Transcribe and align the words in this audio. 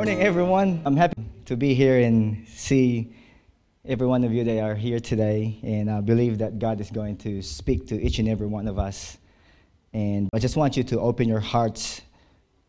morning, 0.00 0.22
everyone. 0.22 0.80
I'm 0.86 0.96
happy 0.96 1.22
to 1.44 1.58
be 1.58 1.74
here 1.74 2.00
and 2.00 2.48
see 2.48 3.12
every 3.84 4.06
one 4.06 4.24
of 4.24 4.32
you 4.32 4.44
that 4.44 4.58
are 4.62 4.74
here 4.74 4.98
today. 4.98 5.60
And 5.62 5.90
I 5.90 6.00
believe 6.00 6.38
that 6.38 6.58
God 6.58 6.80
is 6.80 6.90
going 6.90 7.18
to 7.18 7.42
speak 7.42 7.86
to 7.88 8.00
each 8.00 8.18
and 8.18 8.26
every 8.26 8.46
one 8.46 8.66
of 8.66 8.78
us. 8.78 9.18
And 9.92 10.30
I 10.32 10.38
just 10.38 10.56
want 10.56 10.74
you 10.78 10.84
to 10.84 11.00
open 11.00 11.28
your 11.28 11.40
hearts 11.40 12.00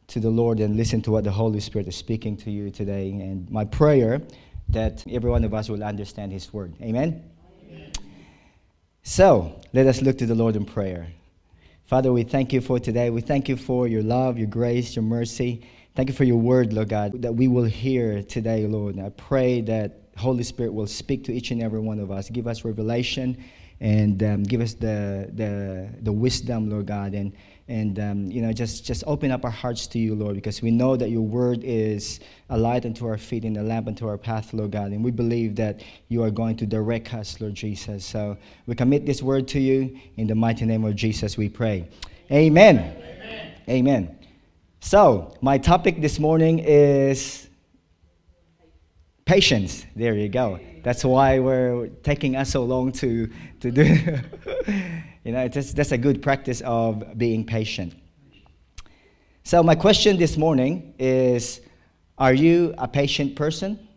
to 0.07 0.20
the 0.20 0.29
Lord 0.29 0.59
and 0.59 0.75
listen 0.75 1.02
to 1.04 1.11
what 1.11 1.23
the 1.23 1.32
Holy 1.32 1.61
Spirit 1.61 1.88
is 1.88 1.96
speaking 1.96 2.36
to 2.36 2.52
you 2.52 2.70
today. 2.70 3.11
And 3.11 3.50
my 3.50 3.63
prayer 3.63 4.21
that 4.68 5.05
every 5.09 5.32
one 5.32 5.45
of 5.45 5.54
us 5.54 5.70
will 5.70 5.86
understand 5.86 6.34
His 6.34 6.52
word. 6.52 6.73
Amen? 6.82 7.23
Amen. 7.70 7.93
So 9.04 9.57
let 9.71 9.88
us 9.88 10.02
look 10.02 10.18
to 10.18 10.25
the 10.25 10.36
Lord 10.36 10.57
in 10.57 10.66
prayer. 10.66 11.07
Father, 11.86 12.11
we 12.11 12.24
thank 12.24 12.52
you 12.52 12.60
for 12.60 12.77
today. 12.77 13.10
We 13.10 13.21
thank 13.21 13.47
you 13.47 13.55
for 13.55 13.88
your 13.88 14.04
love, 14.04 14.38
your 14.38 14.47
grace, 14.47 14.97
your 14.97 15.04
mercy. 15.04 15.61
Thank 15.93 16.07
you 16.07 16.15
for 16.15 16.23
your 16.23 16.37
word, 16.37 16.71
Lord 16.71 16.87
God, 16.87 17.21
that 17.21 17.33
we 17.33 17.50
will 17.50 17.65
hear 17.65 18.23
today, 18.23 18.65
Lord. 18.65 18.97
I 18.97 19.09
pray 19.09 19.59
that 19.61 19.99
Holy 20.15 20.43
Spirit 20.43 20.73
will 20.73 20.87
speak 20.87 21.25
to 21.25 21.33
each 21.33 21.51
and 21.51 21.61
every 21.61 21.82
one 21.82 21.99
of 21.99 22.11
us. 22.11 22.29
Give 22.29 22.47
us 22.47 22.63
revelation 22.63 23.37
and 23.82 24.23
um, 24.23 24.43
give 24.43 24.61
us 24.61 24.73
the, 24.73 25.29
the, 25.33 25.89
the 26.04 26.11
wisdom, 26.11 26.69
Lord 26.69 26.85
God, 26.85 27.13
and, 27.13 27.33
and 27.68 27.99
um, 27.99 28.32
you 28.32 28.41
know, 28.41 28.54
just, 28.54 28.85
just 28.85 29.04
open 29.05 29.32
up 29.32 29.43
our 29.43 29.51
hearts 29.51 29.85
to 29.87 29.99
you, 29.99 30.15
Lord, 30.15 30.35
because 30.35 30.61
we 30.61 30.71
know 30.71 30.96
that 30.96 31.09
your 31.09 31.23
word 31.23 31.59
is 31.61 32.21
a 32.49 32.58
light 32.58 32.85
unto 32.85 33.05
our 33.05 33.17
feet 33.17 33.44
and 33.44 33.58
a 33.58 33.63
lamp 33.63 33.88
unto 33.88 34.08
our 34.08 34.17
path, 34.17 34.53
Lord 34.53 34.71
God, 34.71 34.91
and 34.91 35.03
we 35.03 35.11
believe 35.11 35.58
that 35.58 35.83
you 36.08 36.23
are 36.23 36.31
going 36.31 36.55
to 36.58 36.66
direct 36.66 37.13
us, 37.13 37.41
Lord 37.41 37.55
Jesus. 37.55 38.05
So 38.05 38.38
we 38.66 38.75
commit 38.75 39.05
this 39.05 39.21
word 39.21 39.45
to 39.49 39.59
you. 39.59 39.99
In 40.16 40.27
the 40.27 40.35
mighty 40.35 40.66
name 40.66 40.85
of 40.85 40.95
Jesus, 40.95 41.35
we 41.38 41.49
pray. 41.49 41.89
Amen. 42.31 42.77
Amen. 42.77 43.53
Amen. 43.67 44.20
So, 44.83 45.37
my 45.41 45.59
topic 45.59 46.01
this 46.01 46.19
morning 46.19 46.57
is 46.59 47.47
patience. 49.25 49.85
There 49.95 50.15
you 50.15 50.27
go. 50.27 50.59
That's 50.83 51.05
why 51.05 51.38
we're 51.38 51.88
taking 52.01 52.35
us 52.35 52.49
so 52.49 52.63
long 52.63 52.91
to, 52.93 53.29
to 53.59 53.71
do. 53.71 53.83
you 55.23 55.31
know, 55.31 55.47
that's, 55.47 55.71
that's 55.73 55.91
a 55.91 55.97
good 55.99 56.23
practice 56.23 56.61
of 56.61 57.15
being 57.17 57.45
patient. 57.45 57.93
So, 59.43 59.61
my 59.61 59.75
question 59.75 60.17
this 60.17 60.35
morning 60.35 60.95
is 60.97 61.61
Are 62.17 62.33
you 62.33 62.73
a 62.79 62.88
patient 62.88 63.35
person? 63.35 63.88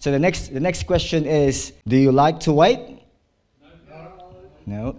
So, 0.00 0.10
the 0.10 0.18
next, 0.18 0.52
the 0.52 0.60
next 0.60 0.88
question 0.88 1.24
is 1.24 1.72
Do 1.86 1.96
you 1.96 2.10
like 2.10 2.40
to 2.40 2.52
wait? 2.52 2.98
No. 4.66 4.96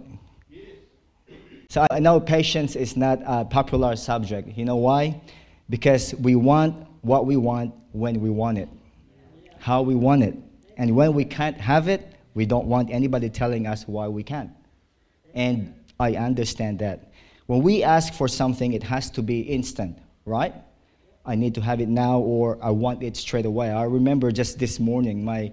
So, 1.72 1.86
I 1.90 2.00
know 2.00 2.20
patience 2.20 2.76
is 2.76 2.98
not 2.98 3.20
a 3.24 3.46
popular 3.46 3.96
subject. 3.96 4.58
You 4.58 4.66
know 4.66 4.76
why? 4.76 5.22
Because 5.70 6.14
we 6.16 6.34
want 6.34 6.86
what 7.00 7.24
we 7.24 7.38
want 7.38 7.72
when 7.92 8.20
we 8.20 8.28
want 8.28 8.58
it, 8.58 8.68
how 9.58 9.80
we 9.80 9.94
want 9.94 10.22
it. 10.22 10.36
And 10.76 10.94
when 10.94 11.14
we 11.14 11.24
can't 11.24 11.56
have 11.56 11.88
it, 11.88 12.14
we 12.34 12.44
don't 12.44 12.66
want 12.66 12.90
anybody 12.90 13.30
telling 13.30 13.66
us 13.66 13.88
why 13.88 14.06
we 14.06 14.22
can't. 14.22 14.50
And 15.32 15.72
I 15.98 16.16
understand 16.16 16.78
that. 16.80 17.10
When 17.46 17.62
we 17.62 17.82
ask 17.82 18.12
for 18.12 18.28
something, 18.28 18.74
it 18.74 18.82
has 18.82 19.10
to 19.12 19.22
be 19.22 19.40
instant, 19.40 19.96
right? 20.26 20.52
I 21.24 21.36
need 21.36 21.54
to 21.54 21.62
have 21.62 21.80
it 21.80 21.88
now 21.88 22.18
or 22.18 22.58
I 22.62 22.68
want 22.68 23.02
it 23.02 23.16
straight 23.16 23.46
away. 23.46 23.70
I 23.70 23.84
remember 23.84 24.30
just 24.30 24.58
this 24.58 24.78
morning, 24.78 25.24
my, 25.24 25.50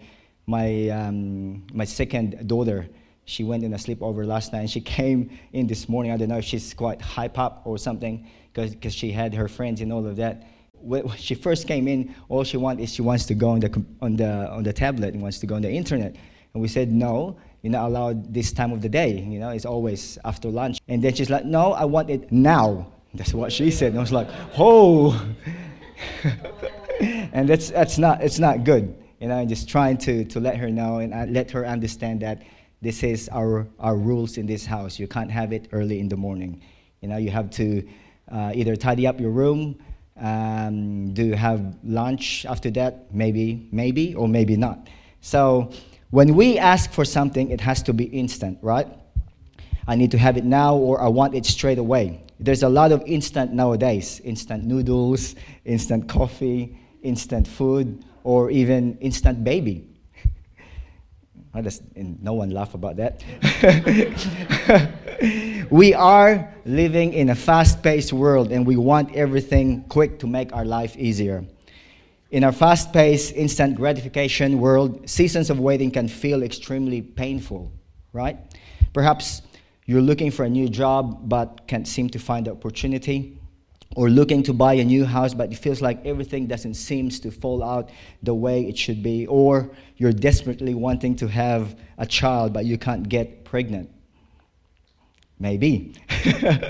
my, 0.47 0.89
um, 0.89 1.65
my 1.71 1.85
second 1.85 2.45
daughter, 2.45 2.89
she 3.29 3.43
went 3.43 3.63
in 3.63 3.73
a 3.73 3.77
sleepover 3.77 4.25
last 4.25 4.53
night 4.53 4.61
and 4.61 4.69
she 4.69 4.81
came 4.97 5.37
in 5.53 5.67
this 5.67 5.87
morning. 5.87 6.11
I 6.11 6.17
don't 6.17 6.29
know 6.29 6.37
if 6.37 6.45
she's 6.45 6.73
quite 6.73 7.01
hype 7.01 7.37
up 7.37 7.61
or 7.65 7.77
something 7.77 8.27
because 8.53 8.93
she 8.93 9.11
had 9.11 9.33
her 9.33 9.47
friends 9.47 9.81
and 9.81 9.93
all 9.93 10.05
of 10.05 10.15
that 10.17 10.43
when 10.81 11.09
she 11.17 11.35
first 11.35 11.67
came 11.67 11.87
in, 11.87 12.15
all 12.29 12.43
she 12.43 12.57
wants 12.57 12.83
is 12.83 12.93
she 12.93 13.01
wants 13.01 13.25
to 13.25 13.33
go 13.33 13.49
on 13.49 13.59
the, 13.59 13.85
on 14.01 14.15
the, 14.15 14.49
on 14.49 14.63
the 14.63 14.73
tablet 14.73 15.13
and 15.13 15.21
wants 15.21 15.39
to 15.39 15.47
go 15.47 15.55
on 15.55 15.61
the 15.61 15.69
internet. 15.69 16.15
And 16.53 16.61
we 16.61 16.67
said, 16.67 16.91
no, 16.91 17.37
you're 17.61 17.71
not 17.71 17.87
allowed 17.87 18.33
this 18.33 18.51
time 18.51 18.71
of 18.71 18.81
the 18.81 18.89
day. 18.89 19.19
You 19.19 19.39
know, 19.39 19.49
it's 19.49 19.65
always 19.65 20.17
after 20.25 20.49
lunch. 20.49 20.79
And 20.87 21.03
then 21.03 21.13
she's 21.13 21.29
like, 21.29 21.45
no, 21.45 21.73
I 21.73 21.85
want 21.85 22.09
it 22.09 22.31
now. 22.31 22.91
That's 23.13 23.33
what 23.33 23.51
she 23.51 23.71
said. 23.71 23.89
And 23.89 23.97
I 23.97 24.01
was 24.01 24.11
like, 24.11 24.27
oh. 24.57 25.19
and 27.01 27.49
that's, 27.49 27.71
that's 27.71 27.97
not, 27.97 28.21
it's 28.21 28.37
not 28.37 28.63
good. 28.63 28.95
You 29.19 29.27
know, 29.27 29.43
just 29.45 29.67
trying 29.67 29.97
to, 29.99 30.23
to 30.25 30.39
let 30.39 30.57
her 30.57 30.69
know 30.69 30.99
and 30.99 31.13
uh, 31.13 31.25
let 31.27 31.49
her 31.51 31.65
understand 31.65 32.21
that 32.21 32.43
this 32.81 33.03
is 33.03 33.29
our, 33.29 33.67
our 33.79 33.95
rules 33.95 34.37
in 34.37 34.45
this 34.45 34.65
house. 34.65 34.99
You 34.99 35.07
can't 35.07 35.31
have 35.31 35.51
it 35.51 35.67
early 35.71 35.99
in 35.99 36.07
the 36.07 36.17
morning. 36.17 36.61
You 37.01 37.09
know, 37.09 37.17
you 37.17 37.29
have 37.29 37.49
to 37.51 37.87
uh, 38.31 38.51
either 38.53 38.75
tidy 38.75 39.07
up 39.07 39.19
your 39.19 39.31
room, 39.31 39.77
um, 40.19 41.13
do 41.13 41.31
have 41.31 41.75
lunch 41.83 42.45
after 42.45 42.69
that? 42.71 43.13
Maybe, 43.13 43.67
maybe, 43.71 44.15
or 44.15 44.27
maybe 44.27 44.55
not. 44.55 44.87
So 45.21 45.71
when 46.11 46.35
we 46.35 46.57
ask 46.57 46.91
for 46.91 47.05
something, 47.05 47.51
it 47.51 47.61
has 47.61 47.83
to 47.83 47.93
be 47.93 48.05
instant, 48.05 48.59
right? 48.61 48.87
I 49.87 49.95
need 49.95 50.11
to 50.11 50.17
have 50.17 50.37
it 50.37 50.45
now 50.45 50.75
or 50.75 51.01
I 51.01 51.07
want 51.07 51.35
it 51.35 51.45
straight 51.45 51.79
away. 51.79 52.23
There's 52.39 52.63
a 52.63 52.69
lot 52.69 52.91
of 52.91 53.03
instant 53.05 53.53
nowadays 53.53 54.21
instant 54.23 54.63
noodles, 54.63 55.35
instant 55.65 56.07
coffee, 56.07 56.77
instant 57.01 57.47
food, 57.47 58.05
or 58.23 58.51
even 58.51 58.97
instant 58.99 59.43
baby. 59.43 59.87
No 61.95 62.33
one 62.33 62.51
laugh 62.51 62.73
about 62.73 62.97
that. 62.97 63.23
we 65.69 65.93
are 65.93 66.53
living 66.65 67.13
in 67.13 67.29
a 67.29 67.35
fast 67.35 67.81
paced 67.81 68.13
world 68.13 68.51
and 68.51 68.65
we 68.65 68.75
want 68.75 69.15
everything 69.15 69.83
quick 69.89 70.19
to 70.19 70.27
make 70.27 70.53
our 70.53 70.65
life 70.65 70.95
easier. 70.97 71.43
In 72.31 72.43
our 72.43 72.51
fast 72.51 72.93
paced, 72.93 73.33
instant 73.35 73.75
gratification 73.75 74.59
world, 74.59 75.09
seasons 75.09 75.49
of 75.49 75.59
waiting 75.59 75.89
can 75.89 76.07
feel 76.07 76.43
extremely 76.43 77.01
painful, 77.01 77.71
right? 78.13 78.37
Perhaps 78.93 79.41
you're 79.85 80.01
looking 80.01 80.29
for 80.29 80.45
a 80.45 80.49
new 80.49 80.69
job 80.69 81.27
but 81.27 81.65
can't 81.67 81.87
seem 81.87 82.09
to 82.11 82.19
find 82.19 82.45
the 82.45 82.51
opportunity 82.51 83.38
or 83.99 84.09
looking 84.09 84.41
to 84.41 84.53
buy 84.53 84.75
a 84.75 84.85
new 84.85 85.03
house, 85.03 85.33
but 85.33 85.51
it 85.51 85.57
feels 85.57 85.81
like 85.81 86.05
everything 86.05 86.47
doesn't 86.47 86.75
seem 86.75 87.09
to 87.09 87.29
fall 87.29 87.61
out 87.61 87.89
the 88.23 88.33
way 88.33 88.65
it 88.65 88.77
should 88.77 89.03
be, 89.03 89.27
or 89.27 89.69
you're 89.97 90.13
desperately 90.13 90.73
wanting 90.73 91.13
to 91.17 91.27
have 91.27 91.77
a 91.97 92.05
child, 92.05 92.53
but 92.53 92.63
you 92.63 92.77
can't 92.77 93.09
get 93.09 93.43
pregnant. 93.43 93.89
Maybe. 95.37 95.95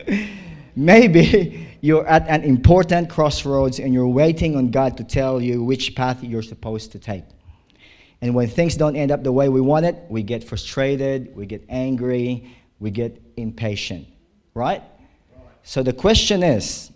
Maybe 0.75 1.67
you're 1.81 2.07
at 2.07 2.27
an 2.27 2.41
important 2.41 3.11
crossroads 3.11 3.77
and 3.77 3.93
you're 3.93 4.07
waiting 4.07 4.55
on 4.55 4.71
God 4.71 4.97
to 4.97 5.03
tell 5.03 5.39
you 5.39 5.63
which 5.63 5.93
path 5.93 6.23
you're 6.23 6.41
supposed 6.41 6.91
to 6.93 6.97
take. 6.97 7.25
And 8.21 8.33
when 8.33 8.47
things 8.47 8.75
don't 8.75 8.95
end 8.95 9.11
up 9.11 9.21
the 9.21 9.31
way 9.31 9.49
we 9.49 9.61
want 9.61 9.85
it, 9.85 9.97
we 10.09 10.23
get 10.23 10.43
frustrated, 10.43 11.35
we 11.35 11.45
get 11.45 11.63
angry, 11.69 12.57
we 12.79 12.89
get 12.89 13.21
impatient. 13.37 14.07
Right? 14.55 14.81
So 15.61 15.83
the 15.83 15.93
question 15.93 16.41
is 16.41 16.88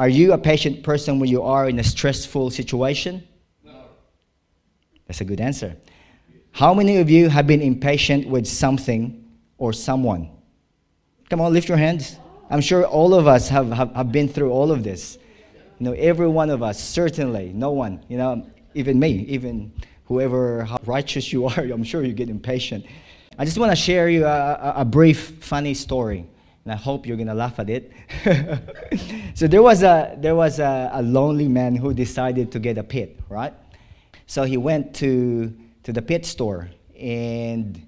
are 0.00 0.08
you 0.08 0.32
a 0.32 0.38
patient 0.38 0.82
person 0.82 1.18
when 1.20 1.28
you 1.28 1.42
are 1.42 1.68
in 1.68 1.78
a 1.78 1.84
stressful 1.84 2.48
situation? 2.48 3.22
No. 3.62 3.82
That's 5.06 5.20
a 5.20 5.26
good 5.26 5.42
answer. 5.42 5.76
How 6.52 6.72
many 6.72 6.96
of 6.96 7.10
you 7.10 7.28
have 7.28 7.46
been 7.46 7.60
impatient 7.60 8.26
with 8.26 8.46
something 8.46 9.22
or 9.58 9.74
someone? 9.74 10.30
Come 11.28 11.42
on, 11.42 11.52
lift 11.52 11.68
your 11.68 11.76
hands. 11.76 12.16
I'm 12.48 12.62
sure 12.62 12.86
all 12.86 13.12
of 13.12 13.26
us 13.26 13.50
have, 13.50 13.70
have, 13.72 13.94
have 13.94 14.10
been 14.10 14.26
through 14.26 14.50
all 14.50 14.72
of 14.72 14.84
this. 14.84 15.18
You 15.78 15.84
know, 15.84 15.92
every 15.92 16.28
one 16.28 16.48
of 16.48 16.62
us, 16.62 16.82
certainly. 16.82 17.52
No 17.54 17.72
one, 17.72 18.02
you 18.08 18.16
know, 18.16 18.48
even 18.72 18.98
me, 18.98 19.26
even 19.28 19.70
whoever, 20.06 20.64
how 20.64 20.78
righteous 20.86 21.30
you 21.30 21.44
are, 21.44 21.60
I'm 21.74 21.84
sure 21.84 22.02
you 22.02 22.14
get 22.14 22.30
impatient. 22.30 22.86
I 23.38 23.44
just 23.44 23.58
want 23.58 23.70
to 23.70 23.76
share 23.76 24.08
you 24.08 24.24
a, 24.24 24.30
a, 24.30 24.72
a 24.76 24.84
brief, 24.86 25.44
funny 25.44 25.74
story 25.74 26.26
and 26.64 26.72
I 26.72 26.76
hope 26.76 27.06
you're 27.06 27.16
gonna 27.16 27.34
laugh 27.34 27.58
at 27.58 27.70
it. 27.70 27.92
so 29.34 29.46
there 29.46 29.62
was 29.62 29.82
a 29.82 30.16
there 30.18 30.34
was 30.34 30.58
a, 30.58 30.90
a, 30.92 31.02
lonely 31.02 31.48
man 31.48 31.74
who 31.74 31.94
decided 31.94 32.52
to 32.52 32.58
get 32.58 32.78
a 32.78 32.84
pit, 32.84 33.18
right? 33.28 33.54
So 34.26 34.44
he 34.44 34.56
went 34.56 34.94
to 34.96 35.54
to 35.84 35.92
the 35.92 36.02
pit 36.02 36.26
store, 36.26 36.70
and 36.98 37.80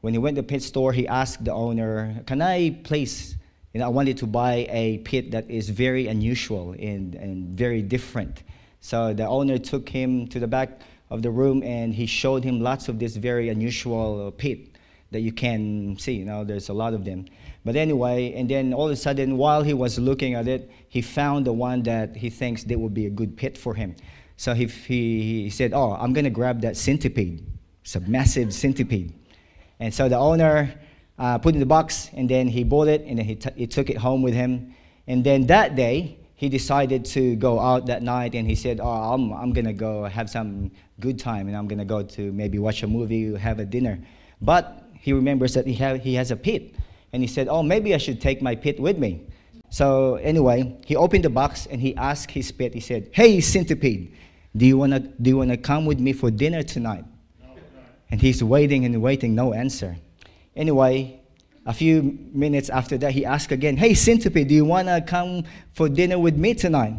when 0.00 0.14
he 0.14 0.18
went 0.18 0.36
to 0.36 0.42
the 0.42 0.48
pit 0.48 0.62
store, 0.62 0.92
he 0.92 1.06
asked 1.06 1.44
the 1.44 1.52
owner, 1.52 2.22
"Can 2.26 2.40
I 2.40 2.70
please?" 2.82 3.36
You 3.74 3.80
know, 3.80 3.86
I 3.86 3.90
wanted 3.90 4.16
to 4.18 4.26
buy 4.26 4.66
a 4.70 4.98
pit 4.98 5.30
that 5.32 5.48
is 5.50 5.68
very 5.68 6.06
unusual 6.06 6.74
and, 6.78 7.14
and 7.14 7.56
very 7.56 7.82
different. 7.82 8.42
So 8.80 9.12
the 9.12 9.26
owner 9.26 9.58
took 9.58 9.88
him 9.90 10.26
to 10.28 10.40
the 10.40 10.46
back 10.46 10.80
of 11.10 11.20
the 11.20 11.30
room 11.30 11.62
and 11.62 11.94
he 11.94 12.06
showed 12.06 12.44
him 12.44 12.60
lots 12.60 12.88
of 12.88 12.98
this 12.98 13.16
very 13.16 13.50
unusual 13.50 14.32
pit 14.32 14.77
that 15.10 15.20
you 15.20 15.32
can 15.32 15.96
see. 15.98 16.12
You 16.14 16.24
know, 16.24 16.44
there's 16.44 16.68
a 16.68 16.72
lot 16.72 16.94
of 16.94 17.04
them. 17.04 17.26
But 17.64 17.76
anyway, 17.76 18.34
and 18.34 18.48
then 18.48 18.72
all 18.72 18.86
of 18.86 18.92
a 18.92 18.96
sudden, 18.96 19.36
while 19.36 19.62
he 19.62 19.74
was 19.74 19.98
looking 19.98 20.34
at 20.34 20.48
it, 20.48 20.70
he 20.88 21.02
found 21.02 21.46
the 21.46 21.52
one 21.52 21.82
that 21.84 22.16
he 22.16 22.30
thinks 22.30 22.64
that 22.64 22.78
would 22.78 22.94
be 22.94 23.06
a 23.06 23.10
good 23.10 23.36
pit 23.36 23.56
for 23.56 23.74
him. 23.74 23.96
So 24.36 24.54
he, 24.54 24.66
he, 24.66 25.42
he 25.44 25.50
said, 25.50 25.72
Oh, 25.72 25.92
I'm 25.92 26.12
going 26.12 26.24
to 26.24 26.30
grab 26.30 26.60
that 26.62 26.76
centipede. 26.76 27.44
It's 27.82 27.96
a 27.96 28.00
massive 28.00 28.54
centipede. 28.54 29.12
And 29.80 29.92
so 29.92 30.08
the 30.08 30.18
owner 30.18 30.74
uh, 31.18 31.38
put 31.38 31.50
it 31.50 31.56
in 31.56 31.60
the 31.60 31.66
box, 31.66 32.10
and 32.14 32.28
then 32.28 32.48
he 32.48 32.64
bought 32.64 32.88
it, 32.88 33.02
and 33.02 33.18
then 33.18 33.24
he, 33.24 33.34
t- 33.34 33.50
he 33.56 33.66
took 33.66 33.90
it 33.90 33.96
home 33.96 34.22
with 34.22 34.34
him. 34.34 34.74
And 35.06 35.24
then 35.24 35.46
that 35.46 35.74
day, 35.74 36.18
he 36.38 36.48
decided 36.48 37.04
to 37.04 37.34
go 37.34 37.58
out 37.58 37.86
that 37.86 38.00
night 38.00 38.36
and 38.36 38.46
he 38.46 38.54
said, 38.54 38.78
Oh, 38.78 38.88
I'm, 38.88 39.32
I'm 39.32 39.52
going 39.52 39.64
to 39.64 39.72
go 39.72 40.04
have 40.04 40.30
some 40.30 40.70
good 41.00 41.18
time 41.18 41.48
and 41.48 41.56
I'm 41.56 41.66
going 41.66 41.80
to 41.80 41.84
go 41.84 42.04
to 42.04 42.32
maybe 42.32 42.60
watch 42.60 42.84
a 42.84 42.86
movie, 42.86 43.34
have 43.34 43.58
a 43.58 43.64
dinner. 43.64 43.98
But 44.40 44.87
he 45.00 45.12
remembers 45.12 45.54
that 45.54 45.66
he, 45.66 45.74
have, 45.74 46.02
he 46.02 46.14
has 46.14 46.30
a 46.30 46.36
pit. 46.36 46.74
And 47.12 47.22
he 47.22 47.26
said, 47.26 47.48
Oh, 47.48 47.62
maybe 47.62 47.94
I 47.94 47.98
should 47.98 48.20
take 48.20 48.42
my 48.42 48.54
pit 48.54 48.78
with 48.78 48.98
me. 48.98 49.26
So, 49.70 50.16
anyway, 50.16 50.76
he 50.86 50.96
opened 50.96 51.24
the 51.24 51.30
box 51.30 51.66
and 51.66 51.80
he 51.80 51.94
asked 51.96 52.30
his 52.30 52.50
pit, 52.52 52.74
he 52.74 52.80
said, 52.80 53.10
Hey, 53.12 53.40
centipede, 53.40 54.14
do 54.56 54.66
you 54.66 54.78
want 54.78 54.92
to 54.92 55.00
do 55.00 55.30
you 55.30 55.36
wanna 55.36 55.56
come 55.56 55.84
with 55.86 56.00
me 56.00 56.12
for 56.12 56.30
dinner 56.30 56.62
tonight? 56.62 57.04
And 58.10 58.20
he's 58.20 58.42
waiting 58.42 58.84
and 58.84 59.02
waiting, 59.02 59.34
no 59.34 59.52
answer. 59.52 59.96
Anyway, 60.56 61.20
a 61.66 61.74
few 61.74 62.18
minutes 62.32 62.70
after 62.70 62.96
that, 62.98 63.12
he 63.12 63.26
asked 63.26 63.52
again, 63.52 63.76
Hey, 63.76 63.92
centipede, 63.92 64.48
do 64.48 64.54
you 64.54 64.64
want 64.64 64.88
to 64.88 65.02
come 65.02 65.44
for 65.74 65.88
dinner 65.88 66.18
with 66.18 66.36
me 66.36 66.54
tonight? 66.54 66.94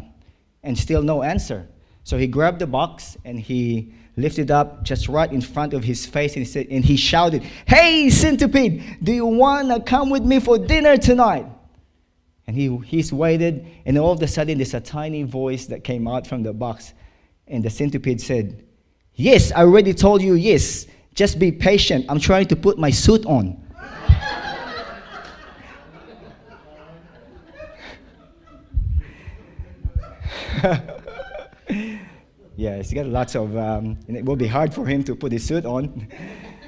And 0.62 0.78
still 0.78 1.02
no 1.02 1.24
answer. 1.24 1.66
So 2.04 2.16
he 2.16 2.28
grabbed 2.28 2.60
the 2.60 2.68
box 2.68 3.16
and 3.24 3.38
he 3.38 3.92
lifted 4.16 4.50
up 4.50 4.82
just 4.82 5.08
right 5.08 5.30
in 5.32 5.40
front 5.40 5.74
of 5.74 5.84
his 5.84 6.06
face 6.06 6.34
and 6.34 6.44
he, 6.44 6.50
said, 6.50 6.66
and 6.70 6.84
he 6.84 6.96
shouted, 6.96 7.42
Hey, 7.66 8.10
centipede, 8.10 8.98
do 9.02 9.12
you 9.12 9.26
want 9.26 9.68
to 9.68 9.80
come 9.80 10.10
with 10.10 10.24
me 10.24 10.40
for 10.40 10.58
dinner 10.58 10.96
tonight? 10.96 11.46
And 12.46 12.56
he, 12.56 12.76
he's 12.78 13.12
waited, 13.12 13.66
and 13.86 13.96
all 13.96 14.12
of 14.12 14.22
a 14.22 14.26
sudden, 14.26 14.58
there's 14.58 14.74
a 14.74 14.80
tiny 14.80 15.22
voice 15.22 15.66
that 15.66 15.84
came 15.84 16.08
out 16.08 16.26
from 16.26 16.42
the 16.42 16.52
box. 16.52 16.94
And 17.46 17.64
the 17.64 17.70
centipede 17.70 18.20
said, 18.20 18.64
Yes, 19.14 19.52
I 19.52 19.60
already 19.60 19.94
told 19.94 20.22
you 20.22 20.34
yes. 20.34 20.86
Just 21.14 21.38
be 21.38 21.52
patient. 21.52 22.06
I'm 22.08 22.18
trying 22.20 22.46
to 22.46 22.56
put 22.56 22.78
my 22.78 22.90
suit 22.90 23.26
on. 23.26 23.56
yeah, 32.60 32.76
he's 32.76 32.92
got 32.92 33.06
lots 33.06 33.34
of, 33.34 33.56
um, 33.56 33.96
and 34.06 34.18
it 34.18 34.22
will 34.22 34.36
be 34.36 34.46
hard 34.46 34.74
for 34.74 34.84
him 34.84 35.02
to 35.04 35.14
put 35.14 35.32
his 35.32 35.46
suit 35.46 35.64
on. 35.64 36.06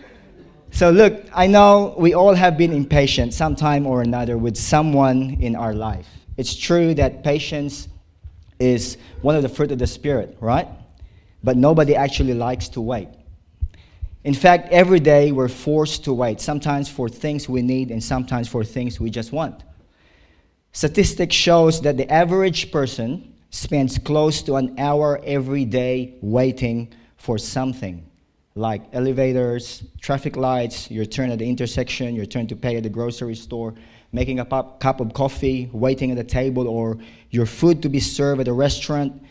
so, 0.70 0.88
look, 0.90 1.22
I 1.34 1.46
know 1.46 1.94
we 1.98 2.14
all 2.14 2.32
have 2.34 2.56
been 2.56 2.72
impatient 2.72 3.34
sometime 3.34 3.86
or 3.86 4.00
another 4.00 4.38
with 4.38 4.56
someone 4.56 5.36
in 5.40 5.54
our 5.54 5.74
life. 5.74 6.08
It's 6.38 6.56
true 6.56 6.94
that 6.94 7.22
patience 7.22 7.88
is 8.58 8.96
one 9.20 9.36
of 9.36 9.42
the 9.42 9.50
fruit 9.50 9.70
of 9.70 9.78
the 9.78 9.86
Spirit, 9.86 10.38
right? 10.40 10.66
But 11.44 11.58
nobody 11.58 11.94
actually 11.94 12.32
likes 12.32 12.70
to 12.70 12.80
wait. 12.80 13.08
In 14.24 14.32
fact, 14.32 14.72
every 14.72 15.00
day 15.00 15.30
we're 15.30 15.48
forced 15.48 16.04
to 16.04 16.14
wait, 16.14 16.40
sometimes 16.40 16.88
for 16.88 17.06
things 17.06 17.50
we 17.50 17.60
need 17.60 17.90
and 17.90 18.02
sometimes 18.02 18.48
for 18.48 18.64
things 18.64 18.98
we 18.98 19.10
just 19.10 19.30
want. 19.30 19.62
Statistics 20.72 21.34
shows 21.34 21.82
that 21.82 21.98
the 21.98 22.10
average 22.10 22.72
person 22.72 23.31
spends 23.52 23.98
close 23.98 24.42
to 24.42 24.56
an 24.56 24.74
hour 24.78 25.20
every 25.24 25.64
day 25.64 26.14
waiting 26.22 26.92
for 27.16 27.38
something 27.38 28.04
like 28.54 28.82
elevators, 28.92 29.84
traffic 30.00 30.36
lights, 30.36 30.90
your 30.90 31.04
turn 31.04 31.30
at 31.30 31.38
the 31.38 31.48
intersection, 31.48 32.14
your 32.14 32.26
turn 32.26 32.46
to 32.46 32.56
pay 32.56 32.76
at 32.76 32.82
the 32.82 32.88
grocery 32.88 33.34
store, 33.34 33.74
making 34.12 34.40
a 34.40 34.44
pop, 34.44 34.80
cup 34.80 35.00
of 35.00 35.12
coffee, 35.14 35.70
waiting 35.72 36.10
at 36.10 36.16
the 36.16 36.24
table, 36.24 36.66
or 36.66 36.98
your 37.30 37.46
food 37.46 37.82
to 37.82 37.88
be 37.88 38.00
served 38.00 38.40
at 38.40 38.48
a 38.48 38.52
restaurant. 38.52 39.22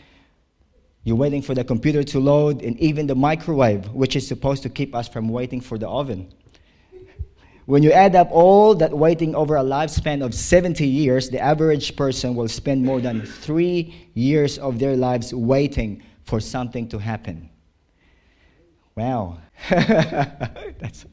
You're 1.04 1.16
waiting 1.16 1.42
for 1.42 1.54
the 1.54 1.64
computer 1.64 2.02
to 2.04 2.20
load, 2.20 2.62
and 2.62 2.78
even 2.80 3.06
the 3.06 3.14
microwave, 3.14 3.90
which 3.90 4.16
is 4.16 4.26
supposed 4.26 4.62
to 4.64 4.68
keep 4.68 4.94
us 4.94 5.08
from 5.08 5.28
waiting 5.28 5.60
for 5.60 5.78
the 5.78 5.88
oven. 5.88 6.32
When 7.66 7.82
you 7.84 7.92
add 7.92 8.16
up 8.16 8.28
all 8.32 8.74
that 8.74 8.92
waiting 8.96 9.36
over 9.36 9.56
a 9.56 9.62
lifespan 9.62 10.24
of 10.24 10.34
70 10.34 10.84
years, 10.86 11.30
the 11.30 11.38
average 11.38 11.94
person 11.94 12.34
will 12.34 12.48
spend 12.48 12.84
more 12.84 13.00
than 13.00 13.24
three 13.24 14.08
years 14.14 14.58
of 14.58 14.80
their 14.80 14.96
lives 14.96 15.32
waiting 15.32 16.02
for 16.24 16.40
something 16.40 16.88
to 16.88 16.98
happen. 16.98 17.48
Wow. 18.96 19.38
That's. 19.70 21.06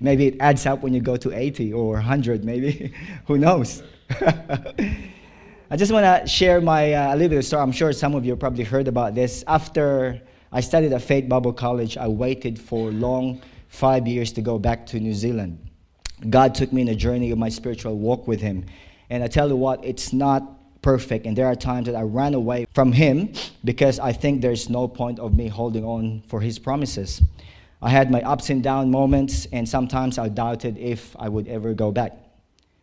Maybe 0.00 0.28
it 0.28 0.36
adds 0.38 0.66
up 0.66 0.82
when 0.82 0.94
you 0.94 1.00
go 1.00 1.16
to 1.16 1.36
80 1.36 1.72
or 1.72 1.94
100, 1.94 2.44
maybe. 2.44 2.94
Who 3.26 3.38
knows? 3.38 3.82
I 4.10 5.76
just 5.76 5.90
want 5.90 6.04
to 6.04 6.28
share 6.28 6.60
my 6.60 6.92
uh, 6.92 7.12
a 7.12 7.16
little 7.16 7.30
bit 7.30 7.38
of 7.38 7.44
story. 7.44 7.62
I'm 7.62 7.72
sure 7.72 7.92
some 7.92 8.14
of 8.14 8.24
you 8.24 8.36
probably 8.36 8.64
heard 8.64 8.86
about 8.86 9.14
this. 9.14 9.42
After 9.48 10.20
I 10.52 10.60
studied 10.60 10.92
at 10.92 11.02
Faith 11.02 11.28
Bible 11.28 11.52
College, 11.52 11.96
I 11.96 12.06
waited 12.06 12.58
for 12.58 12.90
long 12.92 13.42
five 13.68 14.06
years 14.06 14.32
to 14.32 14.42
go 14.42 14.58
back 14.58 14.86
to 14.86 15.00
New 15.00 15.14
Zealand. 15.14 15.71
God 16.30 16.54
took 16.54 16.72
me 16.72 16.82
in 16.82 16.88
a 16.88 16.94
journey 16.94 17.30
of 17.30 17.38
my 17.38 17.48
spiritual 17.48 17.98
walk 17.98 18.26
with 18.28 18.40
Him. 18.40 18.64
And 19.10 19.22
I 19.22 19.28
tell 19.28 19.48
you 19.48 19.56
what, 19.56 19.84
it's 19.84 20.12
not 20.12 20.42
perfect. 20.82 21.26
And 21.26 21.36
there 21.36 21.46
are 21.46 21.54
times 21.54 21.86
that 21.86 21.94
I 21.94 22.02
ran 22.02 22.34
away 22.34 22.66
from 22.74 22.92
Him 22.92 23.32
because 23.64 23.98
I 23.98 24.12
think 24.12 24.42
there's 24.42 24.68
no 24.68 24.88
point 24.88 25.18
of 25.18 25.34
me 25.34 25.48
holding 25.48 25.84
on 25.84 26.22
for 26.28 26.40
His 26.40 26.58
promises. 26.58 27.22
I 27.80 27.90
had 27.90 28.10
my 28.10 28.22
ups 28.22 28.50
and 28.50 28.62
down 28.62 28.90
moments, 28.90 29.46
and 29.52 29.68
sometimes 29.68 30.16
I 30.16 30.28
doubted 30.28 30.78
if 30.78 31.16
I 31.18 31.28
would 31.28 31.48
ever 31.48 31.74
go 31.74 31.90
back. 31.90 32.16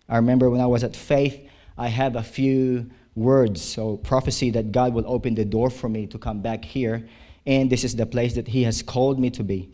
I 0.09 0.17
remember 0.17 0.49
when 0.49 0.59
I 0.59 0.65
was 0.65 0.83
at 0.83 0.95
Faith, 0.95 1.47
I 1.77 1.87
have 1.87 2.17
a 2.17 2.23
few 2.23 2.89
words, 3.15 3.61
so 3.61 3.97
prophecy 3.97 4.49
that 4.51 4.73
God 4.73 4.93
will 4.93 5.05
open 5.07 5.35
the 5.35 5.45
door 5.45 5.69
for 5.69 5.87
me 5.87 6.05
to 6.07 6.17
come 6.17 6.41
back 6.41 6.65
here, 6.65 7.07
and 7.45 7.69
this 7.69 7.85
is 7.85 7.95
the 7.95 8.05
place 8.05 8.35
that 8.35 8.47
He 8.47 8.63
has 8.63 8.81
called 8.81 9.19
me 9.19 9.29
to 9.31 9.43
be. 9.43 9.71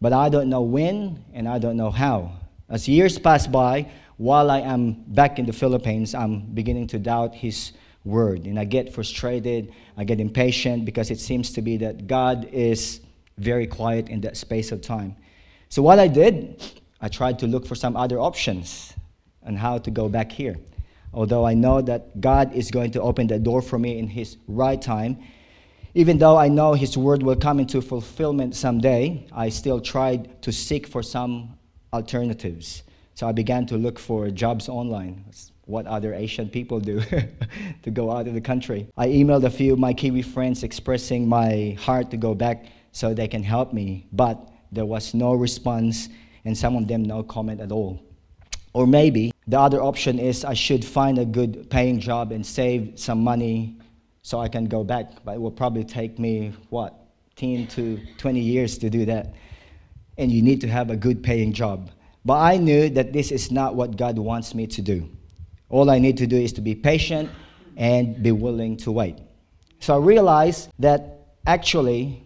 But 0.00 0.14
I 0.14 0.30
don't 0.30 0.48
know 0.48 0.62
when, 0.62 1.22
and 1.34 1.46
I 1.46 1.58
don't 1.58 1.76
know 1.76 1.90
how. 1.90 2.32
As 2.72 2.88
years 2.88 3.18
pass 3.18 3.46
by, 3.46 3.86
while 4.16 4.50
I 4.50 4.60
am 4.60 5.04
back 5.08 5.38
in 5.38 5.44
the 5.44 5.52
Philippines, 5.52 6.14
I'm 6.14 6.40
beginning 6.54 6.86
to 6.86 6.98
doubt 6.98 7.34
His 7.34 7.72
word. 8.02 8.46
And 8.46 8.58
I 8.58 8.64
get 8.64 8.94
frustrated, 8.94 9.74
I 9.98 10.04
get 10.04 10.20
impatient 10.20 10.86
because 10.86 11.10
it 11.10 11.20
seems 11.20 11.52
to 11.52 11.60
be 11.60 11.76
that 11.76 12.06
God 12.06 12.48
is 12.50 13.02
very 13.36 13.66
quiet 13.66 14.08
in 14.08 14.22
that 14.22 14.38
space 14.38 14.72
of 14.72 14.80
time. 14.80 15.14
So, 15.68 15.82
what 15.82 15.98
I 15.98 16.08
did, 16.08 16.80
I 16.98 17.08
tried 17.08 17.38
to 17.40 17.46
look 17.46 17.66
for 17.66 17.74
some 17.74 17.94
other 17.94 18.18
options 18.18 18.94
on 19.44 19.54
how 19.54 19.76
to 19.76 19.90
go 19.90 20.08
back 20.08 20.32
here. 20.32 20.56
Although 21.12 21.44
I 21.44 21.52
know 21.52 21.82
that 21.82 22.22
God 22.22 22.54
is 22.54 22.70
going 22.70 22.92
to 22.92 23.02
open 23.02 23.26
the 23.26 23.38
door 23.38 23.60
for 23.60 23.78
me 23.78 23.98
in 23.98 24.08
His 24.08 24.38
right 24.48 24.80
time, 24.80 25.18
even 25.92 26.16
though 26.16 26.38
I 26.38 26.48
know 26.48 26.72
His 26.72 26.96
word 26.96 27.22
will 27.22 27.36
come 27.36 27.60
into 27.60 27.82
fulfillment 27.82 28.56
someday, 28.56 29.26
I 29.30 29.50
still 29.50 29.78
tried 29.78 30.40
to 30.40 30.50
seek 30.50 30.86
for 30.86 31.02
some 31.02 31.58
alternatives. 31.92 32.84
So 33.14 33.28
I 33.28 33.32
began 33.32 33.66
to 33.66 33.76
look 33.76 33.98
for 33.98 34.30
jobs 34.30 34.68
online. 34.68 35.22
That's 35.26 35.52
what 35.66 35.86
other 35.86 36.14
Asian 36.14 36.48
people 36.48 36.80
do 36.80 37.02
to 37.82 37.90
go 37.90 38.10
out 38.10 38.26
of 38.26 38.34
the 38.34 38.40
country. 38.40 38.88
I 38.96 39.08
emailed 39.08 39.44
a 39.44 39.50
few 39.50 39.74
of 39.74 39.78
my 39.78 39.92
Kiwi 39.92 40.22
friends 40.22 40.62
expressing 40.62 41.28
my 41.28 41.76
heart 41.78 42.10
to 42.10 42.16
go 42.16 42.34
back 42.34 42.66
so 42.92 43.12
they 43.12 43.28
can 43.28 43.42
help 43.42 43.72
me, 43.72 44.06
but 44.12 44.38
there 44.72 44.86
was 44.86 45.12
no 45.12 45.34
response, 45.34 46.08
and 46.46 46.56
some 46.56 46.76
of 46.76 46.88
them 46.88 47.02
no 47.02 47.22
comment 47.22 47.60
at 47.60 47.70
all. 47.70 48.02
Or 48.72 48.86
maybe 48.86 49.32
the 49.46 49.60
other 49.60 49.82
option 49.82 50.18
is 50.18 50.44
I 50.46 50.54
should 50.54 50.84
find 50.84 51.18
a 51.18 51.26
good 51.26 51.68
paying 51.68 52.00
job 52.00 52.32
and 52.32 52.44
save 52.44 52.98
some 52.98 53.22
money 53.22 53.76
so 54.22 54.40
I 54.40 54.48
can 54.48 54.64
go 54.64 54.82
back, 54.82 55.24
but 55.24 55.34
it 55.34 55.40
will 55.40 55.50
probably 55.50 55.84
take 55.84 56.18
me, 56.18 56.52
what, 56.70 56.94
10 57.36 57.66
to 57.68 58.00
20 58.16 58.40
years 58.40 58.78
to 58.78 58.88
do 58.88 59.04
that 59.04 59.34
and 60.18 60.30
you 60.30 60.42
need 60.42 60.60
to 60.60 60.68
have 60.68 60.90
a 60.90 60.96
good 60.96 61.22
paying 61.22 61.52
job. 61.52 61.90
But 62.24 62.38
I 62.38 62.56
knew 62.56 62.88
that 62.90 63.12
this 63.12 63.32
is 63.32 63.50
not 63.50 63.74
what 63.74 63.96
God 63.96 64.18
wants 64.18 64.54
me 64.54 64.66
to 64.68 64.82
do. 64.82 65.08
All 65.68 65.90
I 65.90 65.98
need 65.98 66.18
to 66.18 66.26
do 66.26 66.36
is 66.36 66.52
to 66.54 66.60
be 66.60 66.74
patient 66.74 67.30
and 67.76 68.22
be 68.22 68.32
willing 68.32 68.76
to 68.78 68.92
wait. 68.92 69.16
So 69.80 69.94
I 69.94 69.98
realized 69.98 70.70
that 70.78 71.26
actually 71.46 72.22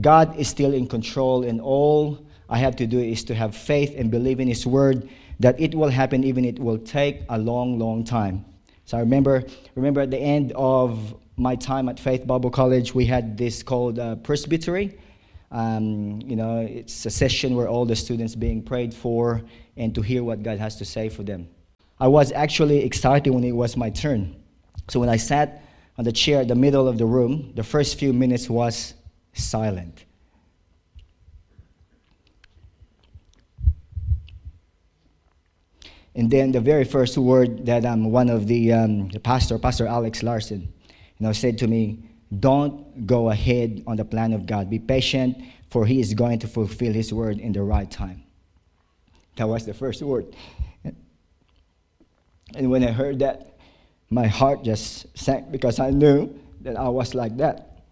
God 0.00 0.36
is 0.36 0.48
still 0.48 0.74
in 0.74 0.86
control, 0.86 1.44
and 1.44 1.60
all 1.60 2.24
I 2.48 2.58
have 2.58 2.76
to 2.76 2.86
do 2.86 2.98
is 2.98 3.24
to 3.24 3.34
have 3.34 3.54
faith 3.54 3.94
and 3.96 4.10
believe 4.10 4.40
in 4.40 4.48
His 4.48 4.66
word 4.66 5.08
that 5.40 5.60
it 5.60 5.74
will 5.74 5.90
happen, 5.90 6.24
even 6.24 6.44
it 6.44 6.58
will 6.58 6.78
take 6.78 7.22
a 7.28 7.38
long, 7.38 7.78
long 7.78 8.04
time. 8.04 8.44
So 8.84 8.96
I 8.96 9.00
remember, 9.00 9.44
remember 9.74 10.00
at 10.00 10.10
the 10.10 10.18
end 10.18 10.52
of 10.56 11.14
my 11.36 11.54
time 11.54 11.88
at 11.88 12.00
Faith 12.00 12.26
Bible 12.26 12.50
College, 12.50 12.94
we 12.94 13.04
had 13.04 13.36
this 13.36 13.62
called 13.62 13.98
uh, 13.98 14.16
presbytery 14.16 14.98
um, 15.50 16.20
you 16.24 16.36
know, 16.36 16.58
it's 16.60 17.06
a 17.06 17.10
session 17.10 17.54
where 17.54 17.68
all 17.68 17.86
the 17.86 17.96
students 17.96 18.34
being 18.34 18.62
prayed 18.62 18.92
for 18.92 19.42
and 19.76 19.94
to 19.94 20.02
hear 20.02 20.22
what 20.22 20.42
God 20.42 20.58
has 20.58 20.76
to 20.76 20.84
say 20.84 21.08
for 21.08 21.22
them. 21.22 21.48
I 22.00 22.08
was 22.08 22.32
actually 22.32 22.84
excited 22.84 23.30
when 23.30 23.44
it 23.44 23.52
was 23.52 23.76
my 23.76 23.90
turn. 23.90 24.36
So 24.88 25.00
when 25.00 25.08
I 25.08 25.16
sat 25.16 25.62
on 25.96 26.04
the 26.04 26.12
chair 26.12 26.42
in 26.42 26.48
the 26.48 26.54
middle 26.54 26.86
of 26.86 26.98
the 26.98 27.06
room, 27.06 27.52
the 27.54 27.64
first 27.64 27.98
few 27.98 28.12
minutes 28.12 28.48
was 28.48 28.94
silent. 29.32 30.04
And 36.14 36.30
then 36.30 36.52
the 36.52 36.60
very 36.60 36.84
first 36.84 37.16
word 37.16 37.66
that 37.66 37.84
um, 37.84 38.10
one 38.10 38.28
of 38.28 38.46
the, 38.48 38.72
um, 38.72 39.08
the 39.08 39.20
pastor, 39.20 39.58
Pastor 39.58 39.86
Alex 39.86 40.22
Larson, 40.22 40.72
you 40.88 41.26
know, 41.26 41.32
said 41.32 41.58
to 41.58 41.68
me, 41.68 42.07
don't 42.36 43.06
go 43.06 43.30
ahead 43.30 43.82
on 43.86 43.96
the 43.96 44.04
plan 44.04 44.32
of 44.32 44.46
God. 44.46 44.68
Be 44.68 44.78
patient, 44.78 45.36
for 45.70 45.86
He 45.86 46.00
is 46.00 46.14
going 46.14 46.38
to 46.40 46.48
fulfill 46.48 46.92
His 46.92 47.12
word 47.12 47.38
in 47.38 47.52
the 47.52 47.62
right 47.62 47.90
time. 47.90 48.22
That 49.36 49.48
was 49.48 49.64
the 49.64 49.74
first 49.74 50.02
word. 50.02 50.26
And 52.54 52.70
when 52.70 52.82
I 52.82 52.90
heard 52.90 53.18
that, 53.20 53.58
my 54.10 54.26
heart 54.26 54.64
just 54.64 55.06
sank 55.16 55.50
because 55.50 55.78
I 55.78 55.90
knew 55.90 56.38
that 56.62 56.76
I 56.76 56.88
was 56.88 57.14
like 57.14 57.36
that. 57.36 57.82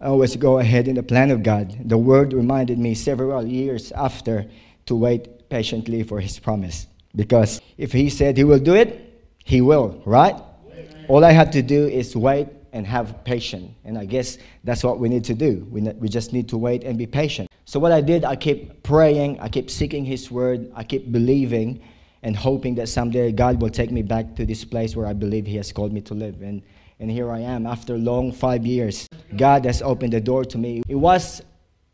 I 0.00 0.06
always 0.06 0.34
go 0.36 0.58
ahead 0.58 0.88
in 0.88 0.94
the 0.94 1.02
plan 1.02 1.30
of 1.30 1.42
God. 1.42 1.76
The 1.88 1.98
word 1.98 2.32
reminded 2.32 2.78
me 2.78 2.94
several 2.94 3.46
years 3.46 3.92
after 3.92 4.46
to 4.86 4.96
wait 4.96 5.48
patiently 5.50 6.02
for 6.02 6.20
his 6.20 6.38
promise. 6.38 6.86
Because 7.14 7.60
if 7.76 7.92
he 7.92 8.08
said 8.08 8.36
he 8.36 8.44
will 8.44 8.58
do 8.58 8.74
it, 8.74 9.22
he 9.44 9.60
will, 9.60 10.00
right? 10.06 10.34
All 11.08 11.24
I 11.24 11.32
have 11.32 11.50
to 11.50 11.62
do 11.62 11.86
is 11.86 12.16
wait 12.16 12.48
and 12.72 12.86
have 12.86 13.24
patience. 13.24 13.72
And 13.84 13.98
I 13.98 14.04
guess 14.04 14.38
that's 14.64 14.84
what 14.84 14.98
we 14.98 15.08
need 15.08 15.24
to 15.24 15.34
do. 15.34 15.66
We, 15.70 15.80
we 15.80 16.08
just 16.08 16.32
need 16.32 16.48
to 16.50 16.58
wait 16.58 16.84
and 16.84 16.96
be 16.96 17.06
patient. 17.06 17.48
So, 17.64 17.78
what 17.78 17.92
I 17.92 18.00
did, 18.00 18.24
I 18.24 18.36
keep 18.36 18.82
praying, 18.82 19.40
I 19.40 19.48
keep 19.48 19.70
seeking 19.70 20.04
His 20.04 20.30
word, 20.30 20.70
I 20.74 20.84
keep 20.84 21.12
believing 21.12 21.82
and 22.22 22.36
hoping 22.36 22.74
that 22.74 22.88
someday 22.88 23.32
God 23.32 23.60
will 23.62 23.70
take 23.70 23.90
me 23.90 24.02
back 24.02 24.34
to 24.36 24.44
this 24.44 24.64
place 24.64 24.94
where 24.94 25.06
I 25.06 25.12
believe 25.12 25.46
He 25.46 25.56
has 25.56 25.72
called 25.72 25.92
me 25.92 26.00
to 26.02 26.14
live. 26.14 26.42
And, 26.42 26.62
and 26.98 27.10
here 27.10 27.30
I 27.30 27.40
am 27.40 27.66
after 27.66 27.96
long 27.96 28.32
five 28.32 28.66
years. 28.66 29.08
God 29.36 29.64
has 29.64 29.82
opened 29.82 30.12
the 30.12 30.20
door 30.20 30.44
to 30.44 30.58
me. 30.58 30.82
It 30.88 30.96
was 30.96 31.42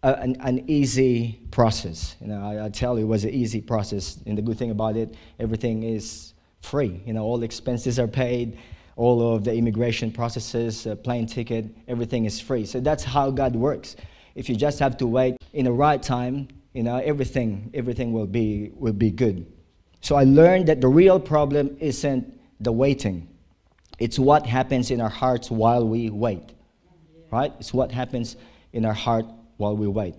a, 0.03 0.15
an, 0.15 0.37
an, 0.41 0.65
easy 0.69 1.41
process. 1.51 2.17
You 2.21 2.29
know, 2.29 2.43
I, 2.43 2.67
I, 2.67 2.69
tell 2.71 2.99
you, 2.99 3.05
it 3.05 3.09
was 3.09 3.25
an 3.25 3.31
easy 3.31 3.61
process. 3.61 4.19
And 4.27 4.37
the 4.37 4.43
good 4.43 4.59
thing 4.59 4.71
about 4.71 4.97
it, 4.97 5.15
everything 5.39 5.83
is 5.83 6.35
free. 6.61 7.01
You 7.07 7.13
know, 7.13 7.23
all 7.23 7.43
expenses 7.43 7.99
are 7.99 8.09
paid, 8.09 8.59
all 8.97 9.35
of 9.35 9.45
the 9.45 9.55
immigration 9.55 10.11
processes, 10.11 10.87
uh, 10.87 10.97
plane 10.97 11.27
ticket, 11.27 11.67
everything 11.87 12.25
is 12.25 12.41
free. 12.41 12.65
So 12.65 12.81
that's 12.81 13.05
how 13.05 13.31
God 13.31 13.55
works. 13.55 13.97
If 14.35 14.49
you 14.49 14.57
just 14.57 14.79
have 14.79 14.97
to 14.99 15.07
wait 15.07 15.37
in 15.53 15.67
the 15.67 15.73
right 15.73 16.03
time, 16.03 16.49
you 16.73 16.83
know, 16.83 16.97
everything, 16.97 17.71
everything 17.75 18.13
will 18.13 18.27
be, 18.27 18.73
will 18.75 18.93
be 18.93 19.11
good. 19.11 19.47
So 20.01 20.17
I 20.17 20.25
learned 20.25 20.69
that 20.69 20.81
the 20.81 20.89
real 20.89 21.21
problem 21.21 21.77
isn't 21.81 22.39
the 22.61 22.73
waiting. 22.73 23.29
It's 23.99 24.19
what 24.19 24.47
happens 24.47 24.91
in 24.91 25.01
our 25.01 25.11
hearts 25.11 25.51
while 25.51 25.87
we 25.87 26.11
wait. 26.11 26.53
Right? 27.31 27.53
It's 27.59 27.75
what 27.75 27.93
happens 27.93 28.37
in 28.73 28.85
our 28.85 28.95
heart 28.95 29.27
while 29.57 29.77
we 29.77 29.87
wait. 29.89 30.15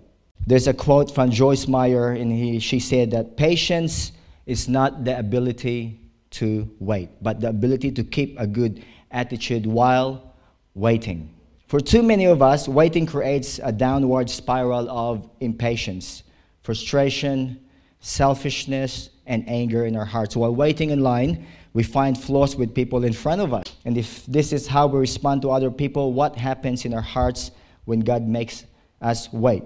There's 0.46 0.66
a 0.66 0.74
quote 0.74 1.14
from 1.14 1.30
Joyce 1.30 1.66
Meyer, 1.68 2.10
and 2.10 2.30
he, 2.32 2.58
she 2.58 2.80
said 2.80 3.10
that 3.10 3.36
patience 3.36 4.12
is 4.46 4.68
not 4.68 5.04
the 5.04 5.18
ability 5.18 6.00
to 6.30 6.68
wait, 6.78 7.08
but 7.22 7.40
the 7.40 7.48
ability 7.48 7.92
to 7.92 8.04
keep 8.04 8.38
a 8.38 8.46
good 8.46 8.84
attitude 9.10 9.66
while 9.66 10.34
waiting. 10.74 11.34
For 11.66 11.80
too 11.80 12.02
many 12.02 12.24
of 12.24 12.40
us, 12.40 12.68
waiting 12.68 13.06
creates 13.06 13.60
a 13.62 13.72
downward 13.72 14.30
spiral 14.30 14.88
of 14.88 15.28
impatience, 15.40 16.22
frustration, 16.62 17.60
selfishness, 18.00 19.10
and 19.26 19.46
anger 19.48 19.84
in 19.84 19.94
our 19.96 20.04
hearts. 20.04 20.36
While 20.36 20.54
waiting 20.54 20.90
in 20.90 21.00
line, 21.00 21.46
we 21.74 21.82
find 21.82 22.18
flaws 22.18 22.56
with 22.56 22.74
people 22.74 23.04
in 23.04 23.12
front 23.12 23.42
of 23.42 23.52
us. 23.52 23.76
And 23.84 23.98
if 23.98 24.24
this 24.26 24.52
is 24.52 24.66
how 24.66 24.86
we 24.86 24.98
respond 24.98 25.42
to 25.42 25.50
other 25.50 25.70
people, 25.70 26.12
what 26.14 26.36
happens 26.36 26.84
in 26.84 26.94
our 26.94 27.02
hearts 27.02 27.50
when 27.84 28.00
God 28.00 28.26
makes 28.26 28.64
us 29.02 29.30
wait? 29.32 29.62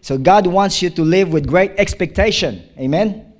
So, 0.00 0.18
God 0.18 0.46
wants 0.46 0.82
you 0.82 0.90
to 0.90 1.02
live 1.02 1.32
with 1.32 1.46
great 1.46 1.72
expectation. 1.78 2.68
Amen? 2.78 3.33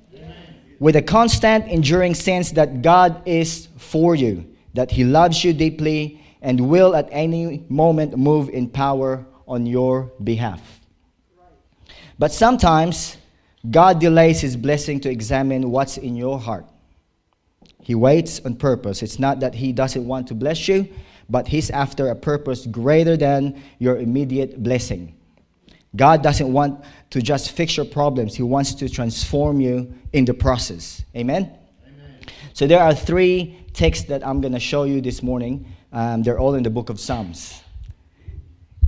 With 0.79 0.95
a 0.95 1.01
constant, 1.01 1.67
enduring 1.67 2.15
sense 2.15 2.51
that 2.51 2.81
God 2.81 3.21
is 3.25 3.69
for 3.77 4.15
you, 4.15 4.45
that 4.73 4.91
He 4.91 5.03
loves 5.03 5.43
you 5.43 5.53
deeply, 5.53 6.21
and 6.41 6.69
will 6.69 6.95
at 6.95 7.07
any 7.11 7.63
moment 7.69 8.17
move 8.17 8.49
in 8.49 8.69
power 8.69 9.25
on 9.47 9.65
your 9.65 10.11
behalf. 10.23 10.61
But 12.19 12.31
sometimes 12.31 13.17
God 13.69 13.99
delays 13.99 14.41
his 14.41 14.55
blessing 14.55 14.99
to 15.01 15.09
examine 15.09 15.71
what's 15.71 15.97
in 15.97 16.15
your 16.15 16.39
heart. 16.39 16.65
He 17.81 17.95
waits 17.95 18.39
on 18.45 18.55
purpose. 18.55 19.01
It's 19.03 19.19
not 19.19 19.39
that 19.39 19.55
he 19.55 19.71
doesn't 19.71 20.07
want 20.07 20.27
to 20.27 20.35
bless 20.35 20.67
you, 20.67 20.87
but 21.29 21.47
he's 21.47 21.69
after 21.69 22.09
a 22.09 22.15
purpose 22.15 22.65
greater 22.65 23.17
than 23.17 23.61
your 23.79 23.97
immediate 23.97 24.61
blessing. 24.61 25.14
God 25.95 26.23
doesn't 26.23 26.51
want 26.51 26.83
to 27.11 27.21
just 27.21 27.51
fix 27.51 27.77
your 27.77 27.85
problems, 27.85 28.35
he 28.35 28.43
wants 28.43 28.73
to 28.75 28.89
transform 28.89 29.61
you 29.61 29.93
in 30.13 30.25
the 30.25 30.33
process. 30.33 31.03
Amen? 31.15 31.57
Amen. 31.87 32.19
So 32.53 32.67
there 32.67 32.81
are 32.81 32.93
three 32.93 33.65
texts 33.73 34.05
that 34.05 34.25
I'm 34.25 34.41
going 34.41 34.53
to 34.53 34.59
show 34.59 34.83
you 34.83 35.01
this 35.01 35.21
morning. 35.21 35.67
Um, 35.91 36.23
they're 36.23 36.39
all 36.39 36.55
in 36.55 36.63
the 36.63 36.69
book 36.69 36.89
of 36.89 36.99
Psalms. 36.99 37.61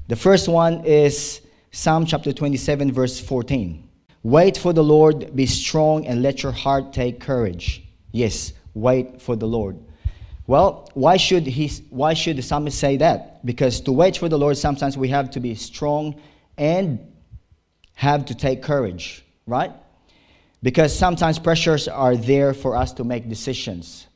The 0.08 0.16
first 0.16 0.48
one 0.48 0.86
is 0.86 1.42
Psalm 1.72 2.06
chapter 2.06 2.34
27, 2.34 2.92
verse 2.92 3.20
14. 3.20 3.88
Wait 4.24 4.58
for 4.58 4.74
the 4.74 4.84
Lord, 4.84 5.36
be 5.36 5.46
strong, 5.46 6.06
and 6.06 6.22
let 6.22 6.44
your 6.44 6.52
heart 6.52 6.92
take 6.92 7.20
courage. 7.20 7.84
Yes, 8.12 8.54
wait 8.74 9.22
for 9.22 9.36
the 9.36 9.48
Lord. 9.48 9.78
Well, 10.48 10.90
why 10.94 11.18
should, 11.18 11.46
he, 11.46 11.68
why 11.90 12.14
should 12.14 12.38
the 12.38 12.42
psalmist 12.42 12.80
say 12.80 12.98
that? 12.98 13.46
Because 13.46 13.82
to 13.82 13.92
wait 13.92 14.18
for 14.18 14.30
the 14.30 14.38
Lord, 14.38 14.58
sometimes 14.58 14.98
we 14.98 15.10
have 15.10 15.30
to 15.32 15.40
be 15.42 15.56
strong 15.56 16.20
and 16.58 17.00
have 17.94 18.26
to 18.26 18.36
take 18.36 18.62
courage, 18.62 19.24
right? 19.46 19.72
Because 20.64 20.98
sometimes 20.98 21.40
pressures 21.40 21.88
are 21.88 22.16
there 22.16 22.54
for 22.54 22.76
us 22.76 22.94
to 22.94 23.04
make 23.04 23.30
decisions 23.30 24.08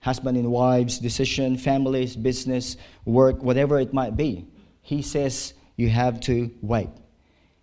husband 0.00 0.36
and 0.36 0.50
wives 0.50 0.98
decision, 0.98 1.56
families, 1.56 2.16
business, 2.16 2.76
work, 3.04 3.42
whatever 3.42 3.78
it 3.78 3.92
might 3.92 4.16
be. 4.16 4.46
He 4.82 5.02
says 5.02 5.54
you 5.76 5.88
have 5.88 6.20
to 6.20 6.50
wait. 6.62 6.88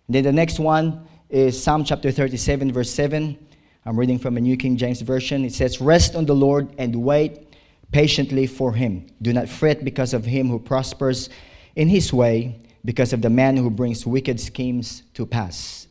then 0.08 0.24
the 0.24 0.32
next 0.32 0.58
one 0.58 1.06
is 1.28 1.60
Psalm 1.60 1.84
chapter 1.84 2.10
37, 2.10 2.72
verse 2.72 2.90
7. 2.90 3.36
I'm 3.84 3.98
reading 3.98 4.18
from 4.18 4.36
a 4.36 4.40
New 4.40 4.56
King 4.56 4.76
James 4.76 5.00
Version. 5.00 5.44
It 5.44 5.52
says, 5.52 5.80
Rest 5.80 6.14
on 6.14 6.26
the 6.26 6.34
Lord 6.34 6.74
and 6.78 6.94
wait 6.96 7.54
patiently 7.90 8.46
for 8.46 8.72
him. 8.72 9.06
Do 9.22 9.32
not 9.32 9.48
fret 9.48 9.84
because 9.84 10.14
of 10.14 10.24
him 10.24 10.48
who 10.48 10.58
prospers 10.58 11.30
in 11.76 11.88
his 11.88 12.12
way, 12.12 12.60
because 12.84 13.12
of 13.12 13.22
the 13.22 13.30
man 13.30 13.56
who 13.56 13.70
brings 13.70 14.06
wicked 14.06 14.40
schemes 14.40 15.02
to 15.14 15.26
pass. 15.26 15.86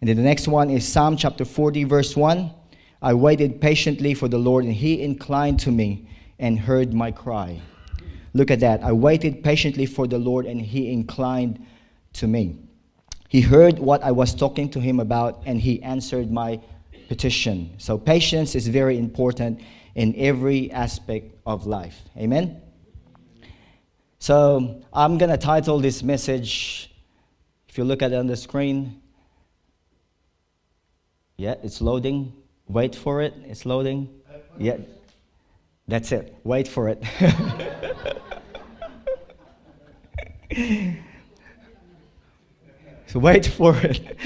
And 0.00 0.08
then 0.08 0.16
the 0.16 0.22
next 0.22 0.48
one 0.48 0.70
is 0.70 0.86
Psalm 0.86 1.16
chapter 1.16 1.44
40, 1.44 1.84
verse 1.84 2.16
1. 2.16 2.50
I 3.00 3.14
waited 3.14 3.60
patiently 3.60 4.14
for 4.14 4.28
the 4.28 4.38
Lord, 4.38 4.64
and 4.64 4.72
he 4.72 5.02
inclined 5.02 5.60
to 5.60 5.70
me 5.70 6.08
and 6.38 6.58
heard 6.58 6.92
my 6.92 7.10
cry. 7.10 7.60
Look 8.34 8.50
at 8.50 8.60
that. 8.60 8.82
I 8.82 8.92
waited 8.92 9.42
patiently 9.42 9.86
for 9.86 10.06
the 10.06 10.18
Lord, 10.18 10.46
and 10.46 10.60
he 10.60 10.92
inclined 10.92 11.64
to 12.14 12.26
me. 12.26 12.58
He 13.28 13.42
heard 13.42 13.78
what 13.78 14.02
I 14.02 14.10
was 14.10 14.34
talking 14.34 14.70
to 14.70 14.80
him 14.80 15.00
about 15.00 15.42
and 15.44 15.60
he 15.60 15.82
answered 15.82 16.30
my 16.30 16.60
petition. 17.08 17.74
So, 17.78 17.98
patience 17.98 18.54
is 18.54 18.66
very 18.68 18.98
important 18.98 19.60
in 19.94 20.14
every 20.16 20.70
aspect 20.72 21.34
of 21.46 21.66
life. 21.66 22.00
Amen? 22.16 22.62
So, 24.18 24.82
I'm 24.92 25.16
going 25.16 25.30
to 25.30 25.36
title 25.36 25.78
this 25.78 26.02
message, 26.02 26.92
if 27.68 27.78
you 27.78 27.84
look 27.84 28.02
at 28.02 28.12
it 28.12 28.16
on 28.16 28.26
the 28.26 28.36
screen, 28.36 29.00
yeah, 31.36 31.54
it's 31.62 31.80
loading. 31.80 32.32
Wait 32.66 32.96
for 32.96 33.22
it. 33.22 33.32
It's 33.44 33.64
loading. 33.64 34.08
Yeah, 34.58 34.78
that's 35.86 36.10
it. 36.10 36.34
Wait 36.42 36.66
for 36.66 36.88
it. 36.88 37.02
So 43.08 43.18
wait 43.18 43.46
for 43.46 43.74
it. 43.78 44.16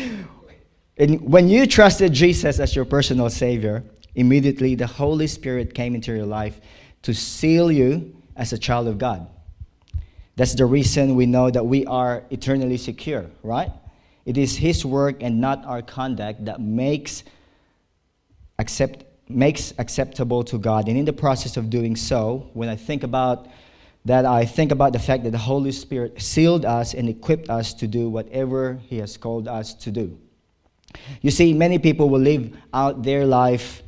And 0.96 1.20
when 1.20 1.48
you 1.48 1.66
trusted 1.66 2.12
Jesus 2.12 2.58
as 2.58 2.74
your 2.74 2.84
personal 2.84 3.30
Savior, 3.30 3.84
immediately 4.16 4.74
the 4.74 4.88
Holy 4.88 5.28
Spirit 5.28 5.72
came 5.72 5.94
into 5.94 6.12
your 6.12 6.26
life 6.26 6.60
to 7.02 7.14
seal 7.14 7.70
you 7.70 8.14
as 8.36 8.52
a 8.52 8.58
child 8.58 8.88
of 8.88 8.98
God. 8.98 9.28
That's 10.36 10.54
the 10.54 10.64
reason 10.64 11.14
we 11.14 11.26
know 11.26 11.50
that 11.50 11.64
we 11.64 11.84
are 11.86 12.24
eternally 12.30 12.78
secure, 12.78 13.26
right? 13.42 13.70
It 14.24 14.38
is 14.38 14.56
His 14.56 14.84
work 14.84 15.22
and 15.22 15.40
not 15.40 15.64
our 15.64 15.82
conduct 15.82 16.44
that 16.46 16.60
makes, 16.60 17.24
accept, 18.58 19.04
makes 19.28 19.74
acceptable 19.78 20.42
to 20.44 20.58
God. 20.58 20.88
And 20.88 20.96
in 20.96 21.04
the 21.04 21.12
process 21.12 21.56
of 21.56 21.68
doing 21.70 21.96
so, 21.96 22.50
when 22.54 22.68
I 22.68 22.76
think 22.76 23.02
about 23.02 23.48
that 24.04 24.24
I 24.26 24.44
think 24.44 24.72
about 24.72 24.92
the 24.92 24.98
fact 24.98 25.22
that 25.24 25.30
the 25.30 25.38
Holy 25.38 25.70
Spirit 25.70 26.20
sealed 26.20 26.64
us 26.64 26.92
and 26.94 27.08
equipped 27.08 27.48
us 27.48 27.72
to 27.74 27.86
do 27.86 28.08
whatever 28.08 28.80
He 28.88 28.98
has 28.98 29.16
called 29.16 29.46
us 29.46 29.74
to 29.74 29.92
do. 29.92 30.18
You 31.20 31.30
see, 31.30 31.52
many 31.52 31.78
people 31.78 32.08
will 32.08 32.20
live 32.20 32.56
out 32.74 33.04
their 33.04 33.24
life 33.24 33.82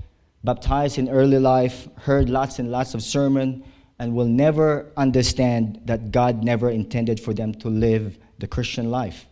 baptized 0.44 0.98
in 0.98 1.08
early 1.08 1.38
life, 1.38 1.88
heard 1.96 2.28
lots 2.28 2.58
and 2.58 2.70
lots 2.70 2.94
of 2.94 3.02
sermon, 3.02 3.64
and 3.98 4.14
will 4.14 4.26
never 4.26 4.90
understand 4.96 5.80
that 5.84 6.10
God 6.10 6.42
never 6.42 6.70
intended 6.70 7.20
for 7.20 7.32
them 7.32 7.54
to 7.56 7.68
live 7.68 8.18
the 8.38 8.46
Christian 8.46 8.90
life. 8.90 9.26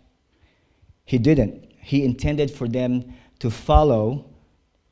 He 1.04 1.19
didn't. 1.19 1.73
He 1.78 2.04
intended 2.04 2.50
for 2.50 2.69
them 2.69 3.14
to 3.40 3.50
follow 3.50 4.26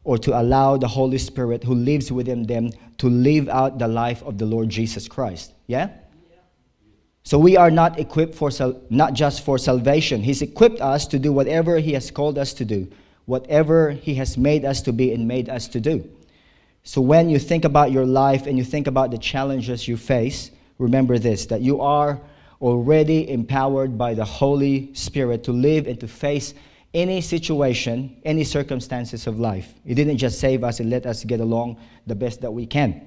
or 0.03 0.19
to 0.19 0.39
allow 0.41 0.77
the 0.77 0.89
Holy 0.89 1.19
Spirit 1.19 1.62
who 1.62 1.75
lives 1.75 2.11
within 2.11 2.47
them 2.47 2.71
to 2.99 3.09
live 3.09 3.49
out 3.49 3.79
the 3.79 3.87
life 3.87 4.23
of 4.23 4.39
the 4.39 4.47
Lord 4.47 4.69
Jesus 4.69 5.07
Christ. 5.07 5.53
Yeah? 5.67 5.91
So 7.23 7.39
we 7.39 7.57
are 7.57 7.71
not 7.71 7.99
equipped 7.99 8.35
for 8.35 8.50
not 8.89 9.12
just 9.12 9.45
for 9.45 9.59
salvation. 9.59 10.23
He's 10.23 10.43
equipped 10.43 10.81
us 10.81 11.07
to 11.09 11.19
do 11.19 11.33
whatever 11.33 11.79
he 11.79 11.93
has 11.93 12.11
called 12.11 12.39
us 12.39 12.53
to 12.55 12.65
do, 12.65 12.91
whatever 13.27 13.91
he 13.91 14.15
has 14.17 14.37
made 14.37 14.65
us 14.65 14.83
to 14.83 14.93
be 14.93 15.12
and 15.12 15.29
made 15.29 15.49
us 15.49 15.69
to 15.69 15.81
do. 15.81 16.09
So 16.83 17.01
when 17.01 17.29
you 17.29 17.39
think 17.39 17.65
about 17.65 17.93
your 17.93 18.07
life 18.07 18.47
and 18.47 18.57
you 18.57 18.65
think 18.65 18.87
about 18.87 19.11
the 19.11 19.19
challenges 19.19 19.87
you 19.87 19.97
face, 19.97 20.51
remember 20.79 21.19
this 21.19 21.47
that 21.47 21.61
you 21.61 21.81
are 21.81 22.21
already 22.61 23.31
empowered 23.31 23.97
by 23.97 24.15
the 24.15 24.25
Holy 24.25 24.93
Spirit 24.95 25.45
to 25.45 25.53
live 25.53 25.87
and 25.87 25.99
to 26.01 26.09
face 26.09 26.55
any 26.93 27.21
situation, 27.21 28.17
any 28.25 28.45
circumstances 28.45 29.27
of 29.27 29.39
life. 29.39 29.75
He 29.85 29.95
didn't 29.95 30.19
just 30.19 30.41
save 30.41 30.65
us 30.65 30.81
and 30.81 30.91
let 30.91 31.07
us 31.07 31.25
get 31.25 31.41
along 31.41 31.79
the 32.07 32.15
best 32.15 32.41
that 32.41 32.51
we 32.51 32.67
can. 32.67 33.07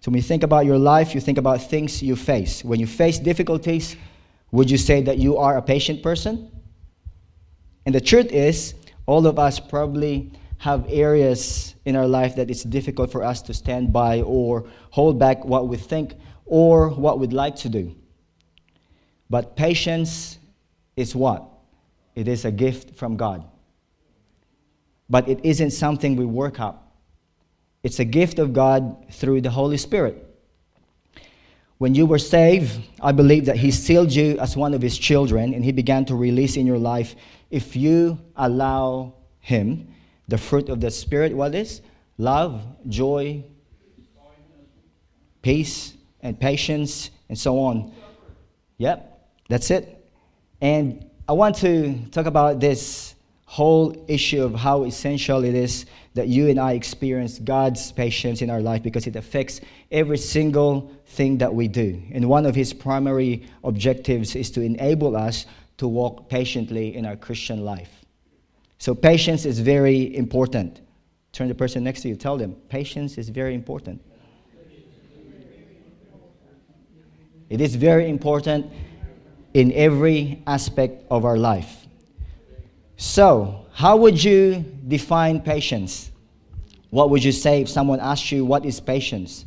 So 0.00 0.10
when 0.10 0.16
you 0.16 0.22
think 0.22 0.42
about 0.42 0.66
your 0.66 0.78
life, 0.78 1.14
you 1.14 1.20
think 1.20 1.38
about 1.38 1.62
things 1.62 2.02
you 2.02 2.16
face. 2.16 2.64
When 2.64 2.80
you 2.80 2.86
face 2.86 3.18
difficulties, 3.18 3.96
would 4.50 4.70
you 4.70 4.76
say 4.76 5.00
that 5.02 5.18
you 5.18 5.38
are 5.38 5.56
a 5.56 5.62
patient 5.62 6.02
person? 6.02 6.50
And 7.86 7.94
the 7.94 8.00
truth 8.00 8.32
is, 8.32 8.74
all 9.06 9.26
of 9.26 9.38
us 9.38 9.58
probably 9.58 10.32
have 10.62 10.86
areas 10.88 11.74
in 11.84 11.96
our 11.96 12.06
life 12.06 12.36
that 12.36 12.48
it's 12.48 12.62
difficult 12.62 13.10
for 13.10 13.24
us 13.24 13.42
to 13.42 13.52
stand 13.52 13.92
by 13.92 14.20
or 14.22 14.64
hold 14.90 15.18
back 15.18 15.44
what 15.44 15.66
we 15.66 15.76
think 15.76 16.14
or 16.46 16.88
what 16.88 17.18
we'd 17.18 17.32
like 17.32 17.56
to 17.56 17.68
do. 17.68 17.92
But 19.28 19.56
patience 19.56 20.38
is 20.94 21.16
what? 21.16 21.42
It 22.14 22.28
is 22.28 22.44
a 22.44 22.52
gift 22.52 22.94
from 22.94 23.16
God. 23.16 23.44
But 25.10 25.28
it 25.28 25.40
isn't 25.42 25.72
something 25.72 26.14
we 26.14 26.26
work 26.26 26.60
up. 26.60 26.94
It's 27.82 27.98
a 27.98 28.04
gift 28.04 28.38
of 28.38 28.52
God 28.52 29.06
through 29.10 29.40
the 29.40 29.50
Holy 29.50 29.78
Spirit. 29.78 30.24
When 31.78 31.96
you 31.96 32.06
were 32.06 32.20
saved, 32.20 32.80
I 33.00 33.10
believe 33.10 33.46
that 33.46 33.56
He 33.56 33.72
sealed 33.72 34.12
you 34.12 34.38
as 34.38 34.56
one 34.56 34.74
of 34.74 34.80
His 34.80 34.96
children 34.96 35.54
and 35.54 35.64
He 35.64 35.72
began 35.72 36.04
to 36.04 36.14
release 36.14 36.56
in 36.56 36.68
your 36.68 36.78
life 36.78 37.16
if 37.50 37.74
you 37.74 38.16
allow 38.36 39.14
Him 39.40 39.88
the 40.32 40.38
fruit 40.38 40.70
of 40.70 40.80
the 40.80 40.90
Spirit, 40.90 41.36
what 41.36 41.54
is? 41.54 41.82
Love, 42.16 42.64
joy, 42.88 43.44
peace, 45.42 45.92
and 46.22 46.40
patience, 46.40 47.10
and 47.28 47.38
so 47.38 47.58
on. 47.58 47.92
Yep, 48.78 49.28
that's 49.50 49.70
it. 49.70 50.10
And 50.62 51.04
I 51.28 51.34
want 51.34 51.56
to 51.56 51.98
talk 52.12 52.24
about 52.24 52.60
this 52.60 53.14
whole 53.44 54.06
issue 54.08 54.42
of 54.42 54.54
how 54.54 54.84
essential 54.84 55.44
it 55.44 55.54
is 55.54 55.84
that 56.14 56.28
you 56.28 56.48
and 56.48 56.58
I 56.58 56.72
experience 56.72 57.38
God's 57.38 57.92
patience 57.92 58.40
in 58.40 58.48
our 58.48 58.62
life 58.62 58.82
because 58.82 59.06
it 59.06 59.16
affects 59.16 59.60
every 59.90 60.16
single 60.16 60.90
thing 61.08 61.36
that 61.38 61.54
we 61.54 61.68
do. 61.68 62.02
And 62.10 62.26
one 62.26 62.46
of 62.46 62.54
His 62.54 62.72
primary 62.72 63.46
objectives 63.64 64.34
is 64.34 64.50
to 64.52 64.62
enable 64.62 65.14
us 65.14 65.44
to 65.76 65.86
walk 65.86 66.30
patiently 66.30 66.96
in 66.96 67.04
our 67.04 67.16
Christian 67.16 67.66
life. 67.66 68.01
So 68.82 68.96
patience 68.96 69.44
is 69.44 69.60
very 69.60 70.16
important. 70.16 70.80
Turn 71.30 71.46
the 71.46 71.54
person 71.54 71.84
next 71.84 72.00
to 72.02 72.08
you, 72.08 72.16
tell 72.16 72.36
them, 72.36 72.56
patience 72.68 73.16
is 73.16 73.28
very 73.28 73.54
important. 73.54 74.02
It 77.48 77.60
is 77.60 77.76
very 77.76 78.10
important 78.10 78.66
in 79.54 79.70
every 79.74 80.42
aspect 80.48 81.04
of 81.12 81.24
our 81.24 81.38
life. 81.38 81.86
So, 82.96 83.66
how 83.72 83.96
would 83.98 84.24
you 84.24 84.64
define 84.88 85.40
patience? 85.40 86.10
What 86.90 87.08
would 87.10 87.22
you 87.22 87.30
say 87.30 87.60
if 87.60 87.68
someone 87.68 88.00
asked 88.00 88.32
you, 88.32 88.44
What 88.44 88.64
is 88.66 88.80
patience? 88.80 89.44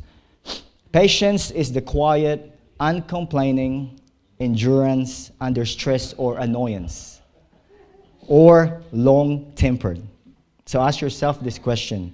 Patience 0.92 1.50
is 1.50 1.74
the 1.74 1.82
quiet, 1.82 2.58
uncomplaining 2.80 4.00
endurance 4.40 5.30
under 5.42 5.66
stress 5.66 6.14
or 6.14 6.38
annoyance 6.38 7.15
or 8.28 8.82
long 8.92 9.52
tempered? 9.52 10.02
So 10.66 10.80
ask 10.80 11.00
yourself 11.00 11.40
this 11.40 11.58
question 11.58 12.12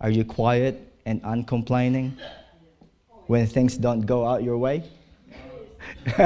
Are 0.00 0.10
you 0.10 0.24
quiet 0.24 0.92
and 1.06 1.20
uncomplaining 1.24 2.16
when 3.26 3.46
things 3.46 3.76
don't 3.76 4.02
go 4.02 4.26
out 4.26 4.42
your 4.42 4.58
way? 4.58 4.84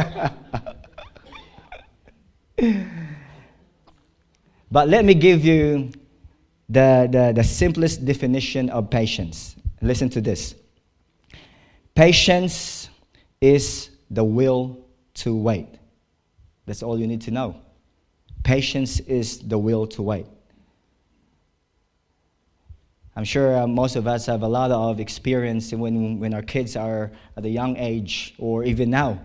but 4.70 4.88
let 4.88 5.04
me 5.04 5.14
give 5.14 5.44
you 5.44 5.90
the, 6.68 7.08
the, 7.10 7.32
the 7.34 7.44
simplest 7.44 8.04
definition 8.04 8.70
of 8.70 8.90
patience. 8.90 9.56
Listen 9.80 10.08
to 10.10 10.20
this 10.20 10.54
patience 11.94 12.88
is 13.40 13.90
the 14.10 14.24
will 14.24 14.78
to 15.14 15.36
wait. 15.36 15.68
That's 16.66 16.82
all 16.82 16.98
you 16.98 17.06
need 17.06 17.20
to 17.22 17.30
know. 17.30 17.60
Patience 18.44 19.00
is 19.00 19.38
the 19.38 19.58
will 19.58 19.86
to 19.88 20.02
wait. 20.02 20.26
I'm 23.16 23.24
sure 23.24 23.56
uh, 23.56 23.66
most 23.66 23.96
of 23.96 24.06
us 24.06 24.26
have 24.26 24.42
a 24.42 24.48
lot 24.48 24.70
of 24.70 25.00
experience 25.00 25.72
when, 25.72 26.18
when 26.20 26.34
our 26.34 26.42
kids 26.42 26.76
are 26.76 27.10
at 27.36 27.44
a 27.44 27.48
young 27.48 27.76
age 27.76 28.34
or 28.38 28.64
even 28.64 28.90
now. 28.90 29.20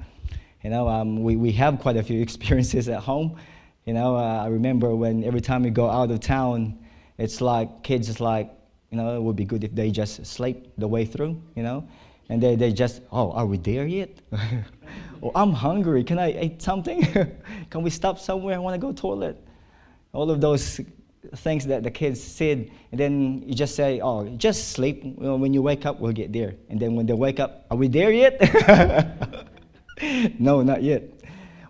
You 0.63 0.69
know, 0.69 0.87
um, 0.87 1.23
we, 1.23 1.35
we 1.35 1.51
have 1.53 1.79
quite 1.79 1.97
a 1.97 2.03
few 2.03 2.21
experiences 2.27 2.87
at 2.87 3.01
home. 3.01 3.37
You 3.85 3.93
know, 3.93 4.15
uh, 4.15 4.43
I 4.43 4.47
remember 4.47 4.95
when 4.95 5.23
every 5.23 5.41
time 5.41 5.63
we 5.63 5.69
go 5.69 5.89
out 5.89 6.11
of 6.11 6.19
town, 6.19 6.77
it's 7.17 7.41
like 7.41 7.83
kids 7.83 8.09
is 8.09 8.19
like, 8.19 8.49
you 8.89 8.97
know, 8.97 9.15
it 9.15 9.21
would 9.21 9.35
be 9.35 9.45
good 9.45 9.63
if 9.63 9.75
they 9.75 9.91
just 9.91 10.25
sleep 10.25 10.71
the 10.77 10.87
way 10.87 11.05
through, 11.05 11.41
you 11.55 11.63
know. 11.63 11.87
And 12.29 12.41
they, 12.41 12.55
they 12.55 12.71
just, 12.71 13.01
oh, 13.11 13.31
are 13.31 13.45
we 13.45 13.57
there 13.57 13.87
yet? 13.87 14.09
oh, 15.23 15.31
I'm 15.33 15.51
hungry. 15.51 16.03
Can 16.03 16.19
I 16.19 16.39
eat 16.39 16.61
something? 16.61 17.03
Can 17.69 17.81
we 17.81 17.89
stop 17.89 18.19
somewhere? 18.19 18.55
I 18.55 18.59
want 18.59 18.75
to 18.75 18.79
go 18.79 18.93
toilet. 18.93 19.43
All 20.13 20.29
of 20.29 20.39
those 20.39 20.79
things 21.37 21.65
that 21.65 21.83
the 21.83 21.91
kids 21.91 22.21
said. 22.21 22.69
And 22.91 22.99
then 22.99 23.43
you 23.45 23.53
just 23.53 23.75
say, 23.75 23.99
oh, 24.01 24.27
just 24.37 24.69
sleep. 24.69 25.03
when 25.03 25.53
you 25.53 25.61
wake 25.61 25.85
up, 25.85 25.99
we'll 25.99 26.13
get 26.13 26.31
there. 26.31 26.55
And 26.69 26.79
then 26.79 26.95
when 26.95 27.05
they 27.05 27.13
wake 27.13 27.39
up, 27.39 27.65
are 27.71 27.77
we 27.77 27.87
there 27.87 28.11
yet? 28.11 28.39
no, 30.39 30.61
not 30.61 30.83
yet. 30.83 31.03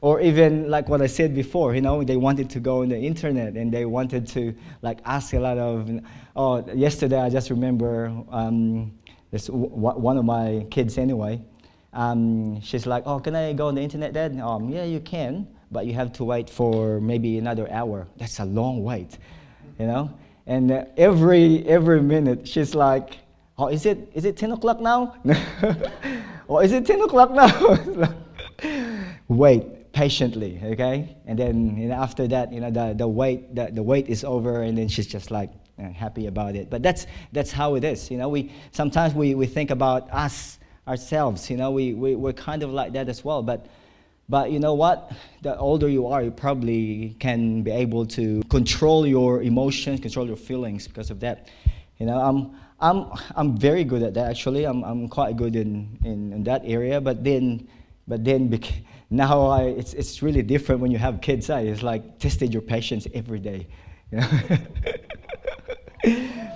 Or 0.02 0.22
even 0.22 0.69
like 0.69 0.88
what 0.88 1.02
I 1.02 1.08
said 1.08 1.36
before, 1.36 1.76
you 1.76 1.82
know, 1.82 2.04
they 2.04 2.15
wanted 2.15 2.50
to 2.52 2.60
go 2.62 2.84
on 2.84 2.89
the 2.89 2.98
internet 2.98 3.56
and 3.56 3.74
they 3.74 3.86
wanted 3.86 4.28
to 4.30 4.56
like 4.82 5.00
ask 5.04 5.34
a 5.34 5.39
lot 5.39 5.58
of, 5.58 5.89
oh, 6.38 6.65
yesterday 6.74 7.19
I 7.19 7.30
just 7.30 7.50
remember 7.50 8.06
um, 8.30 8.93
this 9.31 9.47
one 9.49 10.17
of 10.17 10.25
my 10.25 10.65
kids 10.71 10.97
anyway. 10.97 11.41
Um, 11.93 12.61
she's 12.61 12.85
like, 12.85 13.03
"Oh, 13.05 13.19
can 13.19 13.35
I 13.35 13.53
go 13.53 13.67
on 13.67 13.75
the 13.75 13.81
internet, 13.81 14.13
Dad?" 14.13 14.39
Um, 14.39 14.69
yeah, 14.69 14.83
you 14.83 14.99
can, 14.99 15.47
but 15.71 15.85
you 15.85 15.93
have 15.93 16.11
to 16.13 16.23
wait 16.23 16.49
for 16.49 16.99
maybe 16.99 17.37
another 17.37 17.69
hour. 17.71 18.07
That's 18.17 18.39
a 18.39 18.45
long 18.45 18.83
wait, 18.83 19.17
you 19.79 19.87
know. 19.87 20.11
And 20.45 20.71
uh, 20.71 20.85
every 20.97 21.65
every 21.67 22.01
minute, 22.01 22.47
she's 22.47 22.75
like, 22.75 23.17
"Oh, 23.57 23.67
is 23.67 23.85
it 23.85 24.11
is 24.13 24.25
it 24.25 24.37
ten 24.37 24.51
o'clock 24.51 24.79
now? 24.81 25.15
or 26.47 26.63
is 26.63 26.71
it 26.71 26.85
ten 26.85 27.01
o'clock 27.01 27.31
now?" 27.31 27.49
wait 29.27 29.91
patiently, 29.93 30.59
okay? 30.63 31.15
And 31.25 31.37
then 31.37 31.77
you 31.77 31.87
know, 31.89 31.95
after 31.95 32.27
that, 32.27 32.53
you 32.53 32.61
know, 32.61 32.71
the, 32.71 32.93
the 32.95 33.07
wait 33.07 33.55
the, 33.55 33.69
the 33.71 33.83
wait 33.83 34.07
is 34.07 34.23
over, 34.23 34.61
and 34.61 34.77
then 34.77 34.87
she's 34.87 35.07
just 35.07 35.31
like, 35.31 35.51
happy 35.79 36.27
about 36.27 36.55
it. 36.55 36.69
But 36.69 36.83
that's, 36.83 37.07
that's 37.31 37.51
how 37.51 37.75
it 37.75 37.83
is. 37.83 38.11
You 38.11 38.17
know, 38.17 38.29
we, 38.29 38.51
sometimes 38.71 39.13
we, 39.13 39.35
we 39.35 39.45
think 39.45 39.71
about 39.71 40.09
us 40.11 40.59
ourselves. 40.87 41.49
You 41.49 41.57
know, 41.57 41.71
we, 41.71 41.93
we, 41.93 42.15
we're 42.15 42.33
kind 42.33 42.63
of 42.63 42.71
like 42.71 42.93
that 42.93 43.09
as 43.09 43.23
well. 43.23 43.43
But, 43.43 43.67
but 44.27 44.51
you 44.51 44.59
know 44.59 44.73
what? 44.73 45.11
The 45.41 45.57
older 45.57 45.87
you 45.87 46.07
are, 46.07 46.21
you 46.21 46.31
probably 46.31 47.15
can 47.19 47.63
be 47.63 47.71
able 47.71 48.05
to 48.07 48.41
control 48.49 49.07
your 49.07 49.41
emotions, 49.41 49.99
control 49.99 50.27
your 50.27 50.35
feelings 50.35 50.87
because 50.87 51.09
of 51.09 51.19
that. 51.21 51.47
You 51.97 52.05
know, 52.05 52.19
I'm, 52.19 52.55
I'm, 52.79 53.11
I'm 53.35 53.57
very 53.57 53.83
good 53.83 54.03
at 54.03 54.13
that 54.13 54.29
actually. 54.29 54.65
I'm, 54.65 54.83
I'm 54.83 55.07
quite 55.07 55.35
good 55.35 55.55
in, 55.55 55.97
in, 56.03 56.33
in 56.33 56.43
that 56.43 56.61
area. 56.65 57.01
But 57.01 57.23
then, 57.23 57.67
but 58.07 58.23
then 58.23 58.59
now 59.09 59.47
I, 59.47 59.63
it's, 59.63 59.93
it's 59.93 60.21
really 60.21 60.41
different 60.41 60.81
when 60.81 60.91
you 60.91 60.97
have 60.97 61.21
kids. 61.21 61.49
Eh? 61.49 61.59
It's 61.59 61.83
like 61.83 62.19
tested 62.19 62.53
your 62.53 62.61
patience 62.61 63.07
every 63.13 63.39
day. 63.39 63.67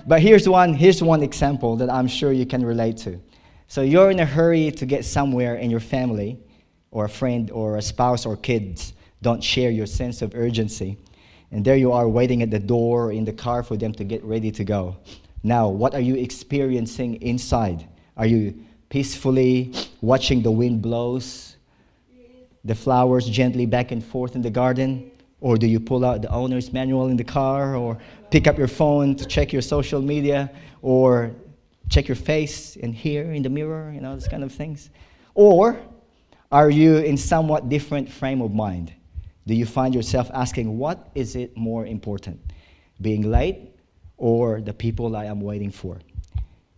But 0.05 0.21
here's 0.21 0.49
one, 0.49 0.73
here's 0.73 1.01
one 1.01 1.23
example 1.23 1.77
that 1.77 1.89
I'm 1.89 2.07
sure 2.07 2.33
you 2.33 2.45
can 2.45 2.65
relate 2.65 2.97
to. 2.97 3.19
So 3.67 3.81
you're 3.81 4.11
in 4.11 4.19
a 4.19 4.25
hurry 4.25 4.69
to 4.71 4.85
get 4.85 5.05
somewhere 5.05 5.55
and 5.55 5.71
your 5.71 5.79
family 5.79 6.37
or 6.91 7.05
a 7.05 7.09
friend 7.09 7.49
or 7.51 7.77
a 7.77 7.81
spouse 7.81 8.25
or 8.25 8.35
kids 8.35 8.93
don't 9.21 9.41
share 9.41 9.71
your 9.71 9.85
sense 9.85 10.21
of 10.21 10.35
urgency. 10.35 10.97
And 11.51 11.63
there 11.63 11.77
you 11.77 11.91
are 11.91 12.07
waiting 12.07 12.41
at 12.41 12.51
the 12.51 12.59
door 12.59 13.13
in 13.13 13.23
the 13.23 13.31
car 13.31 13.63
for 13.63 13.77
them 13.77 13.93
to 13.93 14.03
get 14.03 14.23
ready 14.23 14.51
to 14.51 14.63
go. 14.63 14.97
Now, 15.41 15.69
what 15.69 15.93
are 15.93 16.01
you 16.01 16.15
experiencing 16.15 17.21
inside? 17.21 17.87
Are 18.17 18.25
you 18.25 18.53
peacefully 18.89 19.73
watching 20.01 20.41
the 20.41 20.51
wind 20.51 20.81
blows, 20.81 21.55
the 22.65 22.75
flowers 22.75 23.27
gently 23.27 23.65
back 23.65 23.91
and 23.91 24.03
forth 24.03 24.35
in 24.35 24.41
the 24.41 24.49
garden? 24.49 25.11
Or 25.43 25.57
do 25.57 25.67
you 25.67 25.81
pull 25.81 26.05
out 26.05 26.21
the 26.21 26.29
owner's 26.29 26.71
manual 26.71 27.09
in 27.09 27.17
the 27.17 27.23
car 27.25 27.75
or 27.75 27.97
pick 28.31 28.47
up 28.47 28.57
your 28.57 28.69
phone 28.69 29.13
to 29.17 29.25
check 29.25 29.51
your 29.51 29.61
social 29.61 30.01
media 30.01 30.49
or 30.81 31.35
check 31.89 32.07
your 32.07 32.15
face 32.15 32.77
and 32.77 32.95
hear 32.95 33.33
in 33.33 33.43
the 33.43 33.49
mirror, 33.49 33.91
you 33.93 33.99
know, 33.99 34.13
those 34.13 34.29
kind 34.29 34.41
of 34.41 34.53
things? 34.53 34.89
Or 35.35 35.77
are 36.49 36.69
you 36.69 36.95
in 36.99 37.17
somewhat 37.17 37.67
different 37.67 38.09
frame 38.09 38.41
of 38.41 38.53
mind? 38.53 38.93
Do 39.45 39.53
you 39.53 39.65
find 39.65 39.93
yourself 39.93 40.31
asking, 40.33 40.77
what 40.77 41.09
is 41.13 41.35
it 41.35 41.57
more 41.57 41.85
important? 41.85 42.39
Being 43.01 43.29
late 43.29 43.75
or 44.15 44.61
the 44.61 44.73
people 44.73 45.13
I 45.13 45.25
am 45.25 45.41
waiting 45.41 45.71
for? 45.71 45.99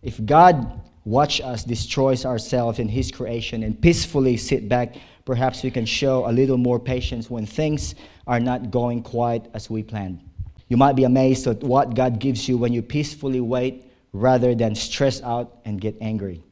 If 0.02 0.26
God 0.26 0.80
watch 1.04 1.40
us 1.40 1.62
destroy 1.62 2.16
ourselves 2.24 2.80
in 2.80 2.88
His 2.88 3.12
creation 3.12 3.62
and 3.62 3.80
peacefully 3.80 4.36
sit 4.36 4.68
back, 4.68 4.96
perhaps 5.26 5.62
we 5.62 5.70
can 5.70 5.84
show 5.84 6.26
a 6.26 6.32
little 6.32 6.56
more 6.56 6.80
patience 6.80 7.28
when 7.28 7.44
things 7.44 7.94
are 8.26 8.40
not 8.40 8.70
going 8.70 9.02
quite 9.02 9.44
as 9.52 9.68
we 9.68 9.82
planned. 9.82 10.20
You 10.68 10.76
might 10.78 10.94
be 10.94 11.04
amazed 11.04 11.46
at 11.46 11.62
what 11.62 11.94
God 11.94 12.18
gives 12.18 12.48
you 12.48 12.56
when 12.56 12.72
you 12.72 12.80
peacefully 12.80 13.40
wait 13.40 13.84
rather 14.12 14.54
than 14.54 14.74
stress 14.74 15.20
out 15.22 15.58
and 15.64 15.80
get 15.80 15.96
angry. 16.00 16.42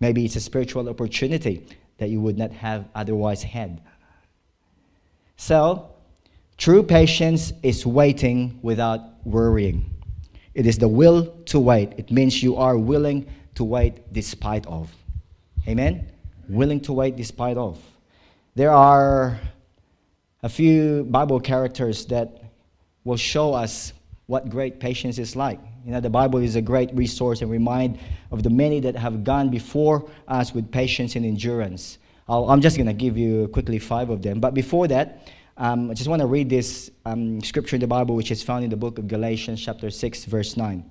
Maybe 0.00 0.24
it's 0.24 0.36
a 0.36 0.40
spiritual 0.40 0.88
opportunity 0.88 1.66
that 1.98 2.08
you 2.08 2.20
would 2.20 2.36
not 2.36 2.50
have 2.50 2.88
otherwise 2.94 3.42
had. 3.42 3.80
So, 5.36 5.90
true 6.56 6.82
patience 6.82 7.52
is 7.62 7.86
waiting 7.86 8.58
without 8.62 9.00
worrying. 9.26 9.90
It 10.54 10.66
is 10.66 10.78
the 10.78 10.88
will 10.88 11.26
to 11.46 11.60
wait. 11.60 11.92
It 11.98 12.10
means 12.10 12.42
you 12.42 12.56
are 12.56 12.78
willing 12.78 13.26
to 13.56 13.64
wait 13.64 14.12
despite 14.12 14.66
of. 14.66 14.90
Amen? 15.68 16.10
Willing 16.48 16.80
to 16.80 16.92
wait 16.92 17.16
despite 17.16 17.56
of. 17.56 17.78
There 18.56 18.70
are 18.70 19.40
a 20.44 20.48
few 20.48 21.02
Bible 21.10 21.40
characters 21.40 22.06
that 22.06 22.40
will 23.02 23.16
show 23.16 23.52
us 23.52 23.92
what 24.26 24.48
great 24.48 24.78
patience 24.78 25.18
is 25.18 25.34
like. 25.34 25.58
You 25.84 25.90
know, 25.90 25.98
the 25.98 26.08
Bible 26.08 26.38
is 26.38 26.54
a 26.54 26.62
great 26.62 26.94
resource 26.94 27.42
and 27.42 27.50
remind 27.50 27.98
of 28.30 28.44
the 28.44 28.50
many 28.50 28.78
that 28.78 28.94
have 28.94 29.24
gone 29.24 29.50
before 29.50 30.08
us 30.28 30.54
with 30.54 30.70
patience 30.70 31.16
and 31.16 31.26
endurance. 31.26 31.98
i 32.28 32.36
am 32.36 32.60
just 32.60 32.76
going 32.76 32.86
to 32.86 32.92
give 32.92 33.18
you 33.18 33.48
quickly 33.48 33.80
five 33.80 34.08
of 34.08 34.22
them. 34.22 34.38
But 34.38 34.54
before 34.54 34.86
that, 34.86 35.32
um, 35.56 35.90
I 35.90 35.94
just 35.94 36.08
want 36.08 36.20
to 36.20 36.26
read 36.26 36.48
this 36.48 36.92
um, 37.04 37.40
scripture 37.42 37.74
in 37.74 37.80
the 37.80 37.88
Bible, 37.88 38.14
which 38.14 38.30
is 38.30 38.40
found 38.40 38.62
in 38.62 38.70
the 38.70 38.76
book 38.76 38.98
of 38.98 39.08
Galatians, 39.08 39.64
chapter 39.64 39.90
6, 39.90 40.26
verse 40.26 40.56
9. 40.56 40.88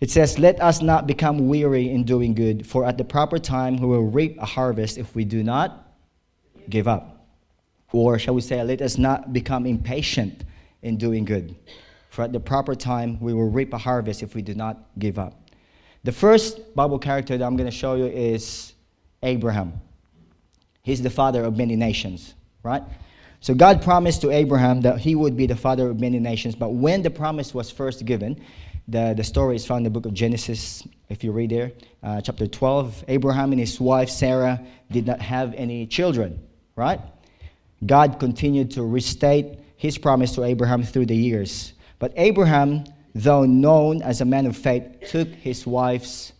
It 0.00 0.10
says, 0.10 0.40
Let 0.40 0.60
us 0.60 0.82
not 0.82 1.06
become 1.06 1.46
weary 1.46 1.88
in 1.88 2.02
doing 2.02 2.34
good, 2.34 2.66
for 2.66 2.84
at 2.84 2.98
the 2.98 3.04
proper 3.04 3.38
time 3.38 3.76
we 3.76 3.86
will 3.86 4.10
reap 4.10 4.38
a 4.40 4.44
harvest 4.44 4.98
if 4.98 5.14
we 5.14 5.24
do 5.24 5.44
not 5.44 5.85
give 6.70 6.88
up. 6.88 7.26
Or 7.92 8.18
shall 8.18 8.34
we 8.34 8.40
say, 8.40 8.62
let 8.62 8.82
us 8.82 8.98
not 8.98 9.32
become 9.32 9.66
impatient 9.66 10.44
in 10.82 10.96
doing 10.96 11.24
good, 11.24 11.54
for 12.10 12.22
at 12.22 12.32
the 12.32 12.40
proper 12.40 12.74
time 12.74 13.18
we 13.20 13.32
will 13.32 13.50
reap 13.50 13.72
a 13.72 13.78
harvest 13.78 14.22
if 14.22 14.34
we 14.34 14.42
do 14.42 14.54
not 14.54 14.78
give 14.98 15.18
up. 15.18 15.40
The 16.04 16.12
first 16.12 16.74
Bible 16.74 16.98
character 16.98 17.36
that 17.36 17.44
I'm 17.44 17.56
going 17.56 17.68
to 17.68 17.76
show 17.76 17.94
you 17.94 18.06
is 18.06 18.74
Abraham. 19.22 19.80
He's 20.82 21.02
the 21.02 21.10
father 21.10 21.42
of 21.42 21.56
many 21.56 21.74
nations, 21.74 22.34
right? 22.62 22.82
So 23.40 23.54
God 23.54 23.82
promised 23.82 24.20
to 24.22 24.30
Abraham 24.30 24.80
that 24.82 24.98
he 24.98 25.14
would 25.14 25.36
be 25.36 25.46
the 25.46 25.56
father 25.56 25.88
of 25.88 26.00
many 26.00 26.18
nations, 26.18 26.54
but 26.54 26.70
when 26.70 27.02
the 27.02 27.10
promise 27.10 27.52
was 27.52 27.70
first 27.70 28.04
given, 28.04 28.40
the, 28.88 29.14
the 29.16 29.24
story 29.24 29.56
is 29.56 29.66
found 29.66 29.78
in 29.78 29.84
the 29.84 29.90
book 29.90 30.06
of 30.06 30.14
Genesis, 30.14 30.86
if 31.08 31.24
you 31.24 31.32
read 31.32 31.50
there, 31.50 31.72
uh, 32.02 32.20
chapter 32.20 32.46
12. 32.46 33.04
Abraham 33.08 33.50
and 33.52 33.60
his 33.60 33.80
wife 33.80 34.08
Sarah 34.08 34.64
did 34.90 35.06
not 35.06 35.20
have 35.20 35.54
any 35.54 35.86
children, 35.86 36.40
right? 36.76 37.00
God 37.84 38.18
continued 38.20 38.70
to 38.72 38.84
restate 38.84 39.58
his 39.76 39.98
promise 39.98 40.34
to 40.34 40.44
Abraham 40.44 40.82
through 40.82 41.06
the 41.06 41.16
years. 41.16 41.72
But 41.98 42.12
Abraham, 42.16 42.84
though 43.14 43.44
known 43.44 44.02
as 44.02 44.20
a 44.20 44.24
man 44.24 44.46
of 44.46 44.56
faith, 44.56 44.84
took 45.08 45.28
his 45.28 45.66
wife's 45.66 46.32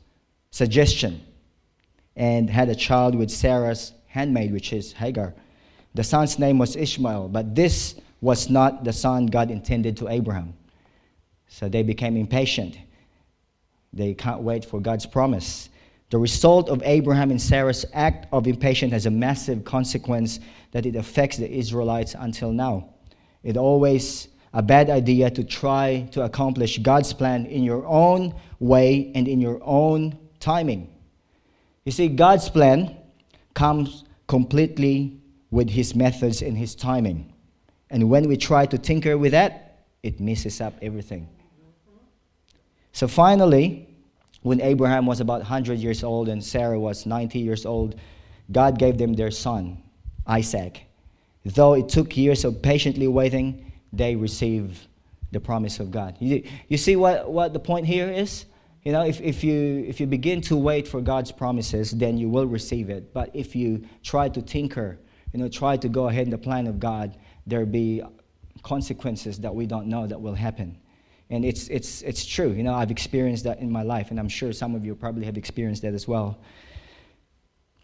suggestion 0.51 1.21
and 2.15 2.49
had 2.49 2.69
a 2.69 2.75
child 2.75 3.15
with 3.15 3.31
Sarah's 3.31 3.93
handmaid, 4.07 4.53
which 4.53 4.73
is 4.73 4.93
Hagar. 4.93 5.35
The 5.95 6.05
son's 6.05 6.39
name 6.39 6.59
was 6.59 6.77
Ishmael, 6.77 7.29
but 7.29 7.55
this 7.55 7.95
was 8.21 8.49
not 8.49 8.85
the 8.85 8.93
son 8.93 9.27
God 9.27 9.51
intended 9.51 9.97
to 9.99 10.09
Abraham. 10.09 10.55
So 11.49 11.69
they 11.69 11.83
became 11.83 12.17
impatient. 12.17 12.79
They 13.93 14.15
can't 14.15 14.41
wait 14.41 14.65
for 14.65 14.81
God's 14.81 15.07
promise. 15.07 15.69
The 16.11 16.19
result 16.19 16.69
of 16.69 16.83
Abraham 16.85 17.31
and 17.31 17.43
Sarah's 17.43 17.85
act 17.93 18.27
of 18.33 18.47
impatience 18.47 18.93
has 18.93 19.07
a 19.07 19.11
massive 19.11 19.65
consequence 19.65 20.39
that 20.71 20.87
it 20.87 20.95
affects 20.95 21.37
the 21.37 21.51
Israelites 21.51 22.15
until 22.17 22.53
now. 22.53 22.91
It's 23.43 23.59
always 23.59 24.29
a 24.53 24.63
bad 24.63 24.89
idea 24.89 25.31
to 25.31 25.43
try 25.43 26.09
to 26.13 26.23
accomplish 26.23 26.79
God's 26.79 27.13
plan 27.13 27.47
in 27.47 27.65
your 27.65 27.85
own 27.87 28.35
way 28.61 29.11
and 29.15 29.27
in 29.27 29.41
your 29.41 29.61
own 29.63 30.17
timing. 30.39 30.89
You 31.85 31.93
see, 31.93 32.09
God's 32.09 32.49
plan 32.49 32.97
comes 33.55 34.05
completely 34.29 35.21
with 35.51 35.69
His 35.71 35.95
methods 35.95 36.41
and 36.43 36.57
His 36.57 36.75
timing. 36.75 37.33
And 37.91 38.09
when 38.09 38.29
we 38.29 38.37
try 38.37 38.67
to 38.67 38.79
tinker 38.79 39.19
with 39.19 39.33
that, 39.33 39.85
it 40.03 40.21
messes 40.21 40.61
up 40.61 40.75
everything. 40.83 41.29
So 42.93 43.09
finally, 43.09 43.96
when 44.47 44.61
Abraham 44.61 45.07
was 45.07 45.19
about 45.19 45.41
100 45.41 45.77
years 45.81 46.05
old 46.05 46.29
and 46.29 46.43
Sarah 46.43 46.79
was 46.79 47.05
90 47.05 47.41
years 47.41 47.67
old, 47.67 47.97
God 48.53 48.79
gave 48.79 48.97
them 48.97 49.13
their 49.15 49.33
son, 49.33 49.83
Isaac. 50.25 50.83
Though 51.45 51.75
it 51.75 51.89
took 51.89 52.17
years 52.17 52.45
of 52.45 52.63
patiently 52.63 53.09
waiting, 53.09 53.73
they 53.93 54.15
received 54.15 54.87
the 55.33 55.41
promise 55.41 55.81
of 55.81 55.91
God. 55.91 56.17
You, 56.21 56.45
you 56.69 56.77
see 56.77 56.95
what, 56.95 57.29
what 57.29 57.55
the 57.55 57.59
point 57.59 57.87
here 57.87 58.09
is? 58.09 58.45
You 58.85 58.93
know, 58.93 59.05
if, 59.05 59.21
if, 59.21 59.43
you, 59.43 59.85
if 59.89 59.99
you 59.99 60.07
begin 60.07 60.41
to 60.43 60.57
wait 60.57 60.87
for 60.87 61.01
God's 61.01 61.33
promises, 61.33 61.91
then 61.91 62.17
you 62.17 62.29
will 62.29 62.47
receive 62.47 62.89
it. 62.89 63.13
But 63.13 63.35
if 63.35 63.57
you 63.57 63.85
try 64.05 64.29
to 64.29 64.41
tinker, 64.41 64.97
you 65.33 65.41
know, 65.41 65.49
try 65.49 65.77
to 65.77 65.89
go 65.89 66.09
ahead 66.09 66.23
in 66.23 66.31
the 66.31 66.39
plan 66.39 66.69
of 66.69 66.79
God, 66.79 67.17
there'll 67.49 67.67
be 67.67 68.01
consequences 68.63 69.41
that 69.41 69.53
we 69.53 69.67
don't 69.67 69.89
know 69.89 70.07
that 70.07 70.21
will 70.21 70.35
happen. 70.35 70.79
And 71.31 71.45
it's, 71.45 71.69
it's, 71.69 72.03
it's 72.03 72.25
true. 72.25 72.51
You 72.51 72.63
know, 72.63 72.75
I've 72.75 72.91
experienced 72.91 73.45
that 73.45 73.59
in 73.59 73.71
my 73.71 73.83
life, 73.83 74.11
and 74.11 74.21
I'm 74.21 74.29
sure 74.29 74.53
some 74.53 74.75
of 74.75 74.85
you 74.85 74.95
probably 74.95 75.25
have 75.27 75.37
experienced 75.37 75.83
that 75.83 75.95
as 75.95 76.07
well. 76.07 76.39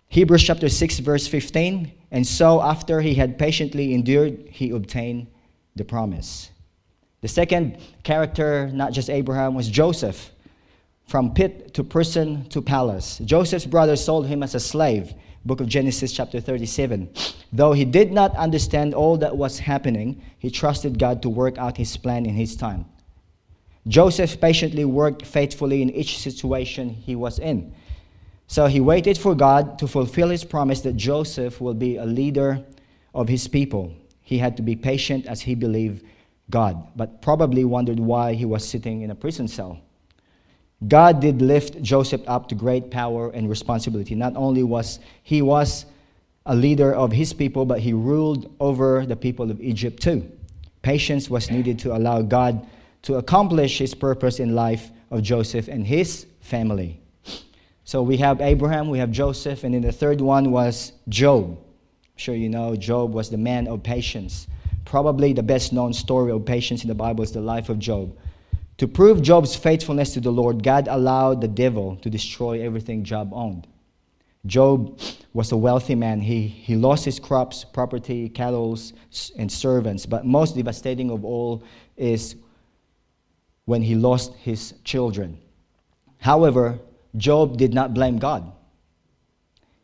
Hebrews 0.09 0.43
chapter 0.43 0.69
6, 0.69 0.99
verse 1.01 1.27
15. 1.27 1.91
And 2.11 2.27
so, 2.27 2.61
after 2.61 3.01
he 3.01 3.15
had 3.15 3.39
patiently 3.39 3.95
endured, 3.95 4.47
he 4.49 4.71
obtained 4.71 5.27
the 5.75 5.85
promise. 5.85 6.51
The 7.23 7.29
second 7.29 7.79
character, 8.03 8.69
not 8.73 8.93
just 8.93 9.09
Abraham, 9.09 9.55
was 9.55 9.69
Joseph. 9.69 10.31
From 11.07 11.35
pit 11.35 11.75
to 11.75 11.83
prison 11.83 12.49
to 12.51 12.63
palace. 12.63 13.19
Joseph's 13.25 13.67
brothers 13.67 14.05
sold 14.05 14.27
him 14.27 14.43
as 14.43 14.55
a 14.55 14.61
slave. 14.61 15.15
Book 15.45 15.61
of 15.61 15.67
Genesis, 15.67 16.13
chapter 16.13 16.41
37. 16.41 17.09
Though 17.53 17.73
he 17.73 17.85
did 17.85 18.13
not 18.13 18.37
understand 18.37 18.95
all 18.95 19.17
that 19.19 19.37
was 19.37 19.59
happening, 19.59 20.23
he 20.39 20.51
trusted 20.51 20.99
God 20.99 21.23
to 21.23 21.29
work 21.29 21.59
out 21.59 21.77
his 21.77 21.97
plan 21.97 22.27
in 22.27 22.35
his 22.35 22.55
time. 22.55 22.87
Joseph 23.89 24.41
patiently 24.41 24.85
worked 24.85 25.27
faithfully 25.27 25.83
in 25.83 25.91
each 25.91 26.19
situation 26.19 26.91
he 26.91 27.17
was 27.17 27.39
in. 27.39 27.75
So 28.47 28.67
he 28.67 28.81
waited 28.81 29.19
for 29.19 29.35
God 29.35 29.79
to 29.79 29.89
fulfill 29.89 30.29
his 30.29 30.45
promise 30.45 30.83
that 30.83 30.97
Joseph 30.97 31.61
will 31.61 31.75
be 31.75 31.97
a 31.97 32.05
leader 32.05 32.63
of 33.15 33.29
his 33.29 33.49
people. 33.49 33.93
He 34.23 34.39
had 34.39 34.57
to 34.57 34.63
be 34.63 34.77
patient 34.77 35.27
as 35.27 35.41
he 35.41 35.55
believed 35.55 36.05
God, 36.51 36.87
but 36.97 37.23
probably 37.23 37.65
wondered 37.65 37.99
why 37.99 38.35
he 38.35 38.45
was 38.45 38.69
sitting 38.69 39.03
in 39.03 39.11
a 39.11 39.15
prison 39.15 39.49
cell. 39.49 39.81
God 40.87 41.21
did 41.21 41.41
lift 41.41 41.81
Joseph 41.83 42.23
up 42.27 42.49
to 42.49 42.55
great 42.55 42.91
power 42.91 43.31
and 43.31 43.49
responsibility. 43.49 44.15
Not 44.15 44.37
only 44.37 44.63
was 44.63 44.99
he 45.23 45.41
was 45.41 45.87
a 46.45 46.55
leader 46.55 46.93
of 46.93 47.13
his 47.13 47.33
people, 47.33 47.65
but 47.65 47.81
he 47.81 47.93
ruled 47.93 48.53
over 48.59 49.07
the 49.07 49.17
people 49.17 49.51
of 49.51 49.61
Egypt 49.61 50.03
too. 50.03 50.31
Patience 50.83 51.31
was 51.31 51.51
needed 51.51 51.79
to 51.81 51.97
allow 51.97 52.21
God 52.23 52.67
to 53.03 53.17
accomplish 53.17 53.79
his 53.79 53.95
purpose 53.95 54.41
in 54.41 54.55
life 54.55 54.91
of 55.11 55.23
Joseph 55.23 55.69
and 55.69 55.87
his 55.87 56.27
family. 56.41 57.01
So 57.85 58.03
we 58.03 58.17
have 58.19 58.41
Abraham, 58.41 58.89
we 58.89 58.99
have 58.99 59.11
Joseph, 59.11 59.65
and 59.65 59.75
then 59.75 59.83
the 59.83 59.93
third 59.93 60.21
one 60.21 60.51
was 60.51 60.93
Job. 61.09 61.51
I'm 61.51 62.17
sure 62.17 62.35
you 62.35 62.49
know 62.49 62.77
Job 62.77 63.13
was 63.13 63.29
the 63.29 63.37
man 63.37 63.67
of 63.67 63.83
patience. 63.83 64.47
Probably 64.85 65.33
the 65.33 65.43
best 65.43 65.73
known 65.73 65.93
story 65.93 66.31
of 66.33 66.45
patience 66.45 66.83
in 66.83 66.89
the 66.89 66.95
Bible 66.95 67.25
is 67.25 67.33
the 67.33 67.41
life 67.41 67.69
of 67.69 67.79
Job. 67.79 68.17
To 68.79 68.89
prove 68.89 69.23
Job's 69.23 69.55
faithfulness 69.55 70.15
to 70.15 70.21
the 70.21 70.33
Lord, 70.33 70.63
God 70.63 70.89
allowed 70.89 71.41
the 71.41 71.49
devil 71.49 71.97
to 71.97 72.11
destroy 72.11 72.65
everything 72.65 73.05
Job 73.05 73.33
owned. 73.33 73.67
Job 74.47 74.99
was 75.35 75.53
a 75.53 75.57
wealthy 75.57 75.95
man. 75.95 76.21
He, 76.21 76.49
he 76.49 76.75
lost 76.75 77.05
his 77.05 77.21
crops, 77.21 77.65
property, 77.65 78.29
cattle, 78.29 78.79
and 79.39 79.51
servants. 79.51 80.05
But 80.05 80.27
most 80.27 80.57
devastating 80.57 81.11
of 81.11 81.25
all 81.25 81.63
is 81.97 82.35
when 83.73 83.81
he 83.81 83.95
lost 83.95 84.35
his 84.35 84.75
children. 84.85 85.39
However, 86.19 86.79
Job 87.17 87.57
did 87.57 87.73
not 87.73 87.95
blame 87.95 88.19
God. 88.19 88.53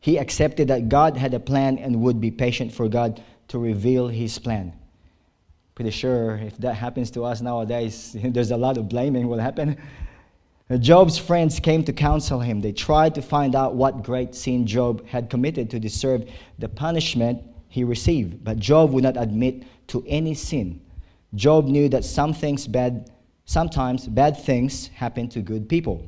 He 0.01 0.19
accepted 0.19 0.69
that 0.69 0.91
God 0.91 1.17
had 1.17 1.33
a 1.33 1.41
plan 1.41 1.79
and 1.79 2.03
would 2.03 2.21
be 2.21 2.31
patient 2.31 2.71
for 2.71 2.87
God 2.87 3.25
to 3.49 3.59
reveal 3.59 4.09
his 4.09 4.39
plan. 4.39 4.75
Pretty 5.75 5.91
sure 5.91 6.37
if 6.37 6.59
that 6.59 6.75
happens 6.75 7.11
to 7.13 7.25
us 7.25 7.41
nowadays, 7.41 8.15
there's 8.23 8.51
a 8.51 8.59
lot 8.59 8.77
of 8.77 8.91
blaming 8.91 9.27
will 9.27 9.39
happen. 9.39 9.79
Job's 10.81 11.17
friends 11.17 11.59
came 11.59 11.83
to 11.85 11.93
counsel 11.95 12.41
him. 12.41 12.61
They 12.61 12.73
tried 12.73 13.15
to 13.15 13.23
find 13.23 13.55
out 13.55 13.75
what 13.75 14.03
great 14.03 14.35
sin 14.35 14.67
Job 14.67 15.07
had 15.07 15.31
committed 15.31 15.71
to 15.71 15.81
deserve 15.81 16.29
the 16.59 16.69
punishment 16.69 17.43
he 17.69 17.85
received. 17.85 18.45
But 18.45 18.59
Job 18.59 18.93
would 18.93 19.05
not 19.05 19.17
admit 19.17 19.63
to 19.87 20.05
any 20.07 20.35
sin. 20.35 20.83
Job 21.35 21.65
knew 21.65 21.89
that 21.89 22.05
some 22.05 22.35
things 22.35 22.67
bad 22.67 23.11
Sometimes 23.49 24.07
bad 24.07 24.37
things 24.37 24.89
happen 24.89 25.27
to 25.31 25.41
good 25.41 25.71
people. 25.71 26.07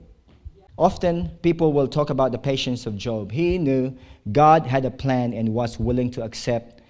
Often 0.76 1.31
people 1.40 1.72
will 1.72 1.88
talk 1.88 2.11
about 2.11 2.33
the 2.33 2.38
patience 2.38 2.85
of 2.85 2.98
Job. 2.98 3.33
He 3.33 3.57
knew 3.57 3.96
God 4.31 4.66
had 4.66 4.85
a 4.85 4.90
plan 4.90 5.33
and 5.33 5.55
was 5.55 5.81
willing 5.81 6.11
to 6.11 6.22
accept 6.22 6.83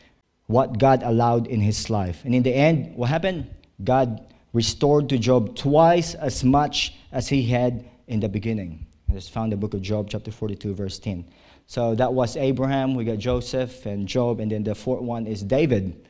what 0.48 0.76
God 0.80 1.04
allowed 1.04 1.46
in 1.46 1.60
his 1.60 1.88
life. 1.88 2.24
And 2.24 2.34
in 2.34 2.42
the 2.42 2.52
end, 2.52 2.96
what 2.96 3.08
happened? 3.08 3.48
God 3.84 4.34
restored 4.52 5.08
to 5.10 5.18
Job 5.18 5.54
twice 5.54 6.14
as 6.14 6.42
much 6.42 6.94
as 7.12 7.28
he 7.28 7.44
had 7.44 7.88
in 8.08 8.18
the 8.18 8.28
beginning. 8.28 8.84
It's 9.10 9.28
found 9.28 9.52
in 9.52 9.60
the 9.60 9.64
book 9.64 9.74
of 9.74 9.82
Job, 9.82 10.08
chapter 10.10 10.32
42, 10.32 10.74
verse 10.74 10.98
10. 10.98 11.26
So 11.68 11.94
that 11.94 12.12
was 12.12 12.36
Abraham, 12.36 12.96
we 12.96 13.04
got 13.04 13.18
Joseph 13.18 13.86
and 13.86 14.08
Job, 14.08 14.40
and 14.40 14.50
then 14.50 14.64
the 14.64 14.74
fourth 14.74 15.02
one 15.02 15.28
is 15.28 15.44
David. 15.44 16.08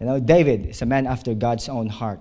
You 0.00 0.06
know, 0.06 0.18
David 0.18 0.64
is 0.64 0.80
a 0.80 0.86
man 0.86 1.06
after 1.06 1.34
God's 1.34 1.68
own 1.68 1.90
heart. 1.90 2.20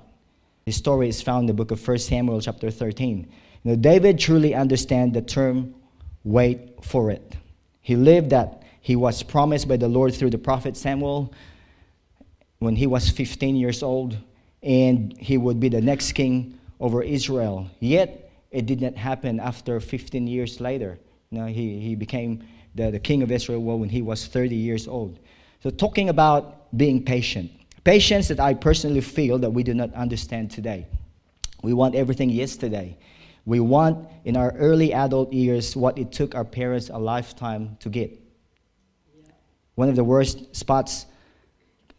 His 0.65 0.77
story 0.77 1.09
is 1.09 1.21
found 1.21 1.41
in 1.41 1.45
the 1.45 1.53
book 1.53 1.69
of 1.69 1.87
1 1.87 1.99
Samuel, 1.99 2.41
chapter 2.41 2.71
13. 2.71 3.19
You 3.19 3.69
know, 3.69 3.75
David 3.75 4.17
truly 4.17 4.55
understands 4.55 5.13
the 5.13 5.21
term 5.21 5.75
wait 6.23 6.83
for 6.83 7.11
it. 7.11 7.35
He 7.81 7.95
lived 7.95 8.31
that 8.31 8.63
he 8.81 8.95
was 8.95 9.21
promised 9.21 9.67
by 9.67 9.77
the 9.77 9.87
Lord 9.87 10.15
through 10.15 10.31
the 10.31 10.39
prophet 10.39 10.75
Samuel 10.75 11.31
when 12.57 12.75
he 12.75 12.87
was 12.87 13.11
15 13.11 13.55
years 13.55 13.83
old, 13.83 14.17
and 14.63 15.15
he 15.19 15.37
would 15.37 15.59
be 15.59 15.69
the 15.69 15.81
next 15.81 16.13
king 16.13 16.57
over 16.79 17.03
Israel. 17.03 17.69
Yet, 17.79 18.31
it 18.49 18.65
did 18.65 18.81
not 18.81 18.95
happen 18.95 19.39
after 19.39 19.79
15 19.79 20.25
years 20.25 20.59
later. 20.59 20.97
You 21.29 21.41
know, 21.41 21.45
he, 21.45 21.79
he 21.79 21.93
became 21.93 22.43
the, 22.73 22.89
the 22.89 22.99
king 22.99 23.21
of 23.21 23.31
Israel 23.31 23.61
when 23.61 23.89
he 23.89 24.01
was 24.01 24.25
30 24.25 24.55
years 24.55 24.87
old. 24.87 25.19
So, 25.61 25.69
talking 25.69 26.09
about 26.09 26.75
being 26.75 27.05
patient. 27.05 27.51
Patience 27.85 28.27
that 28.29 28.39
I 28.39 28.55
personally 28.55 28.99
feel 28.99 29.37
that 29.37 29.51
we 29.51 29.61
do 29.61 29.75
not 29.75 29.93
understand 29.93 30.49
today. 30.49 30.87
We 31.61 31.73
want 31.73 31.93
everything 31.93 32.31
yesterday. 32.31 32.97
We 33.45 33.59
want, 33.59 34.09
in 34.25 34.35
our 34.35 34.51
early 34.57 34.91
adult 34.91 35.31
years, 35.31 35.75
what 35.75 35.99
it 35.99 36.11
took 36.11 36.33
our 36.33 36.43
parents 36.43 36.89
a 36.89 36.97
lifetime 36.97 37.77
to 37.81 37.89
get. 37.89 38.19
One 39.75 39.87
of 39.87 39.95
the 39.95 40.03
worst 40.03 40.55
spots 40.55 41.05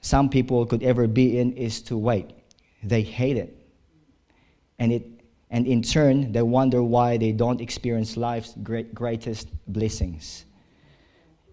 some 0.00 0.28
people 0.28 0.66
could 0.66 0.82
ever 0.82 1.06
be 1.06 1.38
in 1.38 1.52
is 1.52 1.80
to 1.82 1.96
wait. 1.96 2.30
They 2.82 3.02
hate 3.02 3.36
it. 3.36 3.56
And, 4.80 4.92
it, 4.92 5.06
and 5.50 5.68
in 5.68 5.82
turn, 5.82 6.32
they 6.32 6.42
wonder 6.42 6.82
why 6.82 7.16
they 7.16 7.30
don't 7.30 7.60
experience 7.60 8.16
life's 8.16 8.54
great, 8.60 8.92
greatest 8.92 9.48
blessings. 9.68 10.45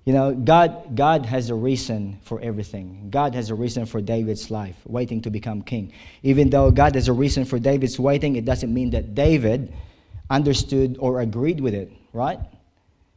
You 0.05 0.11
know, 0.11 0.33
God, 0.33 0.95
God 0.95 1.25
has 1.25 1.49
a 1.49 1.55
reason 1.55 2.19
for 2.23 2.41
everything. 2.41 3.07
God 3.09 3.35
has 3.35 3.49
a 3.49 3.55
reason 3.55 3.85
for 3.85 4.01
David's 4.01 4.51
life, 4.51 4.75
waiting 4.85 5.21
to 5.21 5.29
become 5.29 5.61
king. 5.61 5.93
Even 6.23 6.49
though 6.49 6.71
God 6.71 6.95
has 6.95 7.07
a 7.07 7.13
reason 7.13 7.45
for 7.45 7.57
David's 7.57 7.97
waiting, 7.97 8.35
it 8.35 8.43
doesn't 8.43 8.73
mean 8.73 8.89
that 8.89 9.15
David 9.15 9.73
understood 10.29 10.97
or 10.99 11.21
agreed 11.21 11.61
with 11.61 11.73
it, 11.73 11.89
right? 12.11 12.39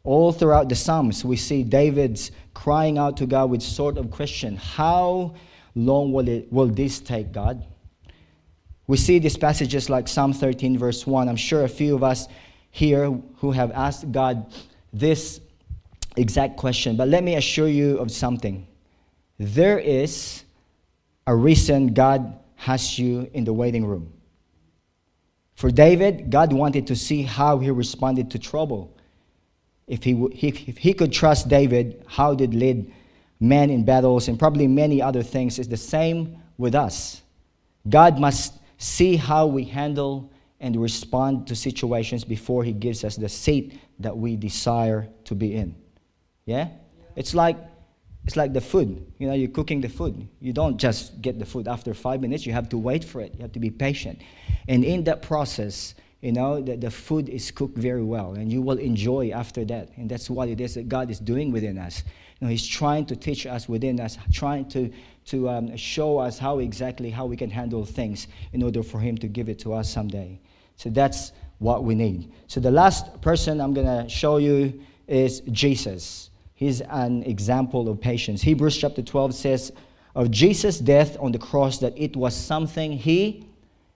All 0.04 0.30
throughout 0.30 0.68
the 0.68 0.76
Psalms, 0.76 1.24
we 1.24 1.36
see 1.36 1.64
David's 1.64 2.30
crying 2.54 2.98
out 2.98 3.16
to 3.16 3.26
God 3.26 3.50
with 3.50 3.62
sort 3.62 3.98
of 3.98 4.12
question 4.12 4.56
How 4.56 5.34
long 5.74 6.12
will, 6.12 6.28
it, 6.28 6.52
will 6.52 6.68
this 6.68 7.00
take, 7.00 7.32
God? 7.32 7.64
We 8.86 8.96
see 8.96 9.18
these 9.18 9.36
passages 9.36 9.90
like 9.90 10.06
Psalm 10.06 10.32
13, 10.32 10.78
verse 10.78 11.04
1. 11.04 11.28
I'm 11.28 11.34
sure 11.34 11.64
a 11.64 11.68
few 11.68 11.96
of 11.96 12.04
us 12.04 12.28
here 12.70 13.10
who 13.38 13.50
have 13.50 13.72
asked 13.72 14.12
God 14.12 14.46
this 14.92 15.40
exact 16.16 16.56
question, 16.56 16.96
but 16.96 17.08
let 17.08 17.22
me 17.22 17.36
assure 17.36 17.68
you 17.68 17.98
of 17.98 18.10
something. 18.10 18.66
There 19.38 19.78
is 19.78 20.44
a 21.26 21.34
reason 21.34 21.88
God 21.94 22.38
has 22.56 22.98
you 22.98 23.28
in 23.34 23.44
the 23.44 23.52
waiting 23.52 23.84
room. 23.84 24.12
For 25.54 25.70
David, 25.70 26.30
God 26.30 26.52
wanted 26.52 26.86
to 26.88 26.96
see 26.96 27.22
how 27.22 27.58
he 27.58 27.70
responded 27.70 28.30
to 28.32 28.38
trouble. 28.38 28.94
If 29.86 30.04
he, 30.04 30.12
if 30.12 30.76
he 30.76 30.92
could 30.92 31.12
trust 31.12 31.48
David, 31.48 32.04
how 32.06 32.34
did 32.34 32.54
lead 32.54 32.92
men 33.40 33.70
in 33.70 33.84
battles 33.84 34.28
and 34.28 34.38
probably 34.38 34.66
many 34.66 35.00
other 35.00 35.22
things, 35.22 35.58
is 35.58 35.68
the 35.68 35.76
same 35.76 36.36
with 36.58 36.74
us. 36.74 37.22
God 37.88 38.18
must 38.18 38.54
see 38.78 39.16
how 39.16 39.46
we 39.46 39.64
handle 39.64 40.30
and 40.60 40.80
respond 40.80 41.46
to 41.46 41.54
situations 41.54 42.24
before 42.24 42.64
he 42.64 42.72
gives 42.72 43.04
us 43.04 43.16
the 43.16 43.28
seat 43.28 43.78
that 43.98 44.16
we 44.16 44.36
desire 44.36 45.08
to 45.24 45.34
be 45.34 45.54
in. 45.54 45.74
Yeah? 46.46 46.68
It's 47.16 47.34
like 47.34 47.58
it's 48.26 48.36
like 48.36 48.52
the 48.52 48.60
food. 48.60 49.06
You 49.18 49.28
know, 49.28 49.34
you're 49.34 49.50
cooking 49.50 49.80
the 49.80 49.88
food. 49.88 50.28
You 50.40 50.52
don't 50.52 50.78
just 50.78 51.20
get 51.22 51.38
the 51.38 51.46
food 51.46 51.68
after 51.68 51.94
five 51.94 52.20
minutes. 52.20 52.44
You 52.44 52.52
have 52.54 52.68
to 52.70 52.78
wait 52.78 53.04
for 53.04 53.20
it. 53.20 53.34
You 53.36 53.42
have 53.42 53.52
to 53.52 53.60
be 53.60 53.70
patient. 53.70 54.20
And 54.66 54.84
in 54.84 55.04
that 55.04 55.22
process, 55.22 55.94
you 56.22 56.32
know, 56.32 56.60
the, 56.60 56.76
the 56.76 56.90
food 56.90 57.28
is 57.28 57.52
cooked 57.52 57.78
very 57.78 58.02
well, 58.02 58.32
and 58.32 58.50
you 58.50 58.60
will 58.62 58.78
enjoy 58.78 59.30
after 59.30 59.64
that. 59.66 59.90
And 59.96 60.10
that's 60.10 60.28
what 60.28 60.48
it 60.48 60.60
is 60.60 60.74
that 60.74 60.88
God 60.88 61.08
is 61.08 61.20
doing 61.20 61.52
within 61.52 61.78
us. 61.78 62.02
You 62.40 62.46
know, 62.46 62.50
He's 62.50 62.66
trying 62.66 63.06
to 63.06 63.16
teach 63.16 63.46
us 63.46 63.68
within 63.68 64.00
us, 64.00 64.18
trying 64.32 64.68
to, 64.70 64.90
to 65.26 65.48
um, 65.48 65.76
show 65.76 66.18
us 66.18 66.36
how 66.36 66.58
exactly 66.58 67.10
how 67.10 67.26
we 67.26 67.36
can 67.36 67.50
handle 67.50 67.84
things 67.84 68.26
in 68.52 68.62
order 68.62 68.82
for 68.82 68.98
Him 68.98 69.16
to 69.18 69.28
give 69.28 69.48
it 69.48 69.60
to 69.60 69.72
us 69.72 69.88
someday. 69.88 70.40
So 70.74 70.90
that's 70.90 71.30
what 71.58 71.84
we 71.84 71.94
need. 71.94 72.32
So 72.48 72.58
the 72.58 72.72
last 72.72 73.20
person 73.20 73.60
I'm 73.60 73.72
going 73.72 73.86
to 73.86 74.08
show 74.08 74.38
you 74.38 74.82
is 75.06 75.40
Jesus. 75.52 76.30
He's 76.56 76.80
an 76.80 77.22
example 77.24 77.86
of 77.88 78.00
patience. 78.00 78.40
Hebrews 78.40 78.78
chapter 78.78 79.02
12 79.02 79.34
says 79.34 79.72
of 80.14 80.30
Jesus' 80.30 80.78
death 80.78 81.18
on 81.20 81.30
the 81.30 81.38
cross 81.38 81.78
that 81.78 81.92
it 81.96 82.16
was 82.16 82.34
something 82.34 82.92
he 82.92 83.46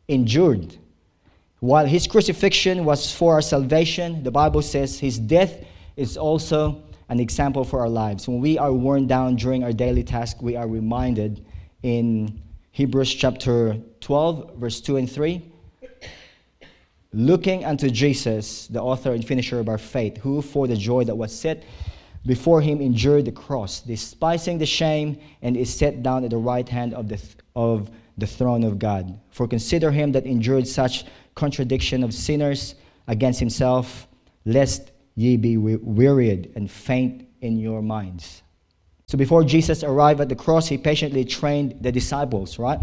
endured. 0.08 0.76
While 1.60 1.86
his 1.86 2.06
crucifixion 2.06 2.84
was 2.84 3.10
for 3.10 3.32
our 3.32 3.42
salvation, 3.42 4.22
the 4.22 4.30
Bible 4.30 4.60
says 4.60 4.98
his 4.98 5.18
death 5.18 5.64
is 5.96 6.18
also 6.18 6.82
an 7.08 7.18
example 7.18 7.64
for 7.64 7.80
our 7.80 7.88
lives. 7.88 8.28
When 8.28 8.40
we 8.40 8.58
are 8.58 8.72
worn 8.72 9.06
down 9.06 9.36
during 9.36 9.64
our 9.64 9.72
daily 9.72 10.04
task, 10.04 10.42
we 10.42 10.54
are 10.54 10.68
reminded 10.68 11.44
in 11.82 12.42
Hebrews 12.72 13.14
chapter 13.14 13.78
12, 14.00 14.56
verse 14.56 14.82
2 14.82 14.98
and 14.98 15.10
3 15.10 15.50
looking 17.12 17.64
unto 17.64 17.90
Jesus, 17.90 18.68
the 18.68 18.80
author 18.80 19.12
and 19.12 19.26
finisher 19.26 19.58
of 19.58 19.68
our 19.68 19.78
faith, 19.78 20.18
who 20.18 20.40
for 20.40 20.66
the 20.68 20.76
joy 20.76 21.04
that 21.04 21.16
was 21.16 21.36
set 21.36 21.64
before 22.26 22.60
him 22.60 22.80
endured 22.80 23.24
the 23.24 23.32
cross, 23.32 23.80
despising 23.80 24.58
the 24.58 24.66
shame, 24.66 25.18
and 25.42 25.56
is 25.56 25.72
set 25.72 26.02
down 26.02 26.24
at 26.24 26.30
the 26.30 26.36
right 26.36 26.68
hand 26.68 26.94
of 26.94 27.08
the, 27.08 27.16
th- 27.16 27.36
of 27.56 27.90
the 28.18 28.26
throne 28.26 28.62
of 28.64 28.78
God. 28.78 29.18
For 29.30 29.48
consider 29.48 29.90
him 29.90 30.12
that 30.12 30.26
endured 30.26 30.66
such 30.66 31.04
contradiction 31.34 32.04
of 32.04 32.12
sinners 32.12 32.74
against 33.08 33.40
himself, 33.40 34.06
lest 34.44 34.92
ye 35.14 35.36
be 35.36 35.56
wearied 35.56 36.52
and 36.54 36.70
faint 36.70 37.26
in 37.40 37.58
your 37.58 37.82
minds. 37.82 38.42
So 39.06 39.18
before 39.18 39.42
Jesus 39.42 39.82
arrived 39.82 40.20
at 40.20 40.28
the 40.28 40.36
cross, 40.36 40.68
he 40.68 40.78
patiently 40.78 41.24
trained 41.24 41.76
the 41.80 41.90
disciples, 41.90 42.58
right? 42.58 42.78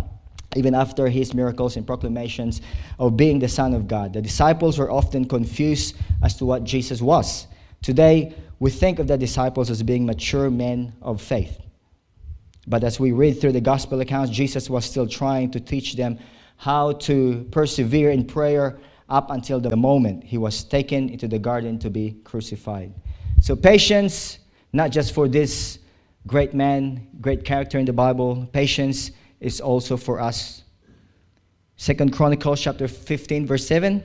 Even 0.55 0.75
after 0.75 1.07
his 1.07 1.33
miracles 1.33 1.77
and 1.77 1.85
proclamations 1.85 2.61
of 2.99 3.15
being 3.15 3.39
the 3.39 3.47
Son 3.47 3.73
of 3.73 3.87
God. 3.87 4.13
The 4.13 4.21
disciples 4.21 4.77
were 4.77 4.91
often 4.91 5.25
confused 5.25 5.95
as 6.23 6.35
to 6.37 6.45
what 6.45 6.63
Jesus 6.63 7.01
was. 7.01 7.47
Today, 7.81 8.33
we 8.59 8.71
think 8.71 8.99
of 8.99 9.07
the 9.07 9.17
disciples 9.17 9.69
as 9.69 9.83
being 9.83 10.05
mature 10.05 10.49
men 10.49 10.93
of 11.01 11.21
faith. 11.21 11.59
But 12.67 12.83
as 12.83 12.99
we 12.99 13.11
read 13.11 13.39
through 13.39 13.53
the 13.53 13.61
gospel 13.61 14.01
accounts, 14.01 14.31
Jesus 14.31 14.69
was 14.69 14.85
still 14.85 15.07
trying 15.07 15.51
to 15.51 15.59
teach 15.59 15.95
them 15.95 16.19
how 16.57 16.93
to 16.93 17.47
persevere 17.51 18.11
in 18.11 18.25
prayer 18.25 18.79
up 19.09 19.31
until 19.31 19.59
the 19.59 19.75
moment 19.75 20.23
he 20.23 20.37
was 20.37 20.63
taken 20.63 21.09
into 21.09 21.27
the 21.27 21.39
garden 21.39 21.79
to 21.79 21.89
be 21.89 22.17
crucified. 22.23 22.93
So, 23.41 23.55
patience, 23.55 24.39
not 24.73 24.91
just 24.91 25.13
for 25.13 25.27
this 25.27 25.79
great 26.25 26.53
man, 26.53 27.07
great 27.21 27.45
character 27.45 27.77
in 27.77 27.85
the 27.85 27.93
Bible, 27.93 28.49
patience 28.51 29.11
is 29.39 29.61
also 29.61 29.95
for 29.95 30.19
us. 30.19 30.63
Second 31.77 32.11
Chronicles 32.11 32.59
chapter 32.59 32.87
15, 32.87 33.45
verse 33.45 33.65
7. 33.65 34.03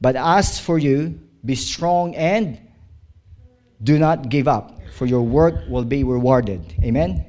But 0.00 0.16
as 0.16 0.58
for 0.58 0.78
you, 0.78 1.20
be 1.44 1.54
strong 1.54 2.14
and 2.14 2.58
do 3.82 3.98
not 3.98 4.28
give 4.28 4.48
up, 4.48 4.80
for 4.92 5.06
your 5.06 5.22
work 5.22 5.54
will 5.68 5.84
be 5.84 6.04
rewarded. 6.04 6.74
Amen? 6.82 7.24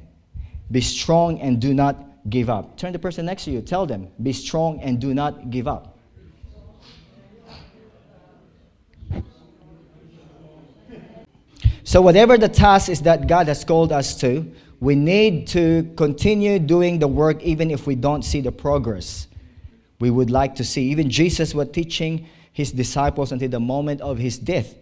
Be 0.70 0.80
strong 0.80 1.40
and 1.40 1.60
do 1.60 1.74
not 1.74 1.96
give 2.28 2.50
up. 2.50 2.76
Turn 2.76 2.92
the 2.92 2.98
person 2.98 3.26
next 3.26 3.44
to 3.44 3.50
you, 3.50 3.60
tell 3.62 3.86
them, 3.86 4.08
be 4.22 4.32
strong 4.32 4.80
and 4.80 5.00
do 5.00 5.14
not 5.14 5.50
give 5.50 5.66
up. 5.66 5.98
So, 11.84 12.00
whatever 12.00 12.38
the 12.38 12.48
task 12.48 12.88
is 12.88 13.02
that 13.02 13.26
God 13.26 13.48
has 13.48 13.64
called 13.64 13.92
us 13.92 14.14
to, 14.20 14.50
we 14.80 14.94
need 14.94 15.46
to 15.48 15.92
continue 15.96 16.58
doing 16.58 16.98
the 16.98 17.08
work 17.08 17.42
even 17.42 17.70
if 17.70 17.86
we 17.86 17.94
don't 17.94 18.22
see 18.22 18.40
the 18.40 18.52
progress 18.52 19.26
we 20.00 20.10
would 20.10 20.30
like 20.30 20.54
to 20.56 20.64
see. 20.64 20.90
Even 20.90 21.10
Jesus 21.10 21.54
was 21.54 21.68
teaching 21.70 22.26
his 22.52 22.72
disciples 22.72 23.30
until 23.30 23.48
the 23.48 23.60
moment 23.60 24.00
of 24.00 24.18
his 24.18 24.38
death. 24.38 24.74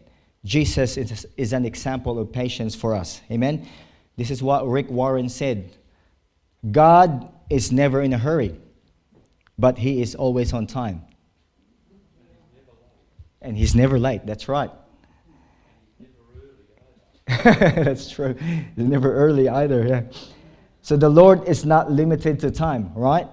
Jesus 0.45 0.97
is, 0.97 1.27
is 1.37 1.53
an 1.53 1.65
example 1.65 2.19
of 2.19 2.33
patience 2.33 2.75
for 2.75 2.95
us. 2.95 3.21
Amen? 3.31 3.69
This 4.17 4.31
is 4.31 4.43
what 4.43 4.69
Rick 4.69 4.91
Warren 4.91 5.29
said 5.29 5.77
God 6.71 7.33
is 7.49 7.73
never 7.73 8.03
in 8.03 8.13
a 8.13 8.19
hurry, 8.19 8.55
but 9.59 9.79
he 9.79 10.03
is 10.03 10.15
always 10.15 10.53
on 10.53 10.67
time. 10.67 11.03
and 13.43 13.57
He's 13.57 13.75
never 13.75 13.99
late. 13.99 14.27
That's 14.27 14.49
right. 14.49 14.71
That's 17.45 18.11
true. 18.11 18.35
He's 18.35 18.85
never 18.85 19.15
early 19.15 19.49
either. 19.49 19.87
Yeah. 19.87 20.03
So 20.83 20.97
the 20.97 21.09
Lord 21.09 21.47
is 21.49 21.65
not 21.65 21.91
limited 21.91 22.41
to 22.41 22.51
time, 22.51 22.93
right? 22.95 23.29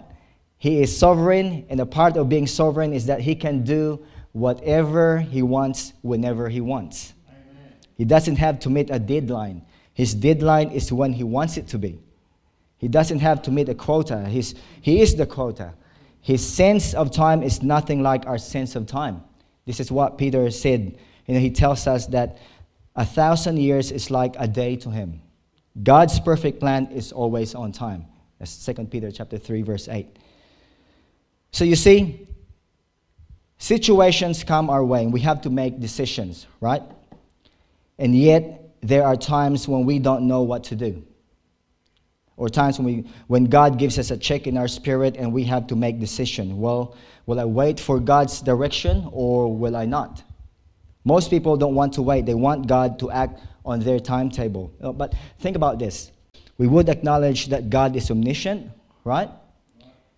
He 0.57 0.81
is 0.81 0.95
sovereign, 0.95 1.65
and 1.69 1.79
a 1.79 1.85
part 1.85 2.17
of 2.17 2.29
being 2.29 2.47
sovereign 2.47 2.93
is 2.93 3.05
that 3.07 3.21
He 3.21 3.35
can 3.35 3.63
do 3.63 4.05
whatever 4.37 5.19
He 5.19 5.41
wants 5.41 5.93
whenever 6.01 6.49
He 6.49 6.61
wants. 6.61 7.13
Amen. 7.29 7.73
He 7.95 8.05
doesn't 8.05 8.37
have 8.37 8.59
to 8.61 8.69
meet 8.69 8.89
a 8.89 8.99
deadline. 8.99 9.63
His 9.93 10.13
deadline 10.13 10.69
is 10.69 10.91
when 10.91 11.13
He 11.13 11.23
wants 11.23 11.57
it 11.57 11.67
to 11.69 11.77
be. 11.77 11.99
He 12.77 12.87
doesn't 12.87 13.19
have 13.19 13.41
to 13.43 13.51
meet 13.51 13.69
a 13.69 13.75
quota. 13.75 14.25
He's, 14.29 14.53
he 14.81 15.01
is 15.01 15.15
the 15.15 15.25
quota. 15.25 15.73
His 16.21 16.47
sense 16.47 16.93
of 16.93 17.11
time 17.11 17.41
is 17.41 17.63
nothing 17.63 18.03
like 18.03 18.27
our 18.27 18.37
sense 18.37 18.75
of 18.75 18.85
time. 18.85 19.23
This 19.65 19.79
is 19.79 19.91
what 19.91 20.17
Peter 20.17 20.51
said. 20.51 20.97
You 21.25 21.33
know, 21.33 21.39
he 21.39 21.49
tells 21.49 21.87
us 21.87 22.05
that 22.07 22.37
a 22.95 23.05
thousand 23.05 23.57
years 23.57 23.91
is 23.91 24.11
like 24.11 24.35
a 24.37 24.47
day 24.47 24.75
to 24.77 24.89
him. 24.89 25.21
God's 25.83 26.19
perfect 26.19 26.59
plan 26.59 26.87
is 26.87 27.11
always 27.11 27.55
on 27.55 27.71
time. 27.71 28.05
That's 28.39 28.65
2 28.65 28.73
Peter 28.85 29.11
chapter 29.11 29.37
3, 29.37 29.61
verse 29.63 29.87
8. 29.87 30.07
So 31.51 31.63
you 31.63 31.75
see, 31.75 32.27
situations 33.57 34.43
come 34.43 34.69
our 34.69 34.83
way 34.83 35.03
and 35.03 35.13
we 35.13 35.21
have 35.21 35.41
to 35.41 35.49
make 35.49 35.79
decisions, 35.79 36.47
right? 36.61 36.83
And 37.97 38.15
yet, 38.15 38.63
there 38.81 39.03
are 39.03 39.15
times 39.15 39.67
when 39.67 39.85
we 39.85 39.99
don't 39.99 40.27
know 40.27 40.43
what 40.43 40.65
to 40.65 40.75
do. 40.75 41.03
Or 42.35 42.49
times 42.49 42.77
when, 42.77 42.85
we, 42.85 43.09
when 43.25 43.45
God 43.45 43.79
gives 43.79 43.97
us 43.97 44.11
a 44.11 44.17
check 44.17 44.45
in 44.45 44.57
our 44.57 44.67
spirit 44.67 45.17
and 45.17 45.33
we 45.33 45.43
have 45.45 45.65
to 45.67 45.75
make 45.75 45.99
decision. 45.99 46.59
Well, 46.59 46.95
will 47.25 47.39
I 47.39 47.45
wait 47.45 47.79
for 47.79 47.99
God's 47.99 48.41
direction 48.41 49.09
or 49.11 49.55
will 49.55 49.75
I 49.75 49.85
not? 49.85 50.23
Most 51.03 51.31
people 51.31 51.57
don't 51.57 51.73
want 51.73 51.93
to 51.93 52.03
wait. 52.03 52.25
They 52.27 52.35
want 52.35 52.67
God 52.67 52.99
to 52.99 53.09
act 53.09 53.39
on 53.65 53.79
their 53.79 53.99
timetable. 53.99 54.71
Uh, 54.81 54.91
but 54.91 55.15
think 55.39 55.55
about 55.55 55.79
this. 55.79 56.11
We 56.59 56.67
would 56.67 56.89
acknowledge 56.89 57.47
that 57.47 57.69
God 57.69 57.95
is 57.95 58.11
omniscient, 58.11 58.69
right? 59.03 59.29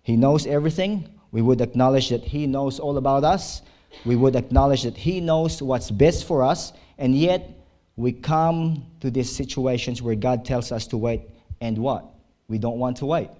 He 0.02 0.16
knows 0.16 0.46
everything. 0.46 1.08
We 1.32 1.42
would 1.42 1.60
acknowledge 1.60 2.08
that 2.08 2.22
He 2.22 2.46
knows 2.46 2.78
all 2.78 2.96
about 2.96 3.24
us. 3.24 3.62
We 4.04 4.16
would 4.16 4.36
acknowledge 4.36 4.82
that 4.82 4.96
He 4.96 5.20
knows 5.20 5.62
what's 5.62 5.90
best 5.90 6.26
for 6.26 6.42
us. 6.42 6.72
And 6.98 7.14
yet, 7.14 7.50
we 7.96 8.12
come 8.12 8.86
to 9.00 9.10
these 9.10 9.30
situations 9.30 10.02
where 10.02 10.14
God 10.14 10.44
tells 10.44 10.72
us 10.72 10.86
to 10.88 10.96
wait, 10.96 11.22
and 11.60 11.78
what? 11.78 12.04
We 12.48 12.58
don't 12.58 12.78
want 12.78 12.96
to 12.98 13.06
wait. 13.06 13.30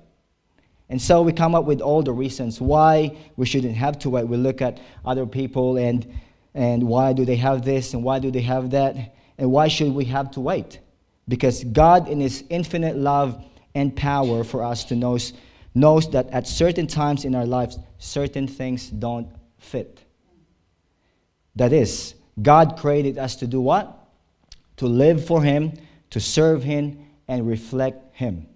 And 0.88 1.00
so 1.00 1.22
we 1.22 1.33
come 1.33 1.55
up 1.55 1.64
with 1.64 1.81
all 1.81 2.03
the 2.03 2.12
reasons 2.12 2.61
why 2.61 3.16
we 3.37 3.46
shouldn't 3.46 3.76
have 3.76 3.98
to 4.00 4.11
wait. 4.11 4.26
We 4.26 4.37
look 4.37 4.61
at 4.61 4.81
other 5.05 5.24
people 5.24 5.76
and 5.76 6.07
and 6.55 6.83
why 6.83 7.12
do 7.12 7.24
they 7.24 7.37
have 7.37 7.64
this 7.64 7.94
and 7.94 8.03
why 8.03 8.18
do 8.18 8.31
they 8.31 8.40
have 8.40 8.70
that 8.70 9.14
and 9.38 9.50
why 9.50 9.68
should 9.68 9.92
we 9.92 10.05
have 10.05 10.31
to 10.33 10.40
wait 10.40 10.81
because 11.29 11.62
god 11.64 12.09
in 12.09 12.20
his 12.20 12.44
infinite 12.50 12.96
love 12.96 13.42
and 13.74 13.94
power 13.94 14.42
for 14.42 14.64
us 14.64 14.85
to 14.85 14.96
know 14.96 15.16
knows 15.74 16.11
that 16.11 16.28
at 16.30 16.46
certain 16.46 16.87
times 16.87 17.24
in 17.24 17.35
our 17.35 17.46
lives 17.46 17.78
certain 17.98 18.46
things 18.46 18.88
don't 18.88 19.28
fit 19.59 20.00
that 21.56 21.72
is 21.72 22.14
god 22.42 22.76
created 22.76 23.18
us 23.18 23.37
to 23.37 23.46
do 23.46 23.61
what 23.61 24.09
to 24.76 24.87
live 24.87 25.24
for 25.24 25.42
him 25.42 25.72
to 26.11 26.20
serve 26.20 26.62
him 26.62 26.98
and 27.28 27.46
reflect 27.46 28.14
him 28.16 28.46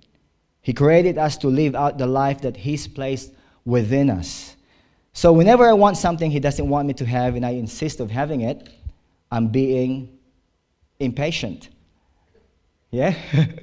he 0.63 0.73
created 0.73 1.19
us 1.19 1.37
to 1.37 1.49
live 1.49 1.75
out 1.75 1.99
the 1.99 2.07
life 2.07 2.41
that 2.41 2.57
he's 2.57 2.89
placed 2.89 3.33
within 3.65 4.11
us 4.11 4.55
so 5.17 5.33
whenever 5.33 5.67
I 5.67 5.73
want 5.73 5.97
something 5.97 6.29
he 6.29 6.41
doesn't 6.41 6.69
want 6.69 6.89
me 6.89 6.95
to 6.95 7.07
have 7.07 7.37
and 7.37 7.47
I 7.47 7.51
insist 7.51 8.01
of 8.01 8.11
having 8.11 8.41
it, 8.41 8.69
I'm 9.31 9.47
being 9.47 10.19
impatient. 10.99 11.69
Yeah? 12.91 13.15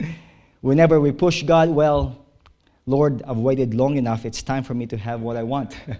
whenever 0.61 1.01
we 1.01 1.11
push 1.11 1.43
God, 1.43 1.69
well, 1.69 2.20
Lord, 2.85 3.21
I've 3.27 3.37
waited 3.37 3.73
long 3.73 3.97
enough. 3.97 4.25
It's 4.25 4.41
time 4.41 4.63
for 4.63 4.73
me 4.73 4.85
to 4.87 4.97
have 4.97 5.21
what 5.21 5.37
I 5.37 5.43
want. 5.43 5.77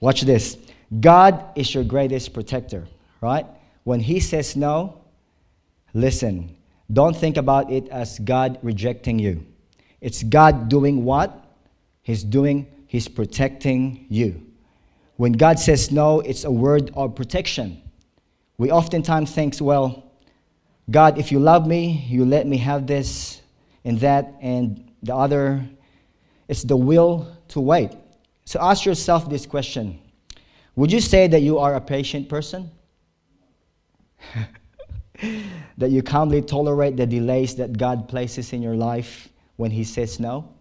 Watch 0.00 0.22
this. 0.22 0.56
God 1.00 1.44
is 1.56 1.74
your 1.74 1.84
greatest 1.84 2.32
protector, 2.32 2.86
right? 3.20 3.46
When 3.84 4.00
he 4.00 4.20
says 4.20 4.56
no, 4.56 5.00
listen. 5.94 6.56
Don't 6.92 7.16
think 7.16 7.36
about 7.36 7.70
it 7.70 7.88
as 7.88 8.18
God 8.18 8.58
rejecting 8.62 9.18
you. 9.18 9.46
It's 10.00 10.22
God 10.22 10.68
doing 10.68 11.04
what? 11.04 11.44
He's 12.02 12.24
doing 12.24 12.66
He's 12.90 13.06
protecting 13.06 14.04
you. 14.08 14.44
When 15.16 15.30
God 15.30 15.60
says 15.60 15.92
no, 15.92 16.18
it's 16.20 16.42
a 16.42 16.50
word 16.50 16.90
of 16.94 17.14
protection. 17.14 17.80
We 18.58 18.72
oftentimes 18.72 19.32
think, 19.32 19.54
well, 19.60 20.10
God, 20.90 21.16
if 21.16 21.30
you 21.30 21.38
love 21.38 21.68
me, 21.68 22.04
you 22.08 22.24
let 22.24 22.48
me 22.48 22.56
have 22.56 22.88
this 22.88 23.39
and 23.84 23.98
that 24.00 24.34
and 24.40 24.90
the 25.02 25.14
other. 25.14 25.64
It's 26.48 26.64
the 26.64 26.76
will 26.76 27.36
to 27.48 27.60
wait. 27.60 27.92
So 28.44 28.60
ask 28.60 28.84
yourself 28.84 29.30
this 29.30 29.46
question 29.46 30.00
Would 30.76 30.92
you 30.92 31.00
say 31.00 31.28
that 31.28 31.42
you 31.42 31.58
are 31.58 31.74
a 31.74 31.80
patient 31.80 32.28
person? 32.28 32.70
that 35.78 35.90
you 35.90 36.02
calmly 36.02 36.42
tolerate 36.42 36.96
the 36.96 37.06
delays 37.06 37.54
that 37.56 37.76
God 37.76 38.08
places 38.08 38.52
in 38.52 38.62
your 38.62 38.76
life 38.76 39.28
when 39.56 39.70
He 39.70 39.84
says 39.84 40.18
no? 40.18 40.52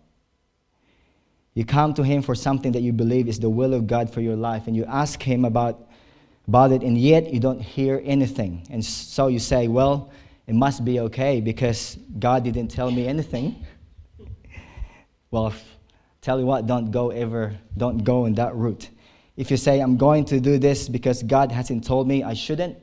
You 1.54 1.66
come 1.66 1.94
to 1.96 2.04
Him 2.04 2.22
for 2.22 2.36
something 2.36 2.72
that 2.74 2.82
you 2.82 2.94
believe 2.94 3.28
is 3.28 3.40
the 3.40 3.50
will 3.50 3.74
of 3.74 3.88
God 3.88 4.14
for 4.14 4.22
your 4.22 4.36
life, 4.36 4.68
and 4.68 4.76
you 4.76 4.86
ask 4.86 5.22
Him 5.22 5.44
about, 5.46 5.90
about 6.48 6.72
it, 6.72 6.84
and 6.84 6.98
yet 6.98 7.34
you 7.34 7.40
don't 7.40 7.60
hear 7.60 8.02
anything. 8.06 8.68
And 8.70 8.84
so 8.84 9.28
you 9.28 9.40
say, 9.40 9.68
Well, 9.68 10.12
it 10.50 10.56
must 10.56 10.84
be 10.84 11.00
okay 11.02 11.42
because 11.42 12.00
God 12.18 12.44
didn't 12.44 12.70
tell 12.70 12.90
me 12.90 13.06
anything. 13.06 13.64
well, 15.30 15.54
tell 16.22 16.40
you 16.40 16.46
what, 16.48 16.66
don't 16.66 16.90
go 16.90 17.12
ever, 17.12 17.56
don't 17.78 18.04
go 18.04 18.26
in 18.26 18.34
that 18.34 18.56
route. 18.56 18.90
If 19.38 19.52
you 19.52 19.58
say, 19.58 19.80
I'm 19.80 19.96
going 19.96 20.26
to 20.26 20.40
do 20.40 20.58
this 20.58 20.90
because 20.90 21.22
God 21.22 21.52
hasn't 21.52 21.84
told 21.84 22.08
me 22.08 22.24
I 22.24 22.34
shouldn't, 22.34 22.76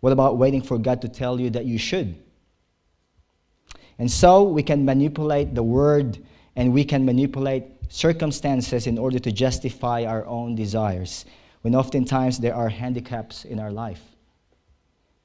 what 0.00 0.14
about 0.14 0.38
waiting 0.38 0.62
for 0.62 0.78
God 0.78 1.02
to 1.02 1.08
tell 1.10 1.38
you 1.38 1.50
that 1.50 1.66
you 1.66 1.76
should? 1.76 2.16
And 3.98 4.10
so 4.10 4.42
we 4.44 4.62
can 4.62 4.86
manipulate 4.86 5.54
the 5.54 5.62
word 5.62 6.24
and 6.56 6.72
we 6.72 6.84
can 6.84 7.04
manipulate 7.04 7.64
circumstances 7.90 8.86
in 8.86 8.96
order 8.96 9.18
to 9.18 9.30
justify 9.30 10.04
our 10.04 10.24
own 10.24 10.54
desires, 10.54 11.26
when 11.60 11.74
oftentimes 11.74 12.38
there 12.38 12.54
are 12.54 12.70
handicaps 12.70 13.44
in 13.44 13.60
our 13.60 13.70
life. 13.70 14.09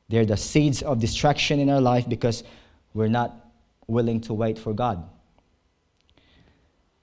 They're 0.10 0.26
the 0.26 0.38
seeds 0.38 0.82
of 0.82 1.00
distraction 1.00 1.60
in 1.60 1.70
our 1.70 1.82
life 1.82 2.08
because 2.08 2.44
we're 2.94 3.08
not 3.08 3.36
willing 3.88 4.22
to 4.22 4.34
wait 4.34 4.58
for 4.58 4.74
God. 4.74 5.04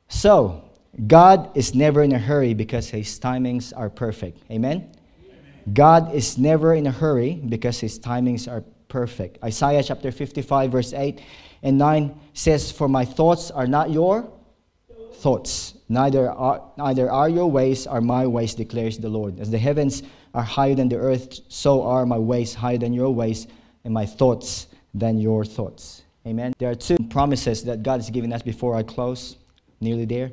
So, 0.09 0.63
God 1.07 1.57
is 1.57 1.75
never 1.75 2.03
in 2.03 2.13
a 2.13 2.19
hurry 2.19 2.55
because 2.55 2.89
his 2.91 3.19
timings 3.19 3.73
are 3.75 3.89
perfect. 3.89 4.43
Amen? 4.51 4.93
Amen? 5.25 5.73
God 5.73 6.15
is 6.15 6.37
never 6.37 6.75
in 6.75 6.87
a 6.87 6.91
hurry 6.91 7.35
because 7.35 7.81
his 7.81 7.99
timings 7.99 8.51
are 8.51 8.63
perfect. 8.89 9.43
Isaiah 9.43 9.83
chapter 9.83 10.13
55, 10.13 10.71
verse 10.71 10.93
8 10.93 11.21
and 11.63 11.79
9 11.79 12.21
says, 12.35 12.71
For 12.71 12.89
my 12.89 13.05
thoughts 13.05 13.51
are 13.51 13.67
not 13.67 13.91
your 13.91 14.31
thoughts. 15.15 15.75
Neither 15.89 16.31
are, 16.31 16.63
neither 16.77 17.11
are 17.11 17.29
your 17.29 17.51
ways 17.51 17.87
are 17.87 18.01
my 18.01 18.27
ways, 18.27 18.55
declares 18.55 18.99
the 18.99 19.09
Lord. 19.09 19.41
As 19.41 19.51
the 19.51 19.59
heavens 19.59 20.03
are 20.35 20.43
higher 20.43 20.75
than 20.75 20.89
the 20.89 20.97
earth, 20.97 21.41
so 21.49 21.83
are 21.83 22.07
my 22.07 22.19
ways 22.19 22.55
higher 22.55 22.79
than 22.79 22.93
your 22.93 23.11
ways, 23.11 23.47
and 23.85 23.93
my 23.93 24.07
thoughts 24.07 24.69
than 24.95 25.19
your 25.19 25.45
thoughts. 25.45 26.03
Amen. 26.27 26.55
There 26.59 26.71
are 26.71 26.75
two 26.75 26.97
promises 27.11 27.65
that 27.65 27.83
God 27.83 28.01
has 28.01 28.11
given 28.11 28.33
us 28.33 28.43
before 28.43 28.75
I 28.75 28.83
close. 28.83 29.37
Nearly 29.81 30.05
there. 30.05 30.31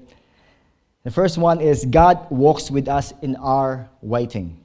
The 1.04 1.12
first 1.12 1.38
one 1.38 1.60
is 1.60 1.86
God 1.86 2.30
walks 2.30 2.70
with 2.70 2.88
us 2.88 3.14
in 3.22 3.36
our 3.38 3.90
waiting. 4.02 4.60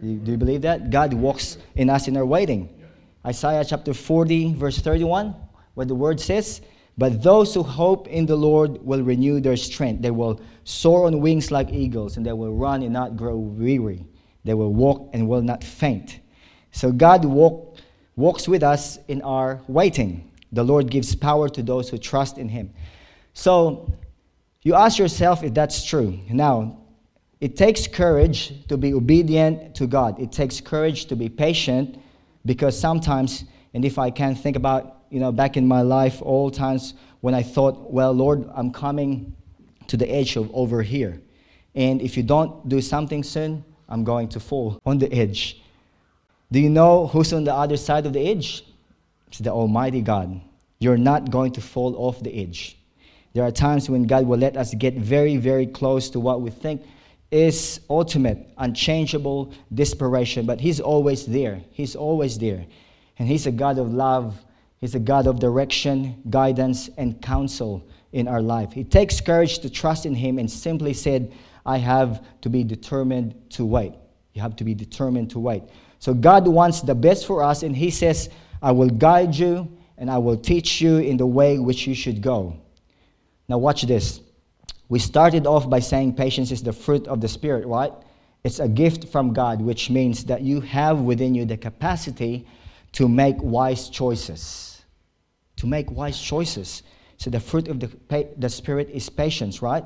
Do 0.00 0.30
you 0.32 0.36
believe 0.36 0.62
that? 0.62 0.90
God 0.90 1.12
walks 1.12 1.58
in 1.76 1.90
us 1.90 2.08
in 2.08 2.16
our 2.16 2.24
waiting. 2.24 2.68
Isaiah 3.26 3.64
chapter 3.64 3.94
40, 3.94 4.54
verse 4.54 4.78
31, 4.78 5.34
where 5.74 5.86
the 5.86 5.94
word 5.94 6.20
says, 6.20 6.60
but 6.96 7.22
those 7.22 7.52
who 7.52 7.62
hope 7.62 8.06
in 8.06 8.26
the 8.26 8.36
Lord 8.36 8.84
will 8.84 9.02
renew 9.02 9.40
their 9.40 9.56
strength. 9.56 10.02
They 10.02 10.12
will 10.12 10.40
soar 10.64 11.06
on 11.06 11.20
wings 11.20 11.50
like 11.50 11.70
eagles, 11.72 12.16
and 12.16 12.24
they 12.24 12.32
will 12.32 12.54
run 12.54 12.82
and 12.82 12.92
not 12.92 13.16
grow 13.16 13.36
weary. 13.36 14.04
They 14.44 14.54
will 14.54 14.72
walk 14.72 15.10
and 15.12 15.28
will 15.28 15.42
not 15.42 15.64
faint. 15.64 16.20
So 16.72 16.92
God 16.92 17.24
walk, 17.24 17.78
walks 18.16 18.46
with 18.46 18.62
us 18.62 18.98
in 19.08 19.22
our 19.22 19.60
waiting. 19.68 20.30
The 20.52 20.62
Lord 20.62 20.90
gives 20.90 21.14
power 21.14 21.48
to 21.48 21.62
those 21.62 21.88
who 21.88 21.98
trust 21.98 22.38
in 22.38 22.48
Him. 22.48 22.72
So 23.32 23.92
you 24.62 24.74
ask 24.74 24.98
yourself 24.98 25.42
if 25.42 25.54
that's 25.54 25.84
true. 25.84 26.18
Now, 26.30 26.78
it 27.40 27.56
takes 27.56 27.86
courage 27.86 28.66
to 28.68 28.76
be 28.76 28.94
obedient 28.94 29.74
to 29.76 29.86
God. 29.86 30.18
It 30.20 30.32
takes 30.32 30.60
courage 30.60 31.06
to 31.06 31.16
be 31.16 31.28
patient 31.28 31.98
because 32.46 32.78
sometimes, 32.78 33.44
and 33.74 33.84
if 33.84 33.98
I 33.98 34.10
can 34.10 34.34
think 34.34 34.56
about 34.56 34.94
you 35.10 35.20
know, 35.20 35.30
back 35.30 35.56
in 35.56 35.66
my 35.66 35.82
life, 35.82 36.20
all 36.22 36.50
times 36.50 36.94
when 37.20 37.34
I 37.34 37.42
thought, 37.42 37.90
well, 37.90 38.12
Lord, 38.12 38.50
I'm 38.54 38.72
coming 38.72 39.34
to 39.86 39.96
the 39.96 40.10
edge 40.10 40.36
of 40.36 40.50
over 40.52 40.82
here. 40.82 41.20
And 41.74 42.02
if 42.02 42.16
you 42.16 42.22
don't 42.22 42.68
do 42.68 42.80
something 42.80 43.22
soon, 43.22 43.64
I'm 43.88 44.04
going 44.04 44.28
to 44.28 44.40
fall 44.40 44.80
on 44.84 44.98
the 44.98 45.12
edge. 45.12 45.62
Do 46.50 46.60
you 46.60 46.70
know 46.70 47.06
who's 47.06 47.32
on 47.32 47.44
the 47.44 47.54
other 47.54 47.76
side 47.76 48.06
of 48.06 48.12
the 48.12 48.20
edge? 48.20 48.64
It's 49.28 49.38
the 49.38 49.50
Almighty 49.50 50.00
God. 50.00 50.40
You're 50.78 50.96
not 50.96 51.30
going 51.30 51.52
to 51.52 51.60
fall 51.60 51.96
off 51.96 52.22
the 52.22 52.34
edge. 52.34 52.76
There 53.32 53.42
are 53.42 53.50
times 53.50 53.90
when 53.90 54.04
God 54.04 54.26
will 54.26 54.38
let 54.38 54.56
us 54.56 54.74
get 54.74 54.94
very, 54.94 55.36
very 55.36 55.66
close 55.66 56.08
to 56.10 56.20
what 56.20 56.40
we 56.40 56.50
think 56.50 56.82
is 57.30 57.80
ultimate, 57.90 58.38
unchangeable 58.58 59.52
desperation, 59.74 60.46
but 60.46 60.60
He's 60.60 60.78
always 60.78 61.26
there. 61.26 61.60
He's 61.72 61.96
always 61.96 62.38
there. 62.38 62.64
And 63.18 63.26
He's 63.26 63.46
a 63.46 63.50
God 63.50 63.78
of 63.78 63.92
love, 63.92 64.36
He's 64.80 64.94
a 64.94 65.00
God 65.00 65.26
of 65.26 65.40
direction, 65.40 66.22
guidance, 66.30 66.90
and 66.96 67.20
counsel 67.20 67.84
in 68.12 68.28
our 68.28 68.40
life. 68.40 68.76
It 68.76 68.92
takes 68.92 69.20
courage 69.20 69.58
to 69.60 69.70
trust 69.70 70.06
in 70.06 70.14
Him 70.14 70.38
and 70.38 70.48
simply 70.48 70.92
said, 70.92 71.32
I 71.66 71.78
have 71.78 72.24
to 72.42 72.48
be 72.48 72.64
determined 72.64 73.34
to 73.50 73.64
wait. 73.64 73.94
You 74.32 74.42
have 74.42 74.56
to 74.56 74.64
be 74.64 74.74
determined 74.74 75.30
to 75.30 75.38
wait. 75.38 75.62
So 75.98 76.12
God 76.12 76.46
wants 76.46 76.80
the 76.80 76.94
best 76.94 77.26
for 77.26 77.42
us, 77.42 77.62
and 77.62 77.74
He 77.74 77.90
says, 77.90 78.28
I 78.62 78.72
will 78.72 78.90
guide 78.90 79.34
you 79.34 79.68
and 79.98 80.10
I 80.10 80.18
will 80.18 80.36
teach 80.36 80.80
you 80.80 80.98
in 80.98 81.16
the 81.16 81.26
way 81.26 81.58
which 81.58 81.86
you 81.86 81.94
should 81.94 82.20
go. 82.20 82.56
Now, 83.48 83.58
watch 83.58 83.82
this. 83.82 84.20
We 84.88 84.98
started 84.98 85.46
off 85.46 85.68
by 85.68 85.80
saying 85.80 86.14
patience 86.14 86.50
is 86.50 86.62
the 86.62 86.72
fruit 86.72 87.06
of 87.06 87.20
the 87.20 87.28
Spirit, 87.28 87.66
right? 87.66 87.92
It's 88.42 88.58
a 88.58 88.68
gift 88.68 89.08
from 89.08 89.32
God, 89.32 89.60
which 89.60 89.90
means 89.90 90.24
that 90.24 90.42
you 90.42 90.60
have 90.60 91.00
within 91.00 91.34
you 91.34 91.44
the 91.44 91.56
capacity 91.56 92.46
to 92.92 93.08
make 93.08 93.36
wise 93.40 93.88
choices. 93.88 94.82
To 95.56 95.66
make 95.66 95.90
wise 95.90 96.20
choices. 96.20 96.82
So, 97.16 97.30
the 97.30 97.40
fruit 97.40 97.68
of 97.68 97.80
the, 97.80 98.28
the 98.36 98.48
Spirit 98.48 98.90
is 98.90 99.08
patience, 99.08 99.62
right? 99.62 99.84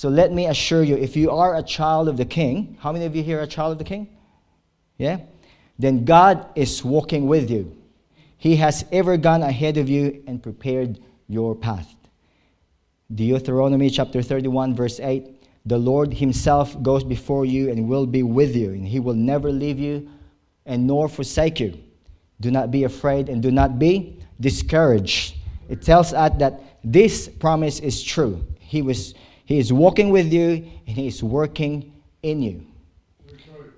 So, 0.00 0.08
let 0.08 0.32
me 0.32 0.46
assure 0.46 0.82
you 0.82 0.96
if 0.96 1.14
you 1.14 1.30
are 1.30 1.56
a 1.56 1.62
child 1.62 2.08
of 2.08 2.16
the 2.16 2.24
King, 2.24 2.78
how 2.80 2.90
many 2.90 3.04
of 3.04 3.14
you 3.14 3.22
here 3.22 3.38
are 3.38 3.42
a 3.42 3.46
child 3.46 3.72
of 3.72 3.76
the 3.76 3.84
King? 3.84 4.08
Yeah? 4.96 5.18
Then 5.78 6.06
God 6.06 6.46
is 6.56 6.82
walking 6.82 7.26
with 7.26 7.50
you. 7.50 7.76
He 8.38 8.56
has 8.56 8.82
ever 8.92 9.18
gone 9.18 9.42
ahead 9.42 9.76
of 9.76 9.90
you 9.90 10.24
and 10.26 10.42
prepared 10.42 11.00
your 11.28 11.54
path. 11.54 11.94
Deuteronomy 13.14 13.90
chapter 13.90 14.22
31, 14.22 14.74
verse 14.74 15.00
8 15.00 15.36
The 15.66 15.76
Lord 15.76 16.14
Himself 16.14 16.82
goes 16.82 17.04
before 17.04 17.44
you 17.44 17.68
and 17.70 17.86
will 17.86 18.06
be 18.06 18.22
with 18.22 18.56
you, 18.56 18.70
and 18.70 18.88
He 18.88 19.00
will 19.00 19.12
never 19.12 19.52
leave 19.52 19.78
you 19.78 20.08
and 20.64 20.86
nor 20.86 21.10
forsake 21.10 21.60
you. 21.60 21.78
Do 22.40 22.50
not 22.50 22.70
be 22.70 22.84
afraid 22.84 23.28
and 23.28 23.42
do 23.42 23.50
not 23.50 23.78
be 23.78 24.18
discouraged. 24.40 25.34
It 25.68 25.82
tells 25.82 26.14
us 26.14 26.32
that 26.38 26.62
this 26.82 27.28
promise 27.28 27.80
is 27.80 28.02
true. 28.02 28.42
He, 28.58 28.80
was, 28.80 29.14
he 29.50 29.58
is 29.58 29.72
walking 29.72 30.10
with 30.10 30.32
you 30.32 30.64
and 30.86 30.96
He 30.96 31.08
is 31.08 31.24
working 31.24 31.92
in 32.22 32.40
you. 32.40 32.64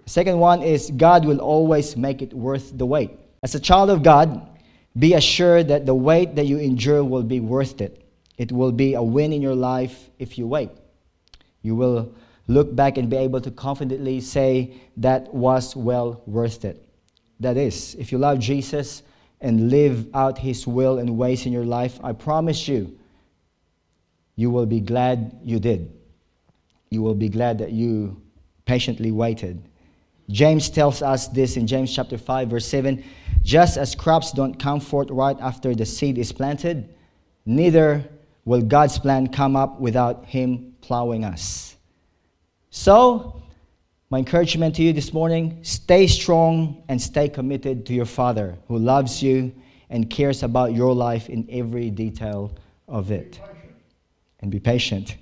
Second 0.05 0.39
one 0.39 0.63
is 0.63 0.91
God 0.91 1.25
will 1.25 1.39
always 1.39 1.97
make 1.97 2.21
it 2.21 2.35
worth 2.35 2.77
the 2.77 2.85
wait. 2.85 3.11
As 3.43 3.55
a 3.55 3.61
child 3.61 3.89
of 3.89 4.03
God, 4.03 4.47
be 4.99 5.15
assured 5.15 5.69
that 5.69 5.87
the 5.87 5.95
wait 5.95 6.35
that 6.37 6.45
you 6.45 6.59
endure 6.59 7.03
will 7.03 7.23
be 7.23 7.41
worth 7.41 7.81
it. 7.81 8.05
It 8.37 8.53
will 8.53 8.71
be 8.71 8.93
a 8.93 9.03
win 9.03 9.33
in 9.33 9.41
your 9.41 9.55
life 9.55 10.11
if 10.19 10.37
you 10.37 10.47
wait. 10.47 10.69
You 11.63 11.75
will 11.75 12.13
look 12.49 12.77
back 12.77 12.99
and 12.99 13.09
be 13.09 13.17
able 13.17 13.41
to 13.41 13.51
confidently 13.51 14.21
say 14.21 14.75
that 14.99 15.33
was 15.33 15.75
well 15.75 16.21
worth 16.27 16.67
it. 16.67 16.87
That 17.41 17.57
is, 17.57 17.95
if 17.95 18.13
you 18.13 18.19
love 18.19 18.41
Jesus 18.41 19.03
and 19.41 19.71
live 19.71 20.15
out 20.15 20.37
his 20.37 20.67
will 20.67 20.99
and 20.99 21.17
ways 21.17 21.47
in 21.47 21.53
your 21.53 21.65
life, 21.65 21.99
I 22.05 22.13
promise 22.13 22.69
you, 22.69 22.99
you 24.43 24.51
will 24.51 24.67
be 24.67 24.81
glad 24.81 25.39
you 25.45 25.61
did. 25.61 25.93
You 26.91 27.01
will 27.01 27.15
be 27.15 27.29
glad 27.29 27.59
that 27.59 27.71
you 27.71 28.21
patiently 28.65 29.13
waited. 29.13 29.63
James 30.29 30.69
tells 30.69 31.01
us 31.01 31.29
this 31.29 31.57
in 31.57 31.65
James 31.69 31.95
chapter 31.95 32.19
5 32.19 32.49
verse 32.49 32.67
7, 32.67 33.05
just 33.45 33.77
as 33.77 33.95
crops 33.95 34.33
don't 34.33 34.59
come 34.59 34.81
forth 34.81 35.11
right 35.11 35.37
after 35.41 35.77
the 35.77 35.87
seed 35.87 36.19
is 36.19 36.33
planted, 36.33 36.93
neither 37.47 38.05
will 38.45 38.63
God's 38.63 38.99
plan 38.99 39.29
come 39.29 39.55
up 39.55 39.79
without 39.79 40.27
Him 40.27 40.75
plowing 40.81 41.25
us. 41.25 41.77
So, 42.71 43.45
my 44.11 44.19
encouragement 44.19 44.75
to 44.75 44.83
you 44.83 44.93
this 44.93 45.13
morning 45.13 45.61
stay 45.63 46.09
strong 46.09 46.83
and 46.89 47.01
stay 47.01 47.29
committed 47.29 47.87
to 47.87 47.95
your 47.95 48.07
Father 48.07 48.59
who 48.67 48.77
loves 48.77 49.23
you 49.23 49.55
and 49.89 50.11
cares 50.11 50.43
about 50.43 50.75
your 50.75 50.93
life 50.93 51.29
in 51.29 51.47
every 51.49 51.91
detail 51.91 52.51
of 52.89 53.13
it. 53.13 53.41
And 54.43 54.51
be 54.51 54.61
patient. 54.61 55.17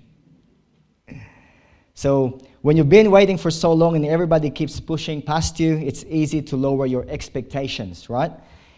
So, 1.94 2.40
when 2.62 2.76
you've 2.76 2.88
been 2.88 3.10
waiting 3.10 3.36
for 3.36 3.50
so 3.50 3.72
long 3.72 3.94
and 3.94 4.06
everybody 4.06 4.50
keeps 4.50 4.80
pushing 4.80 5.20
past 5.20 5.60
you, 5.60 5.76
it's 5.76 6.04
easy 6.08 6.40
to 6.42 6.56
lower 6.56 6.86
your 6.86 7.04
expectations, 7.08 8.08
right? 8.08 8.32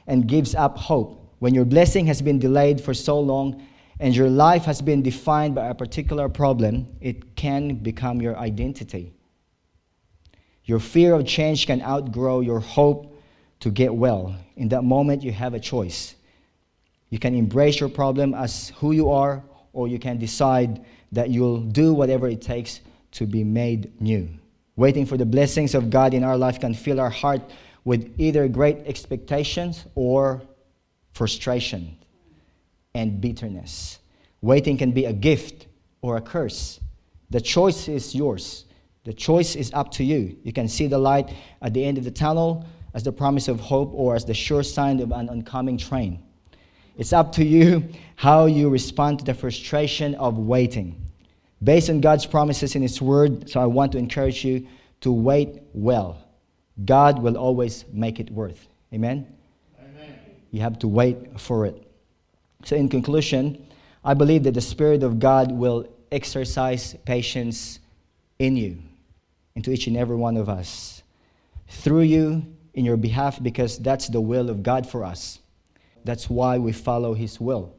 And 0.07 0.27
gives 0.27 0.55
up 0.55 0.77
hope. 0.77 1.35
When 1.39 1.55
your 1.55 1.65
blessing 1.65 2.07
has 2.07 2.21
been 2.21 2.39
delayed 2.39 2.81
for 2.81 2.95
so 2.95 3.19
long 3.21 3.65
and 4.01 4.15
your 4.15 4.29
life 4.29 4.65
has 4.65 4.83
been 4.83 5.03
defined 5.03 5.55
by 5.55 5.69
a 5.69 5.75
particular 5.75 6.29
problem, 6.29 6.89
it 7.01 7.37
can 7.37 7.77
become 7.77 8.21
your 8.21 8.37
identity. 8.37 9.13
Your 10.65 10.79
fear 10.79 11.15
of 11.15 11.27
change 11.27 11.67
can 11.67 11.83
outgrow 11.83 12.41
your 12.41 12.61
hope 12.61 13.21
to 13.61 13.71
get 13.71 13.95
well. 13.95 14.35
In 14.57 14.69
that 14.69 14.83
moment, 14.83 15.23
you 15.23 15.33
have 15.33 15.55
a 15.55 15.61
choice. 15.61 16.15
You 17.11 17.19
can 17.19 17.35
embrace 17.35 17.79
your 17.79 17.89
problem 17.89 18.35
as 18.35 18.71
who 18.77 18.93
you 18.93 19.11
are, 19.11 19.45
or 19.73 19.89
you 19.89 19.99
can 19.99 20.19
decide 20.19 20.85
that 21.13 21.31
you'll 21.31 21.61
do 21.61 21.93
whatever 21.93 22.29
it 22.29 22.43
takes 22.43 22.81
to 23.13 23.27
be 23.27 23.45
made 23.45 24.01
new. 24.01 24.29
Waiting 24.77 25.05
for 25.05 25.17
the 25.17 25.27
blessings 25.27 25.75
of 25.75 25.91
God 25.91 26.15
in 26.15 26.25
our 26.25 26.37
life 26.37 26.61
can 26.61 26.75
fill 26.75 27.01
our 27.01 27.11
heart 27.11 27.43
with 27.85 28.15
either 28.19 28.49
great 28.49 28.79
expectations 28.87 29.85
or 29.95 30.43
frustration 31.13 31.97
and 32.95 33.21
bitterness. 33.21 33.99
Waiting 34.41 34.77
can 34.77 34.93
be 34.93 35.05
a 35.05 35.13
gift 35.13 35.67
or 36.01 36.17
a 36.17 36.21
curse. 36.21 36.81
The 37.31 37.41
choice 37.41 37.89
is 37.89 38.15
yours. 38.15 38.65
The 39.05 39.13
choice 39.13 39.57
is 39.57 39.73
up 39.73 39.91
to 39.93 40.05
you. 40.05 40.37
You 40.43 40.53
can 40.53 40.69
see 40.69 40.87
the 40.87 40.99
light 40.99 41.35
at 41.61 41.75
the 41.75 41.85
end 41.85 41.99
of 41.99 42.05
the 42.05 42.11
tunnel 42.11 42.65
as 42.95 43.03
the 43.03 43.13
promise 43.13 43.49
of 43.49 43.59
hope 43.61 43.91
or 43.95 44.15
as 44.15 44.25
the 44.25 44.35
sure 44.35 44.63
sign 44.63 45.01
of 45.01 45.13
an 45.13 45.29
oncoming 45.29 45.77
train. 45.77 46.23
It's 46.97 47.13
up 47.13 47.33
to 47.33 47.45
you 47.45 47.89
how 48.17 48.47
you 48.47 48.69
respond 48.69 49.21
to 49.21 49.25
the 49.25 49.35
frustration 49.35 50.15
of 50.17 50.39
waiting. 50.39 51.01
Based 51.63 51.89
on 51.89 52.01
God's 52.01 52.27
promises 52.27 52.75
in 52.75 52.83
His 52.83 53.01
Word, 53.01 53.49
so 53.49 53.61
I 53.61 53.67
want 53.67 53.93
to 53.93 53.99
encourage 53.99 54.45
you 54.45 54.67
to 55.01 55.13
wait 55.13 55.63
well. 55.73 56.19
God 56.85 57.21
will 57.23 57.37
always 57.37 57.85
make 57.93 58.21
it 58.21 58.31
worth. 58.31 58.69
Amen? 58.93 59.27
Amen. 59.79 60.19
You 60.51 60.61
have 60.61 60.79
to 60.81 60.89
wait 60.89 61.41
for 61.41 61.67
it. 61.67 61.87
So, 62.65 62.77
in 62.77 62.89
conclusion, 62.89 63.67
I 64.05 64.15
believe 64.15 64.43
that 64.45 64.55
the 64.55 64.61
Spirit 64.61 65.03
of 65.03 65.19
God 65.19 65.51
will 65.53 65.89
exercise 66.11 66.95
patience 67.05 67.79
in 68.39 68.57
you, 68.57 68.79
into 69.55 69.71
each 69.71 69.87
and 69.87 69.97
every 69.97 70.17
one 70.17 70.37
of 70.37 70.49
us, 70.49 71.03
through 71.69 72.03
you, 72.03 72.45
in 72.75 72.85
your 72.85 72.97
behalf, 72.97 73.43
because 73.43 73.79
that's 73.79 74.09
the 74.09 74.21
will 74.21 74.51
of 74.51 74.63
God 74.63 74.89
for 74.89 75.05
us. 75.05 75.39
That's 76.05 76.29
why 76.29 76.59
we 76.59 76.73
follow 76.73 77.15
His 77.15 77.41
will 77.41 77.75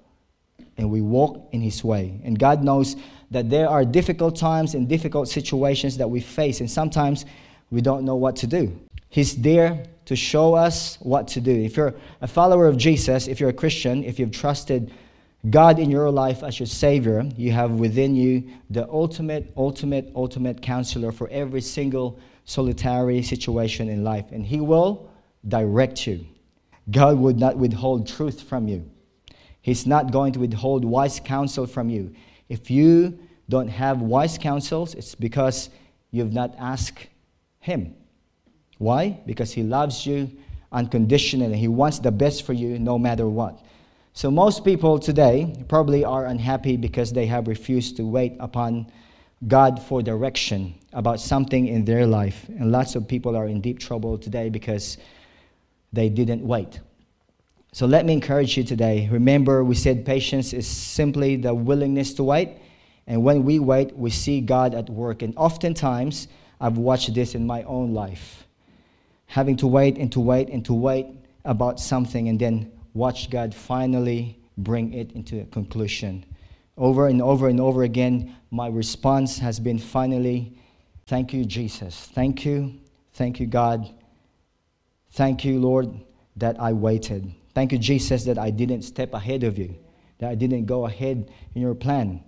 and 0.77 0.89
we 0.89 1.01
walk 1.01 1.49
in 1.51 1.61
His 1.61 1.83
way. 1.83 2.19
And 2.23 2.37
God 2.37 2.63
knows 2.63 2.95
that 3.31 3.49
there 3.49 3.69
are 3.69 3.83
difficult 3.85 4.35
times 4.35 4.75
and 4.75 4.87
difficult 4.87 5.27
situations 5.27 5.97
that 5.97 6.09
we 6.09 6.19
face, 6.19 6.59
and 6.59 6.69
sometimes 6.69 7.25
we 7.71 7.81
don't 7.81 8.05
know 8.05 8.15
what 8.15 8.35
to 8.37 8.47
do. 8.47 8.79
He's 9.09 9.35
there 9.35 9.83
to 10.05 10.15
show 10.15 10.53
us 10.53 10.97
what 11.01 11.27
to 11.29 11.41
do. 11.41 11.51
If 11.51 11.77
you're 11.77 11.95
a 12.21 12.27
follower 12.27 12.67
of 12.67 12.77
Jesus, 12.77 13.27
if 13.27 13.39
you're 13.39 13.49
a 13.49 13.53
Christian, 13.53 14.03
if 14.03 14.19
you've 14.19 14.31
trusted 14.31 14.91
God 15.49 15.77
in 15.77 15.91
your 15.91 16.09
life 16.09 16.43
as 16.43 16.59
your 16.59 16.67
Savior, 16.67 17.23
you 17.37 17.51
have 17.51 17.71
within 17.71 18.15
you 18.15 18.43
the 18.69 18.89
ultimate, 18.89 19.51
ultimate, 19.57 20.11
ultimate 20.15 20.61
counselor 20.61 21.11
for 21.11 21.27
every 21.29 21.61
single 21.61 22.19
solitary 22.45 23.21
situation 23.21 23.89
in 23.89 24.03
life. 24.03 24.31
And 24.31 24.45
He 24.45 24.59
will 24.61 25.09
direct 25.47 26.07
you. 26.07 26.25
God 26.91 27.17
would 27.19 27.39
not 27.39 27.57
withhold 27.57 28.07
truth 28.07 28.41
from 28.41 28.67
you, 28.67 28.89
He's 29.61 29.87
not 29.87 30.11
going 30.11 30.33
to 30.33 30.39
withhold 30.39 30.83
wise 30.83 31.19
counsel 31.19 31.65
from 31.65 31.89
you. 31.89 32.13
If 32.49 32.69
you 32.69 33.17
don't 33.49 33.69
have 33.69 34.01
wise 34.01 34.37
counsels, 34.37 34.93
it's 34.93 35.15
because 35.15 35.69
you've 36.11 36.33
not 36.33 36.53
asked 36.59 37.07
Him. 37.59 37.95
Why? 38.77 39.21
Because 39.25 39.53
He 39.53 39.63
loves 39.63 40.05
you 40.05 40.29
unconditionally. 40.71 41.57
He 41.57 41.67
wants 41.67 41.99
the 41.99 42.11
best 42.11 42.43
for 42.43 42.53
you 42.53 42.77
no 42.79 42.99
matter 42.99 43.27
what. 43.29 43.63
So, 44.15 44.29
most 44.29 44.63
people 44.63 44.99
today 44.99 45.55
probably 45.67 46.05
are 46.05 46.25
unhappy 46.25 46.77
because 46.77 47.11
they 47.11 47.25
have 47.27 47.47
refused 47.47 47.97
to 47.97 48.03
wait 48.03 48.35
upon 48.39 48.91
God 49.47 49.81
for 49.81 50.01
direction 50.01 50.75
about 50.93 51.19
something 51.19 51.67
in 51.67 51.83
their 51.85 52.05
life. 52.05 52.45
And 52.59 52.71
lots 52.71 52.95
of 52.95 53.07
people 53.07 53.35
are 53.35 53.47
in 53.47 53.59
deep 53.59 53.79
trouble 53.79 54.17
today 54.17 54.49
because 54.49 54.97
they 55.93 56.09
didn't 56.09 56.45
wait. 56.45 56.81
So, 57.71 57.85
let 57.85 58.05
me 58.05 58.13
encourage 58.13 58.57
you 58.57 58.63
today. 58.63 59.07
Remember, 59.11 59.63
we 59.63 59.75
said 59.75 60.05
patience 60.05 60.53
is 60.53 60.67
simply 60.67 61.37
the 61.37 61.53
willingness 61.53 62.13
to 62.15 62.23
wait. 62.23 62.57
And 63.07 63.23
when 63.23 63.43
we 63.43 63.59
wait, 63.59 63.95
we 63.95 64.09
see 64.09 64.41
God 64.41 64.75
at 64.75 64.89
work. 64.89 65.21
And 65.21 65.33
oftentimes, 65.37 66.27
I've 66.61 66.77
watched 66.77 67.13
this 67.13 67.35
in 67.35 67.47
my 67.47 67.63
own 67.63 67.93
life. 67.93 68.45
Having 69.25 69.57
to 69.57 69.67
wait 69.67 69.97
and 69.97 70.11
to 70.11 70.19
wait 70.19 70.49
and 70.49 70.63
to 70.65 70.73
wait 70.73 71.07
about 71.45 71.79
something 71.79 72.29
and 72.29 72.39
then 72.39 72.71
watch 72.93 73.29
God 73.29 73.53
finally 73.53 74.37
bring 74.57 74.93
it 74.93 75.11
into 75.13 75.41
a 75.41 75.45
conclusion. 75.45 76.25
Over 76.77 77.07
and 77.07 77.21
over 77.21 77.47
and 77.47 77.59
over 77.59 77.83
again, 77.83 78.35
my 78.51 78.67
response 78.67 79.39
has 79.39 79.59
been 79.59 79.79
finally, 79.79 80.57
Thank 81.05 81.33
you, 81.33 81.43
Jesus. 81.43 82.09
Thank 82.13 82.45
you. 82.45 82.73
Thank 83.13 83.39
you, 83.39 83.45
God. 83.45 83.93
Thank 85.13 85.45
you, 85.45 85.59
Lord, 85.59 85.93
that 86.37 86.59
I 86.59 86.73
waited. 86.73 87.31
Thank 87.53 87.71
you, 87.71 87.77
Jesus, 87.77 88.25
that 88.25 88.39
I 88.39 88.49
didn't 88.49 88.81
step 88.81 89.13
ahead 89.13 89.43
of 89.43 89.59
you, 89.59 89.75
that 90.17 90.29
I 90.29 90.35
didn't 90.35 90.65
go 90.65 90.87
ahead 90.87 91.29
in 91.53 91.61
your 91.61 91.75
plan. 91.75 92.23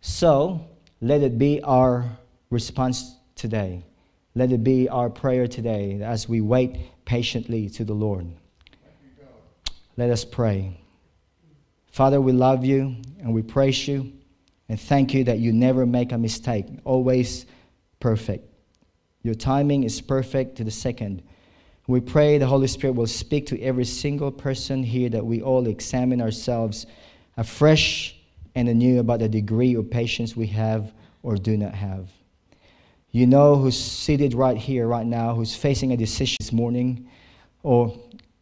So, 0.00 0.68
let 1.00 1.22
it 1.22 1.36
be 1.36 1.60
our 1.62 2.04
response 2.48 3.16
today. 3.34 3.84
Let 4.36 4.52
it 4.52 4.62
be 4.62 4.88
our 4.88 5.10
prayer 5.10 5.48
today 5.48 6.00
as 6.00 6.28
we 6.28 6.40
wait 6.40 6.76
patiently 7.04 7.68
to 7.70 7.84
the 7.84 7.92
Lord. 7.92 8.28
Let 9.96 10.10
us 10.10 10.24
pray. 10.24 10.78
Father, 11.90 12.20
we 12.20 12.30
love 12.30 12.64
you 12.64 12.96
and 13.18 13.34
we 13.34 13.42
praise 13.42 13.88
you 13.88 14.12
and 14.68 14.80
thank 14.80 15.12
you 15.12 15.24
that 15.24 15.40
you 15.40 15.52
never 15.52 15.84
make 15.86 16.12
a 16.12 16.18
mistake, 16.18 16.66
always 16.84 17.46
perfect. 17.98 18.48
Your 19.22 19.34
timing 19.34 19.82
is 19.82 20.00
perfect 20.00 20.56
to 20.56 20.64
the 20.64 20.70
second. 20.70 21.22
We 21.92 22.00
pray 22.00 22.38
the 22.38 22.46
Holy 22.46 22.68
Spirit 22.68 22.96
will 22.96 23.06
speak 23.06 23.48
to 23.48 23.60
every 23.60 23.84
single 23.84 24.30
person 24.30 24.82
here 24.82 25.10
that 25.10 25.26
we 25.26 25.42
all 25.42 25.66
examine 25.66 26.22
ourselves 26.22 26.86
afresh 27.36 28.16
and 28.54 28.66
anew 28.66 28.98
about 28.98 29.18
the 29.18 29.28
degree 29.28 29.74
of 29.74 29.90
patience 29.90 30.34
we 30.34 30.46
have 30.46 30.90
or 31.22 31.36
do 31.36 31.54
not 31.54 31.74
have. 31.74 32.08
You 33.10 33.26
know 33.26 33.56
who's 33.56 33.78
seated 33.78 34.32
right 34.32 34.56
here, 34.56 34.86
right 34.86 35.04
now, 35.04 35.34
who's 35.34 35.54
facing 35.54 35.92
a 35.92 35.96
decision 35.98 36.38
this 36.40 36.50
morning 36.50 37.10
or 37.62 37.94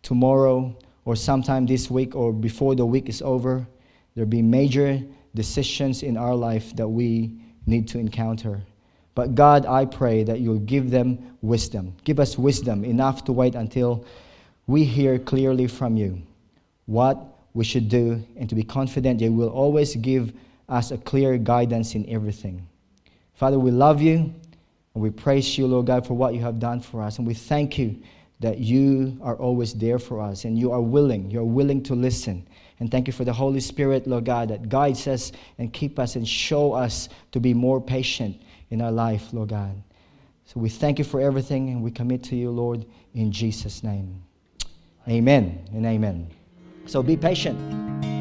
tomorrow 0.03 0.73
or 1.05 1.17
sometime 1.17 1.67
this 1.67 1.91
week 1.91 2.15
or 2.15 2.33
before 2.33 2.77
the 2.77 2.87
week 2.87 3.09
is 3.09 3.21
over. 3.21 3.67
There'll 4.15 4.31
be 4.31 4.43
major 4.43 5.03
decisions 5.35 6.05
in 6.05 6.17
our 6.17 6.37
life 6.37 6.77
that 6.77 6.87
we 6.87 7.41
need 7.67 7.89
to 7.89 7.99
encounter. 7.99 8.63
But 9.15 9.35
God, 9.35 9.67
I 9.67 9.85
pray 9.85 10.25
that 10.25 10.41
you'll 10.41 10.61
give 10.61 10.91
them 10.91 11.37
wisdom. 11.43 11.95
Give 12.05 12.21
us 12.21 12.39
wisdom 12.39 12.85
enough 12.85 13.25
to 13.25 13.33
wait 13.33 13.55
until 13.55 14.05
we 14.67 14.85
hear 14.85 15.19
clearly 15.19 15.67
from 15.67 15.97
you 15.97 16.23
what 16.87 17.19
we 17.55 17.65
should 17.65 17.89
do 17.89 18.23
and 18.37 18.49
to 18.49 18.55
be 18.55 18.63
confident 18.63 19.21
you 19.21 19.33
will 19.33 19.49
always 19.49 19.97
give 19.97 20.33
us 20.69 20.93
a 20.93 20.99
clear 20.99 21.37
guidance 21.37 21.95
in 21.95 22.09
everything. 22.09 22.67
Father, 23.35 23.59
we 23.59 23.71
love 23.71 24.01
you 24.01 24.33
and 24.95 25.03
we 25.03 25.11
praise 25.11 25.59
you, 25.59 25.67
Lord 25.67 25.87
God, 25.87 26.07
for 26.07 26.15
what 26.15 26.35
you 26.35 26.41
have 26.41 26.61
done 26.61 26.81
for 26.81 27.03
us. 27.03 27.19
And 27.19 27.27
we 27.27 27.35
thank 27.35 27.79
you 27.79 27.97
that 28.39 28.59
you 28.59 29.19
are 29.23 29.37
always 29.37 29.75
there 29.75 29.99
for 29.99 30.21
us 30.21 30.45
and 30.45 30.59
you 30.59 30.71
are 30.73 30.81
willing. 30.81 31.31
You're 31.31 31.45
willing 31.45 31.83
to 31.85 31.95
listen. 31.95 32.47
And 32.79 32.91
thank 32.91 33.07
you 33.07 33.13
for 33.13 33.25
the 33.25 33.33
Holy 33.33 33.61
Spirit, 33.61 34.07
Lord 34.07 34.25
God, 34.25 34.49
that 34.49 34.69
guides 34.69 35.07
us 35.07 35.33
and 35.59 35.73
keep 35.73 35.99
us 35.99 36.17
and 36.17 36.27
show 36.27 36.73
us 36.73 37.09
to 37.33 37.41
be 37.41 37.53
more 37.53 37.81
patient 37.81 38.41
in 38.71 38.81
our 38.81 38.93
life, 38.93 39.33
Lord 39.33 39.51
God. 39.51 39.83
So 40.47 40.59
we 40.59 40.69
thank 40.69 40.99
you 40.99 41.05
for 41.05 41.21
everything 41.21 41.71
and 41.71 41.83
we 41.83 41.91
commit 41.91 42.25
to 42.25 42.37
you, 42.37 42.51
Lord, 42.51 42.87
in 43.15 43.31
Jesus' 43.31 43.85
name. 43.85 44.23
Amen 45.09 45.65
and 45.73 45.87
amen. 45.87 46.29
So 46.87 47.03
be 47.03 47.17
patient. 47.17 48.20